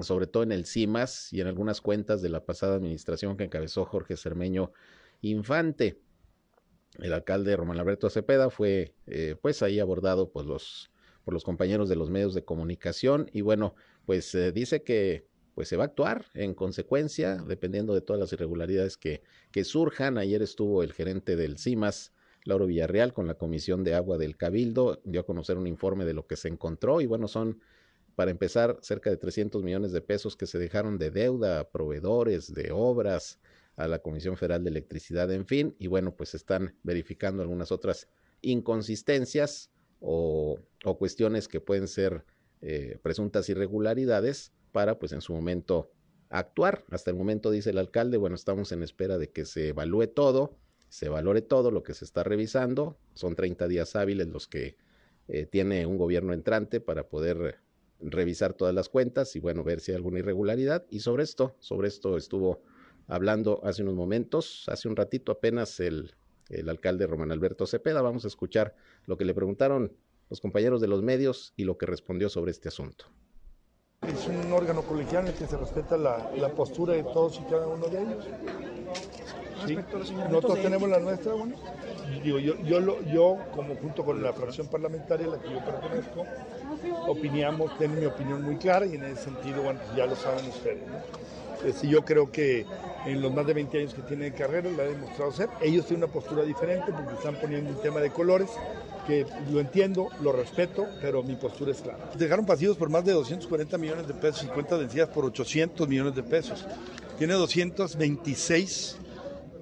sobre 0.00 0.26
todo 0.26 0.42
en 0.42 0.52
el 0.52 0.66
CIMAS 0.66 1.32
y 1.32 1.40
en 1.40 1.46
algunas 1.46 1.80
cuentas 1.80 2.22
de 2.22 2.28
la 2.28 2.44
pasada 2.44 2.76
administración 2.76 3.36
que 3.36 3.44
encabezó 3.44 3.84
Jorge 3.84 4.16
Cermeño 4.16 4.72
Infante. 5.20 6.00
El 6.98 7.12
alcalde 7.12 7.56
Román 7.56 7.78
Alberto 7.78 8.08
Cepeda 8.10 8.50
fue 8.50 8.94
eh, 9.06 9.36
pues 9.40 9.62
ahí 9.62 9.80
abordado 9.80 10.30
por 10.30 10.44
los, 10.44 10.90
por 11.24 11.34
los 11.34 11.44
compañeros 11.44 11.88
de 11.88 11.96
los 11.96 12.10
medios 12.10 12.34
de 12.34 12.44
comunicación 12.44 13.28
y 13.32 13.40
bueno, 13.40 13.74
pues 14.06 14.34
eh, 14.34 14.52
dice 14.52 14.82
que 14.82 15.26
pues 15.54 15.68
se 15.68 15.76
va 15.76 15.84
a 15.84 15.86
actuar 15.86 16.26
en 16.34 16.52
consecuencia, 16.54 17.36
dependiendo 17.36 17.94
de 17.94 18.00
todas 18.00 18.18
las 18.18 18.32
irregularidades 18.32 18.96
que, 18.96 19.22
que 19.52 19.64
surjan. 19.64 20.18
Ayer 20.18 20.42
estuvo 20.42 20.82
el 20.82 20.92
gerente 20.92 21.36
del 21.36 21.58
CIMAS, 21.58 22.12
Lauro 22.44 22.66
Villarreal 22.66 23.12
con 23.12 23.26
la 23.26 23.34
Comisión 23.34 23.84
de 23.84 23.94
Agua 23.94 24.18
del 24.18 24.36
Cabildo, 24.36 25.00
dio 25.04 25.20
a 25.20 25.26
conocer 25.26 25.56
un 25.56 25.66
informe 25.66 26.04
de 26.04 26.14
lo 26.14 26.26
que 26.26 26.36
se 26.36 26.48
encontró 26.48 27.00
y 27.00 27.06
bueno, 27.06 27.28
son 27.28 27.60
para 28.14 28.30
empezar 28.30 28.78
cerca 28.80 29.10
de 29.10 29.16
300 29.16 29.62
millones 29.62 29.92
de 29.92 30.00
pesos 30.00 30.36
que 30.36 30.46
se 30.46 30.58
dejaron 30.58 30.98
de 30.98 31.10
deuda 31.10 31.60
a 31.60 31.68
proveedores 31.68 32.54
de 32.54 32.70
obras, 32.70 33.40
a 33.76 33.88
la 33.88 33.98
Comisión 33.98 34.36
Federal 34.36 34.62
de 34.62 34.70
Electricidad, 34.70 35.32
en 35.32 35.46
fin, 35.46 35.74
y 35.78 35.88
bueno, 35.88 36.14
pues 36.14 36.34
están 36.34 36.76
verificando 36.84 37.42
algunas 37.42 37.72
otras 37.72 38.08
inconsistencias 38.40 39.72
o, 40.00 40.60
o 40.84 40.98
cuestiones 40.98 41.48
que 41.48 41.60
pueden 41.60 41.88
ser 41.88 42.24
eh, 42.60 42.98
presuntas 43.02 43.48
irregularidades 43.48 44.52
para 44.70 44.98
pues 44.98 45.12
en 45.12 45.20
su 45.20 45.32
momento 45.34 45.90
actuar. 46.30 46.84
Hasta 46.90 47.10
el 47.10 47.16
momento 47.16 47.50
dice 47.50 47.70
el 47.70 47.78
alcalde, 47.78 48.16
bueno, 48.16 48.36
estamos 48.36 48.72
en 48.72 48.82
espera 48.82 49.18
de 49.18 49.30
que 49.30 49.44
se 49.44 49.68
evalúe 49.68 50.06
todo, 50.08 50.56
se 50.94 51.08
valore 51.08 51.42
todo 51.42 51.72
lo 51.72 51.82
que 51.82 51.92
se 51.92 52.04
está 52.04 52.22
revisando. 52.22 52.96
Son 53.14 53.34
30 53.34 53.66
días 53.66 53.96
hábiles 53.96 54.28
los 54.28 54.46
que 54.46 54.76
eh, 55.26 55.44
tiene 55.44 55.86
un 55.86 55.98
gobierno 55.98 56.32
entrante 56.32 56.80
para 56.80 57.08
poder 57.08 57.58
revisar 58.00 58.52
todas 58.52 58.72
las 58.72 58.88
cuentas 58.88 59.34
y 59.34 59.40
bueno, 59.40 59.64
ver 59.64 59.80
si 59.80 59.90
hay 59.90 59.96
alguna 59.96 60.20
irregularidad. 60.20 60.86
Y 60.90 61.00
sobre 61.00 61.24
esto, 61.24 61.56
sobre 61.58 61.88
esto 61.88 62.16
estuvo 62.16 62.62
hablando 63.08 63.60
hace 63.64 63.82
unos 63.82 63.96
momentos, 63.96 64.66
hace 64.68 64.86
un 64.86 64.94
ratito 64.94 65.32
apenas 65.32 65.80
el, 65.80 66.14
el 66.48 66.68
alcalde 66.68 67.08
Román 67.08 67.32
Alberto 67.32 67.66
Cepeda. 67.66 68.00
Vamos 68.00 68.24
a 68.24 68.28
escuchar 68.28 68.76
lo 69.06 69.16
que 69.16 69.24
le 69.24 69.34
preguntaron 69.34 69.96
los 70.30 70.40
compañeros 70.40 70.80
de 70.80 70.86
los 70.86 71.02
medios 71.02 71.54
y 71.56 71.64
lo 71.64 71.76
que 71.76 71.86
respondió 71.86 72.28
sobre 72.28 72.52
este 72.52 72.68
asunto. 72.68 73.06
Es 74.02 74.28
un 74.28 74.52
órgano 74.52 74.82
colegial 74.82 75.24
en 75.24 75.32
el 75.32 75.38
que 75.38 75.48
se 75.48 75.56
respeta 75.56 75.96
la, 75.96 76.30
la 76.36 76.50
postura 76.50 76.94
de 76.94 77.02
todos 77.02 77.40
y 77.40 77.50
cada 77.50 77.66
uno 77.66 77.88
de 77.88 78.00
ellos. 78.00 78.24
Sí. 79.66 79.78
Nosotros 80.30 80.62
tenemos 80.62 80.88
la 80.88 80.98
nuestra, 80.98 81.34
bueno, 81.34 81.54
digo, 82.22 82.38
yo, 82.38 82.54
yo, 82.62 82.80
lo, 82.80 83.02
yo, 83.04 83.38
como 83.54 83.74
junto 83.76 84.04
con 84.04 84.22
la 84.22 84.32
fracción 84.32 84.66
parlamentaria 84.66 85.26
a 85.26 85.30
la 85.30 85.38
que 85.38 85.50
yo 85.50 85.64
pertenezco, 85.64 86.24
opinamos, 87.06 87.76
tengo 87.78 87.94
mi 87.96 88.06
opinión 88.06 88.42
muy 88.42 88.56
clara 88.56 88.86
y 88.86 88.94
en 88.94 89.04
ese 89.04 89.24
sentido, 89.24 89.62
bueno, 89.62 89.80
ya 89.96 90.06
lo 90.06 90.16
saben 90.16 90.46
ustedes. 90.48 90.82
¿no? 90.86 91.68
Este, 91.68 91.88
yo 91.88 92.04
creo 92.04 92.30
que 92.30 92.66
en 93.06 93.22
los 93.22 93.32
más 93.32 93.46
de 93.46 93.54
20 93.54 93.78
años 93.78 93.94
que 93.94 94.02
tiene 94.02 94.26
de 94.26 94.32
carrera 94.32 94.70
la 94.70 94.82
ha 94.82 94.86
demostrado 94.86 95.32
ser. 95.32 95.48
Ellos 95.60 95.86
tienen 95.86 96.04
una 96.04 96.12
postura 96.12 96.42
diferente 96.42 96.92
porque 96.92 97.14
están 97.14 97.36
poniendo 97.36 97.70
un 97.70 97.80
tema 97.80 98.00
de 98.00 98.10
colores 98.10 98.50
que 99.06 99.26
lo 99.50 99.60
entiendo, 99.60 100.08
lo 100.22 100.32
respeto, 100.32 100.86
pero 101.00 101.22
mi 101.22 101.36
postura 101.36 101.72
es 101.72 101.80
clara. 101.80 102.10
Dejaron 102.16 102.46
pasivos 102.46 102.76
por 102.76 102.88
más 102.88 103.04
de 103.04 103.12
240 103.12 103.76
millones 103.78 104.06
de 104.06 104.14
pesos 104.14 104.44
y 104.44 104.46
cuentas 104.46 104.78
vencidas 104.78 105.08
por 105.08 105.24
800 105.24 105.86
millones 105.88 106.14
de 106.14 106.22
pesos. 106.22 106.64
Tiene 107.18 107.34
226 107.34 108.98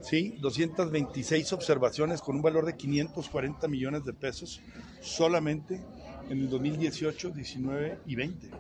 ¿sí? 0.03 0.37
226 0.41 1.53
observaciones 1.53 2.21
con 2.21 2.37
un 2.37 2.43
valor 2.43 2.67
de 2.67 2.77
540 2.77 3.69
millones 3.69 4.05
de 4.05 4.13
pesos 4.13 4.61
solamente 5.01 5.81
en 6.29 6.39
el 6.39 6.51
2018, 6.51 7.31
19 7.31 7.99
y 8.07 8.17
20. 8.17 8.51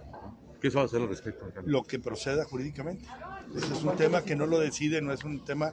¿Qué 0.60 0.70
se 0.70 0.76
va 0.76 0.82
a 0.82 0.86
hacer 0.86 1.02
al 1.02 1.08
respecto? 1.08 1.44
Lo 1.66 1.82
que 1.82 1.98
proceda 1.98 2.44
jurídicamente. 2.44 3.08
Ese 3.56 3.72
es 3.72 3.82
un 3.82 3.96
tema 3.96 4.22
que 4.22 4.34
no 4.34 4.46
lo 4.46 4.58
decide, 4.58 5.02
no 5.02 5.12
es 5.12 5.24
un 5.24 5.44
tema 5.44 5.72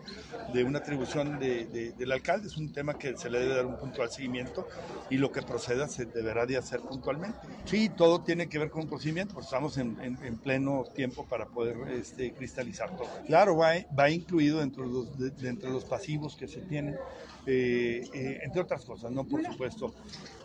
de 0.53 0.63
una 0.63 0.79
atribución 0.79 1.39
de, 1.39 1.65
de, 1.65 1.91
del 1.93 2.11
alcalde, 2.11 2.47
es 2.47 2.57
un 2.57 2.73
tema 2.73 2.95
que 2.95 3.15
se 3.17 3.29
le 3.29 3.39
debe 3.39 3.55
dar 3.55 3.65
un 3.65 3.77
puntual 3.77 4.09
seguimiento 4.11 4.67
y 5.09 5.17
lo 5.17 5.31
que 5.31 5.41
proceda 5.41 5.87
se 5.87 6.05
deberá 6.05 6.45
de 6.45 6.57
hacer 6.57 6.81
puntualmente. 6.81 7.39
Sí, 7.65 7.89
todo 7.89 8.21
tiene 8.21 8.49
que 8.49 8.59
ver 8.59 8.69
con 8.69 8.83
un 8.83 8.89
procedimiento, 8.89 9.33
pues 9.33 9.45
estamos 9.45 9.77
en, 9.77 9.97
en, 10.01 10.17
en 10.23 10.37
pleno 10.37 10.85
tiempo 10.93 11.25
para 11.25 11.45
poder 11.45 11.77
este, 11.91 12.33
cristalizar 12.33 12.95
todo. 12.97 13.07
Claro, 13.27 13.57
va, 13.57 13.73
va 13.97 14.09
incluido 14.09 14.59
dentro 14.59 14.85
de, 14.85 14.91
los, 14.91 15.41
de 15.41 15.69
los 15.69 15.85
pasivos 15.85 16.35
que 16.35 16.47
se 16.47 16.61
tienen, 16.61 16.95
eh, 17.45 18.07
eh, 18.13 18.39
entre 18.43 18.61
otras 18.61 18.83
cosas, 18.85 19.11
¿no? 19.11 19.23
Por 19.23 19.43
supuesto. 19.43 19.93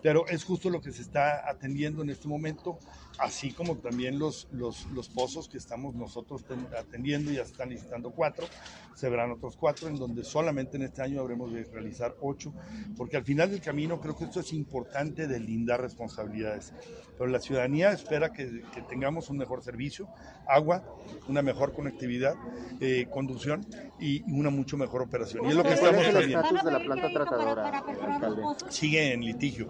Pero 0.02 0.26
es 0.28 0.44
justo 0.44 0.70
lo 0.70 0.80
que 0.80 0.92
se 0.92 1.02
está 1.02 1.48
atendiendo 1.48 2.02
en 2.02 2.10
este 2.10 2.28
momento, 2.28 2.78
así 3.18 3.52
como 3.52 3.76
también 3.76 4.18
los, 4.18 4.48
los, 4.52 4.86
los 4.86 5.08
pozos 5.08 5.48
que 5.48 5.58
estamos 5.58 5.94
nosotros 5.94 6.42
atendiendo, 6.78 7.23
ya 7.32 7.42
están 7.42 7.70
licitando 7.70 8.10
cuatro, 8.10 8.46
se 8.94 9.08
verán 9.08 9.32
otros 9.32 9.56
cuatro, 9.56 9.88
en 9.88 9.96
donde 9.96 10.24
solamente 10.24 10.76
en 10.76 10.84
este 10.84 11.02
año 11.02 11.20
habremos 11.20 11.52
de 11.52 11.64
realizar 11.64 12.14
ocho, 12.20 12.52
porque 12.96 13.16
al 13.16 13.24
final 13.24 13.50
del 13.50 13.60
camino 13.60 14.00
creo 14.00 14.16
que 14.16 14.24
esto 14.24 14.40
es 14.40 14.52
importante 14.52 15.26
de 15.26 15.40
lindar 15.40 15.80
responsabilidades. 15.80 16.72
Pero 17.18 17.30
la 17.30 17.40
ciudadanía 17.40 17.92
espera 17.92 18.32
que, 18.32 18.62
que 18.72 18.82
tengamos 18.82 19.30
un 19.30 19.38
mejor 19.38 19.62
servicio, 19.62 20.08
agua, 20.46 20.82
una 21.28 21.42
mejor 21.42 21.72
conectividad, 21.72 22.34
eh, 22.80 23.06
conducción 23.10 23.64
y 24.00 24.22
una 24.32 24.50
mucho 24.50 24.76
mejor 24.76 25.02
operación. 25.02 25.44
Y 25.46 25.48
es 25.48 25.54
lo 25.54 25.62
que 25.62 25.74
estamos 25.74 25.94
¿Cuál 25.94 26.06
es 26.06 26.14
el 26.14 26.34
estatus 26.34 26.64
de 26.64 26.70
la 26.70 26.80
planta 26.80 27.10
tratadora, 27.10 27.78
alcalde? 27.78 28.42
Sigue 28.68 29.12
en 29.12 29.20
litigio 29.24 29.68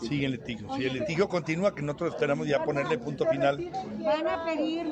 Sigue 0.00 0.26
el 0.26 0.32
litigio. 0.32 0.72
Si 0.74 0.84
el 0.84 0.94
litigio 0.94 1.28
continúa, 1.28 1.74
que 1.74 1.82
nosotros 1.82 2.14
esperamos 2.14 2.46
ya 2.46 2.64
ponerle 2.64 2.98
punto 2.98 3.26
final. 3.26 3.70
Van 4.04 4.26
a 4.26 4.44
pedir. 4.44 4.86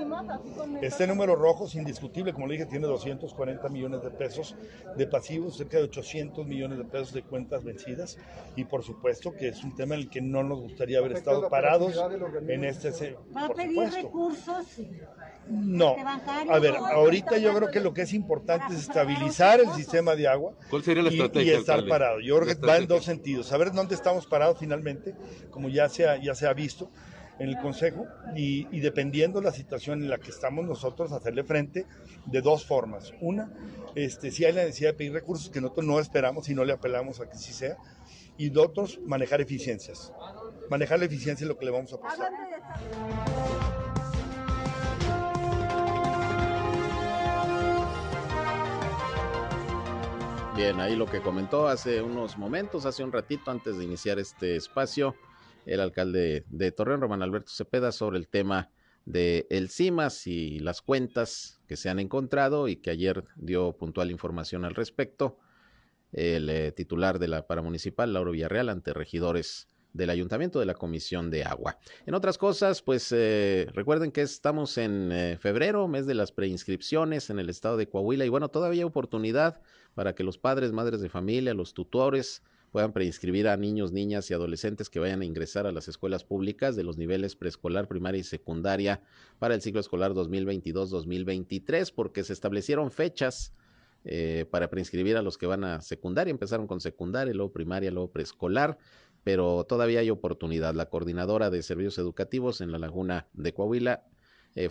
Este 0.83 1.07
número 1.07 1.37
rojo 1.37 1.67
es 1.67 1.75
indiscutible, 1.75 2.33
como 2.33 2.47
le 2.47 2.55
dije, 2.55 2.67
tiene 2.67 2.87
240 2.87 3.69
millones 3.69 4.03
de 4.03 4.11
pesos 4.11 4.57
de 4.97 5.07
pasivos, 5.07 5.57
cerca 5.57 5.79
de 5.79 5.85
800 5.85 6.47
millones 6.47 6.79
de 6.79 6.85
pesos 6.85 7.13
de 7.13 7.23
cuentas 7.23 7.65
vencidas. 7.65 8.19
Y 8.57 8.65
por 8.65 8.83
supuesto 8.83 9.33
que 9.33 9.49
es 9.49 9.63
un 9.65 9.75
tema 9.75 9.95
en 9.95 10.03
el 10.03 10.11
que 10.11 10.21
no 10.21 10.43
nos 10.43 10.61
gustaría 10.61 10.99
haber 10.99 11.13
estado 11.13 11.49
parados 11.49 11.95
en 12.49 12.65
este. 12.65 13.17
Va 13.35 13.47
a 13.47 13.49
pedir 13.51 13.91
recursos. 13.91 14.81
No. 15.49 15.97
A 16.51 16.59
ver, 16.59 16.75
ahorita 16.77 17.39
yo 17.39 17.55
creo 17.55 17.71
que 17.71 17.81
lo 17.81 17.93
que 17.93 18.03
es 18.03 18.13
importante 18.15 18.75
es 18.75 18.81
estabilizar 18.81 19.61
el 19.61 19.71
sistema 19.73 20.15
de 20.17 20.27
agua. 20.29 20.55
¿Cuál 20.71 20.83
sería 20.83 21.03
la 21.03 21.11
y- 21.11 21.15
estrategia, 21.15 21.53
Y, 21.53 21.57
estar 21.57 21.75
alcalde? 21.77 21.91
parado. 21.91 22.21
Yo 22.21 22.39
creo 22.41 22.49
que 22.61 22.67
va 22.67 22.77
en 22.79 22.87
dos 22.87 23.05
sentidos. 23.05 23.47
Saber 23.49 23.73
dónde 23.73 23.95
estamos 23.95 24.27
parados 24.27 24.59
finalmente, 24.59 25.15
como 25.51 25.69
ya 25.69 25.89
se 25.89 26.09
ha, 26.09 26.17
ya 26.17 26.35
se 26.35 26.47
ha 26.47 26.53
visto 26.55 26.91
en 27.39 27.49
el 27.49 27.59
Consejo, 27.59 28.07
y, 28.37 28.69
y 28.71 28.79
dependiendo 28.81 29.41
la 29.41 29.51
situación 29.51 30.03
en 30.03 30.09
la 30.09 30.19
que 30.19 30.31
estamos 30.31 30.65
nosotros, 30.65 31.11
hacerle 31.11 31.43
frente 31.43 31.85
de 32.27 32.41
dos 32.41 32.65
formas. 32.65 33.13
Una, 33.21 33.51
este, 33.97 34.31
si 34.31 34.45
hay 34.45 34.53
la 34.53 34.63
necesidad 34.63 34.91
de 34.91 34.95
pedir 34.95 35.13
recursos 35.13 35.51
que 35.51 35.61
nosotros 35.61 35.85
no 35.85 35.99
esperamos 35.99 36.49
y 36.49 36.55
no 36.55 36.65
le 36.65 36.73
apelamos 36.75 37.21
a 37.21 37.29
que 37.29 37.37
sí 37.37 37.53
sea, 37.53 37.77
y 38.39 38.51
de 38.51 38.61
otros, 38.61 39.01
manejar 39.05 39.41
eficiencias. 39.41 40.13
Manejar 40.71 41.01
la 41.01 41.07
eficiencia 41.07 41.45
es 41.45 41.49
lo 41.49 41.59
que 41.59 41.65
le 41.65 41.73
vamos 41.73 41.93
a 41.93 41.99
pasar. 41.99 42.31
Bien, 50.57 50.79
ahí 50.79 50.95
lo 50.95 51.07
que 51.07 51.21
comentó 51.21 51.67
hace 51.67 52.01
unos 52.01 52.39
momentos, 52.39 52.87
hace 52.87 53.03
un 53.03 53.11
ratito 53.11 53.51
antes 53.51 53.77
de 53.77 53.83
iniciar 53.83 54.21
este 54.21 54.55
espacio, 54.55 55.17
el 55.67 55.81
alcalde 55.81 56.45
de 56.49 56.71
Torreón, 56.71 57.01
Román 57.01 57.23
Alberto 57.23 57.51
Cepeda, 57.51 57.91
sobre 57.91 58.19
el 58.19 58.29
tema 58.29 58.71
de 59.05 59.49
CIMAS 59.69 60.29
y 60.29 60.61
las 60.61 60.81
cuentas 60.81 61.61
que 61.67 61.77
se 61.77 61.91
han 61.91 61.99
encontrado 61.99 62.69
y 62.69 62.77
que 62.77 62.91
ayer 62.91 63.25
dio 63.35 63.73
puntual 63.73 64.13
información 64.13 64.65
al 64.65 64.77
respecto. 64.77 65.39
El 66.13 66.49
eh, 66.49 66.71
titular 66.71 67.19
de 67.19 67.27
la 67.27 67.49
paramunicipal, 67.49 68.13
Lauro 68.13 68.31
Villarreal, 68.31 68.69
ante 68.69 68.93
regidores 68.93 69.67
del 69.95 70.11
ayuntamiento 70.11 70.59
de 70.59 70.67
la 70.67 70.75
Comisión 70.75 71.31
de 71.31 71.45
Agua. 71.45 71.79
En 72.05 72.15
otras 72.15 72.37
cosas, 72.37 72.83
pues 72.83 73.11
eh, 73.13 73.69
recuerden 73.73 74.13
que 74.13 74.23
estamos 74.23 74.77
en 74.77 75.11
eh, 75.11 75.39
febrero, 75.41 75.89
mes 75.89 76.07
de 76.07 76.15
las 76.15 76.33
preinscripciones 76.33 77.31
en 77.31 77.39
el 77.39 77.49
estado 77.49 77.77
de 77.77 77.89
Coahuila 77.89 78.25
y 78.25 78.29
bueno, 78.29 78.49
todavía 78.49 78.81
hay 78.81 78.85
oportunidad 78.85 79.61
para 79.95 80.15
que 80.15 80.25
los 80.25 80.39
padres, 80.39 80.73
madres 80.73 81.01
de 81.01 81.09
familia, 81.09 81.55
los 81.55 81.75
tutores 81.75 82.43
puedan 82.75 82.93
preinscribir 82.93 83.47
a 83.47 83.57
niños, 83.57 83.93
niñas 83.93 84.29
y 84.31 84.35
adolescentes 84.35 84.91
que 84.91 84.99
vayan 84.99 85.23
a 85.23 85.25
ingresar 85.25 85.65
a 85.65 85.71
las 85.71 85.87
escuelas 85.87 86.25
públicas 86.25 86.75
de 86.75 86.83
los 86.83 86.99
niveles 86.99 87.37
preescolar, 87.37 87.87
primaria 87.87 88.19
y 88.19 88.25
secundaria 88.25 89.01
para 89.39 89.55
el 89.55 89.63
ciclo 89.63 89.79
escolar 89.79 90.13
2022-2023, 90.13 91.93
porque 91.95 92.25
se 92.25 92.33
establecieron 92.33 92.91
fechas 92.91 93.53
eh, 94.05 94.45
para 94.51 94.71
preinscribir 94.71 95.17
a 95.17 95.23
los 95.23 95.39
que 95.39 95.47
van 95.47 95.63
a 95.63 95.81
secundaria. 95.83 96.33
Empezaron 96.33 96.67
con 96.67 96.81
secundaria, 96.81 97.33
luego 97.33 97.53
primaria, 97.53 97.93
luego 97.93 98.11
preescolar, 98.11 98.77
pero 99.23 99.63
todavía 99.65 100.01
hay 100.01 100.11
oportunidad. 100.11 100.75
La 100.75 100.91
coordinadora 100.91 101.51
de 101.51 101.63
servicios 101.63 101.97
educativos 101.99 102.61
en 102.61 102.73
la 102.73 102.79
Laguna 102.79 103.29
de 103.35 103.55
Coahuila, 103.55 104.03
eh, 104.55 104.69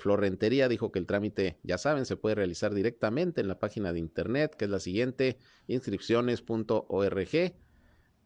dijo 0.69 0.91
que 0.91 0.99
el 0.99 1.05
trámite, 1.05 1.59
ya 1.63 1.77
saben, 1.77 2.05
se 2.05 2.15
puede 2.15 2.35
realizar 2.35 2.73
directamente 2.73 3.41
en 3.41 3.47
la 3.47 3.59
página 3.59 3.93
de 3.93 3.99
internet, 3.99 4.55
que 4.55 4.65
es 4.65 4.71
la 4.71 4.79
siguiente, 4.79 5.37
inscripciones.org, 5.67 7.53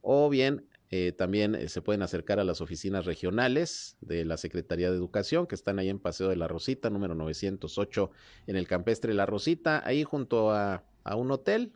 o 0.01 0.29
bien 0.29 0.67
eh, 0.89 1.11
también 1.11 1.55
eh, 1.55 1.67
se 1.67 1.81
pueden 1.81 2.01
acercar 2.01 2.39
a 2.39 2.45
las 2.45 2.61
oficinas 2.61 3.05
regionales 3.05 3.97
de 3.99 4.23
la 4.23 4.37
Secretaría 4.37 4.89
de 4.89 4.95
Educación, 4.95 5.45
que 5.45 5.55
están 5.55 5.79
ahí 5.79 5.89
en 5.89 5.99
Paseo 5.99 6.29
de 6.29 6.37
la 6.37 6.47
Rosita, 6.47 6.89
número 6.89 7.13
908, 7.13 8.11
en 8.47 8.55
el 8.55 8.67
campestre 8.67 9.13
La 9.13 9.25
Rosita, 9.25 9.85
ahí 9.85 10.03
junto 10.03 10.51
a, 10.51 10.85
a 11.03 11.15
un 11.15 11.31
hotel, 11.31 11.73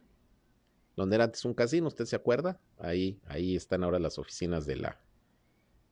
donde 0.96 1.16
era 1.16 1.26
antes 1.26 1.44
un 1.44 1.54
casino, 1.54 1.88
¿usted 1.88 2.06
se 2.06 2.16
acuerda? 2.16 2.60
Ahí, 2.78 3.20
ahí 3.26 3.56
están 3.56 3.84
ahora 3.84 4.00
las 4.00 4.18
oficinas 4.18 4.66
de 4.66 4.78
la, 4.78 5.02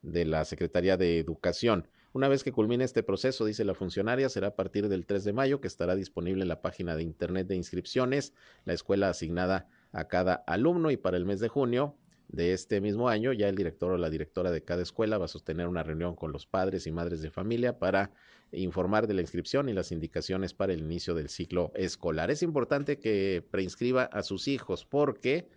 de 0.01 0.25
la 0.25 0.45
Secretaría 0.45 0.95
de 0.95 1.19
Educación. 1.19 1.87
Una 2.11 2.27
vez 2.27 2.43
que 2.43 2.51
culmine 2.51 2.83
este 2.83 3.03
proceso, 3.03 3.45
dice 3.45 3.63
la 3.63 3.75
funcionaria, 3.75 4.29
será 4.29 4.47
a 4.47 4.55
partir 4.55 4.89
del 4.89 5.05
3 5.05 5.23
de 5.23 5.33
mayo 5.33 5.61
que 5.61 5.67
estará 5.67 5.95
disponible 5.95 6.45
la 6.45 6.61
página 6.61 6.95
de 6.95 7.03
internet 7.03 7.47
de 7.47 7.55
inscripciones, 7.55 8.33
la 8.65 8.73
escuela 8.73 9.09
asignada 9.09 9.67
a 9.91 10.07
cada 10.07 10.33
alumno 10.33 10.89
y 10.89 10.97
para 10.97 11.17
el 11.17 11.25
mes 11.25 11.39
de 11.39 11.49
junio 11.49 11.95
de 12.29 12.53
este 12.53 12.79
mismo 12.79 13.09
año 13.09 13.33
ya 13.33 13.49
el 13.49 13.55
director 13.55 13.91
o 13.91 13.97
la 13.97 14.09
directora 14.09 14.51
de 14.51 14.63
cada 14.63 14.83
escuela 14.83 15.17
va 15.17 15.25
a 15.25 15.29
sostener 15.29 15.67
una 15.67 15.83
reunión 15.83 16.15
con 16.15 16.31
los 16.31 16.45
padres 16.45 16.85
y 16.85 16.91
madres 16.91 17.21
de 17.21 17.31
familia 17.31 17.79
para 17.79 18.11
informar 18.51 19.07
de 19.07 19.15
la 19.15 19.21
inscripción 19.21 19.67
y 19.67 19.73
las 19.73 19.91
indicaciones 19.91 20.53
para 20.53 20.73
el 20.73 20.79
inicio 20.79 21.13
del 21.15 21.29
ciclo 21.29 21.71
escolar. 21.75 22.31
Es 22.31 22.43
importante 22.43 22.99
que 22.99 23.43
preinscriba 23.49 24.03
a 24.03 24.23
sus 24.23 24.47
hijos 24.47 24.85
porque 24.85 25.47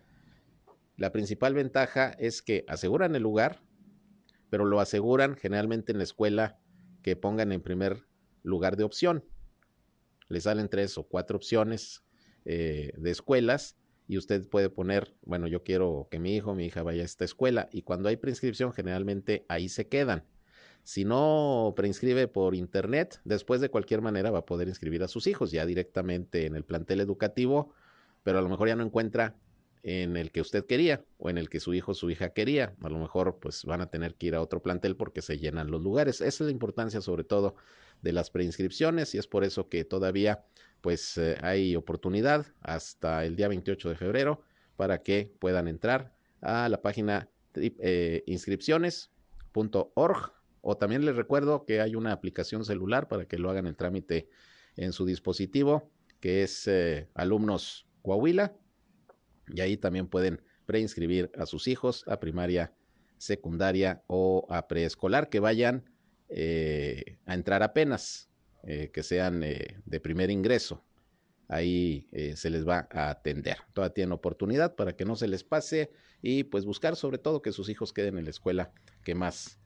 la 0.97 1.11
principal 1.11 1.53
ventaja 1.53 2.11
es 2.19 2.41
que 2.41 2.65
aseguran 2.67 3.15
el 3.15 3.23
lugar, 3.23 3.61
pero 4.53 4.65
lo 4.65 4.79
aseguran 4.79 5.35
generalmente 5.35 5.93
en 5.93 5.97
la 5.97 6.03
escuela 6.03 6.59
que 7.01 7.15
pongan 7.15 7.51
en 7.51 7.59
primer 7.59 8.05
lugar 8.43 8.77
de 8.77 8.83
opción. 8.83 9.25
Le 10.27 10.41
salen 10.41 10.69
tres 10.69 10.95
o 10.99 11.07
cuatro 11.07 11.37
opciones 11.37 12.03
eh, 12.45 12.93
de 12.95 13.09
escuelas 13.09 13.77
y 14.07 14.19
usted 14.19 14.47
puede 14.47 14.69
poner, 14.69 15.15
bueno, 15.23 15.47
yo 15.47 15.63
quiero 15.63 16.07
que 16.11 16.19
mi 16.19 16.35
hijo 16.35 16.53
mi 16.53 16.67
hija 16.67 16.83
vaya 16.83 17.01
a 17.01 17.05
esta 17.05 17.25
escuela 17.25 17.67
y 17.71 17.81
cuando 17.81 18.09
hay 18.09 18.17
preinscripción 18.17 18.73
generalmente 18.73 19.43
ahí 19.49 19.69
se 19.69 19.87
quedan. 19.87 20.23
Si 20.83 21.03
no 21.03 21.73
preinscribe 21.75 22.27
por 22.27 22.53
internet, 22.53 23.21
después 23.25 23.59
de 23.59 23.69
cualquier 23.69 24.01
manera 24.01 24.29
va 24.29 24.37
a 24.37 24.45
poder 24.45 24.67
inscribir 24.67 25.01
a 25.01 25.07
sus 25.07 25.25
hijos 25.25 25.49
ya 25.49 25.65
directamente 25.65 26.45
en 26.45 26.55
el 26.55 26.63
plantel 26.63 26.99
educativo, 26.99 27.73
pero 28.21 28.37
a 28.37 28.43
lo 28.43 28.49
mejor 28.49 28.67
ya 28.67 28.75
no 28.75 28.83
encuentra 28.83 29.35
en 29.83 30.15
el 30.15 30.31
que 30.31 30.39
usted 30.41 30.65
quería 30.65 31.03
o 31.17 31.29
en 31.29 31.37
el 31.37 31.49
que 31.49 31.59
su 31.59 31.73
hijo 31.73 31.91
o 31.91 31.95
su 31.95 32.09
hija 32.09 32.29
quería. 32.29 32.73
A 32.81 32.87
lo 32.89 32.97
mejor 32.97 33.37
pues 33.39 33.65
van 33.65 33.81
a 33.81 33.91
tener 33.91 34.15
que 34.15 34.27
ir 34.27 34.35
a 34.35 34.41
otro 34.41 34.61
plantel 34.61 34.95
porque 34.95 35.21
se 35.21 35.37
llenan 35.37 35.69
los 35.69 35.81
lugares. 35.81 36.21
Esa 36.21 36.43
es 36.43 36.47
la 36.47 36.51
importancia 36.51 37.01
sobre 37.01 37.25
todo 37.25 37.55
de 38.01 38.13
las 38.13 38.29
preinscripciones 38.29 39.13
y 39.13 39.17
es 39.17 39.27
por 39.27 39.43
eso 39.43 39.67
que 39.69 39.83
todavía 39.83 40.45
pues 40.81 41.17
eh, 41.17 41.37
hay 41.41 41.75
oportunidad 41.75 42.45
hasta 42.61 43.25
el 43.25 43.35
día 43.35 43.49
28 43.49 43.89
de 43.89 43.95
febrero 43.95 44.41
para 44.75 45.03
que 45.03 45.31
puedan 45.39 45.67
entrar 45.67 46.15
a 46.41 46.67
la 46.69 46.81
página 46.81 47.29
eh, 47.55 48.23
inscripciones.org 48.25 50.33
o 50.61 50.77
también 50.77 51.05
les 51.05 51.15
recuerdo 51.15 51.65
que 51.65 51.81
hay 51.81 51.95
una 51.95 52.13
aplicación 52.13 52.65
celular 52.65 53.07
para 53.07 53.25
que 53.25 53.37
lo 53.37 53.49
hagan 53.49 53.67
el 53.67 53.75
trámite 53.75 54.29
en 54.75 54.93
su 54.93 55.05
dispositivo 55.05 55.91
que 56.19 56.43
es 56.43 56.67
eh, 56.67 57.07
alumnos 57.13 57.87
Coahuila 58.01 58.53
y 59.47 59.61
ahí 59.61 59.77
también 59.77 60.07
pueden 60.07 60.41
preinscribir 60.65 61.31
a 61.37 61.45
sus 61.45 61.67
hijos 61.67 62.03
a 62.07 62.19
primaria, 62.19 62.73
secundaria 63.17 64.03
o 64.07 64.45
a 64.49 64.67
preescolar 64.67 65.29
que 65.29 65.39
vayan 65.39 65.89
eh, 66.29 67.17
a 67.25 67.33
entrar 67.33 67.63
apenas, 67.63 68.29
eh, 68.63 68.89
que 68.91 69.03
sean 69.03 69.43
eh, 69.43 69.77
de 69.85 69.99
primer 69.99 70.31
ingreso. 70.31 70.83
Ahí 71.49 72.07
se 72.35 72.49
les 72.49 72.67
va 72.67 72.87
a 72.89 73.11
atender. 73.11 73.57
Todavía 73.73 73.93
tienen 73.93 74.13
oportunidad 74.13 74.75
para 74.75 74.95
que 74.95 75.05
no 75.05 75.15
se 75.15 75.27
les 75.27 75.43
pase 75.43 75.91
y 76.21 76.45
pues 76.45 76.65
buscar 76.65 76.95
sobre 76.95 77.19
todo 77.19 77.43
que 77.43 77.51
sus 77.51 77.69
hijos 77.69 77.93
queden 77.93 78.17
en 78.17 78.23
la 78.23 78.31
escuela 78.31 78.71
que 79.03 79.13
más 79.13 79.59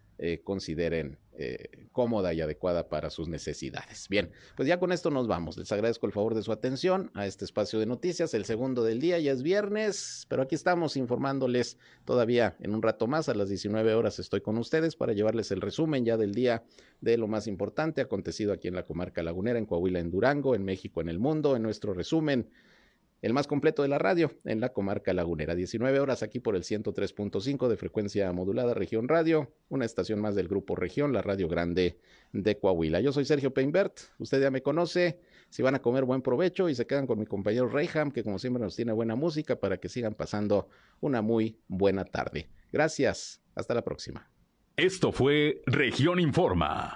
consideren 0.44 1.18
eh, 1.40 1.88
cómoda 1.92 2.34
y 2.34 2.42
adecuada 2.42 2.90
para 2.90 3.10
sus 3.10 3.28
necesidades. 3.28 4.08
Bien, 4.10 4.32
pues 4.56 4.68
ya 4.68 4.80
con 4.80 4.92
esto 4.92 5.12
nos 5.12 5.28
vamos. 5.28 5.56
Les 5.58 5.72
agradezco 5.72 6.08
el 6.08 6.12
favor 6.12 6.34
de 6.34 6.42
su 6.42 6.52
atención 6.52 7.12
a 7.14 7.28
este 7.28 7.46
espacio 7.46 7.80
de 7.80 7.86
noticias, 7.86 8.34
el 8.34 8.46
segundo 8.46 8.84
del 8.84 9.00
día, 9.00 9.20
ya 9.20 9.32
es 9.32 9.44
viernes, 9.44 10.26
pero 10.30 10.42
aquí 10.42 10.56
estamos 10.56 10.98
informándoles 10.98 11.78
todavía 12.06 12.56
en 12.60 12.74
un 12.74 12.82
rato 12.82 13.06
más, 13.06 13.30
a 13.30 13.36
las 13.36 13.50
19 13.50 13.94
horas 13.94 14.18
estoy 14.20 14.42
con 14.42 14.58
ustedes 14.58 14.96
para 14.96 15.14
llevarles 15.14 15.52
el 15.52 15.62
resumen 15.62 16.06
ya 16.06 16.18
del 16.18 16.34
día 16.34 16.64
de 17.02 17.18
lo 17.18 17.28
más 17.28 17.48
importante 17.48 18.02
acontecido 18.02 18.54
aquí 18.54 18.68
en 18.68 18.76
la 18.76 18.84
comarca 18.84 19.22
lagunera, 19.22 19.60
en 19.60 19.66
Coahuila, 19.66 20.00
en 20.00 20.10
Durango, 20.10 20.56
en 20.56 20.64
México, 20.66 21.02
en 21.02 21.10
el 21.10 21.20
mundo, 21.20 21.56
en 21.56 21.62
nuestro 21.62 21.94
resumen 21.94 22.50
el 23.22 23.34
más 23.34 23.48
completo 23.48 23.82
de 23.82 23.88
la 23.88 23.98
radio 23.98 24.32
en 24.46 24.60
la 24.60 24.70
comarca 24.70 25.14
lagunera. 25.14 25.56
19 25.56 26.00
horas 26.00 26.24
aquí 26.24 26.40
por 26.40 26.56
el 26.56 26.64
103.5 26.64 27.68
de 27.68 27.78
frecuencia 27.78 28.32
modulada 28.32 28.74
Región 28.74 29.08
Radio, 29.08 29.52
una 29.70 29.86
estación 29.86 30.20
más 30.20 30.36
del 30.36 30.48
Grupo 30.48 30.76
Región, 30.76 31.14
la 31.14 31.22
Radio 31.22 31.48
Grande 31.48 32.00
de 32.34 32.58
Coahuila. 32.58 33.00
Yo 33.02 33.12
soy 33.12 33.26
Sergio 33.26 33.54
Peinbert, 33.54 34.00
usted 34.20 34.42
ya 34.42 34.52
me 34.52 34.62
conoce. 34.62 35.20
Si 35.50 35.62
van 35.62 35.76
a 35.76 35.82
comer 35.82 36.04
buen 36.04 36.22
provecho 36.22 36.68
y 36.68 36.76
se 36.76 36.86
quedan 36.86 37.08
con 37.08 37.20
mi 37.20 37.26
compañero 37.26 37.70
Reyham, 37.70 38.12
que 38.12 38.24
como 38.24 38.38
siempre 38.38 38.62
nos 38.62 38.76
tiene 38.76 38.92
buena 38.92 39.16
música 39.16 39.56
para 39.56 39.78
que 39.78 39.88
sigan 39.88 40.14
pasando 40.14 40.68
una 41.00 41.22
muy 41.22 41.58
buena 41.68 42.04
tarde. 42.04 42.50
Gracias, 42.72 43.42
hasta 43.56 43.74
la 43.74 43.84
próxima. 43.84 44.30
Esto 44.76 45.12
fue 45.12 45.62
Región 45.66 46.20
Informa. 46.20 46.96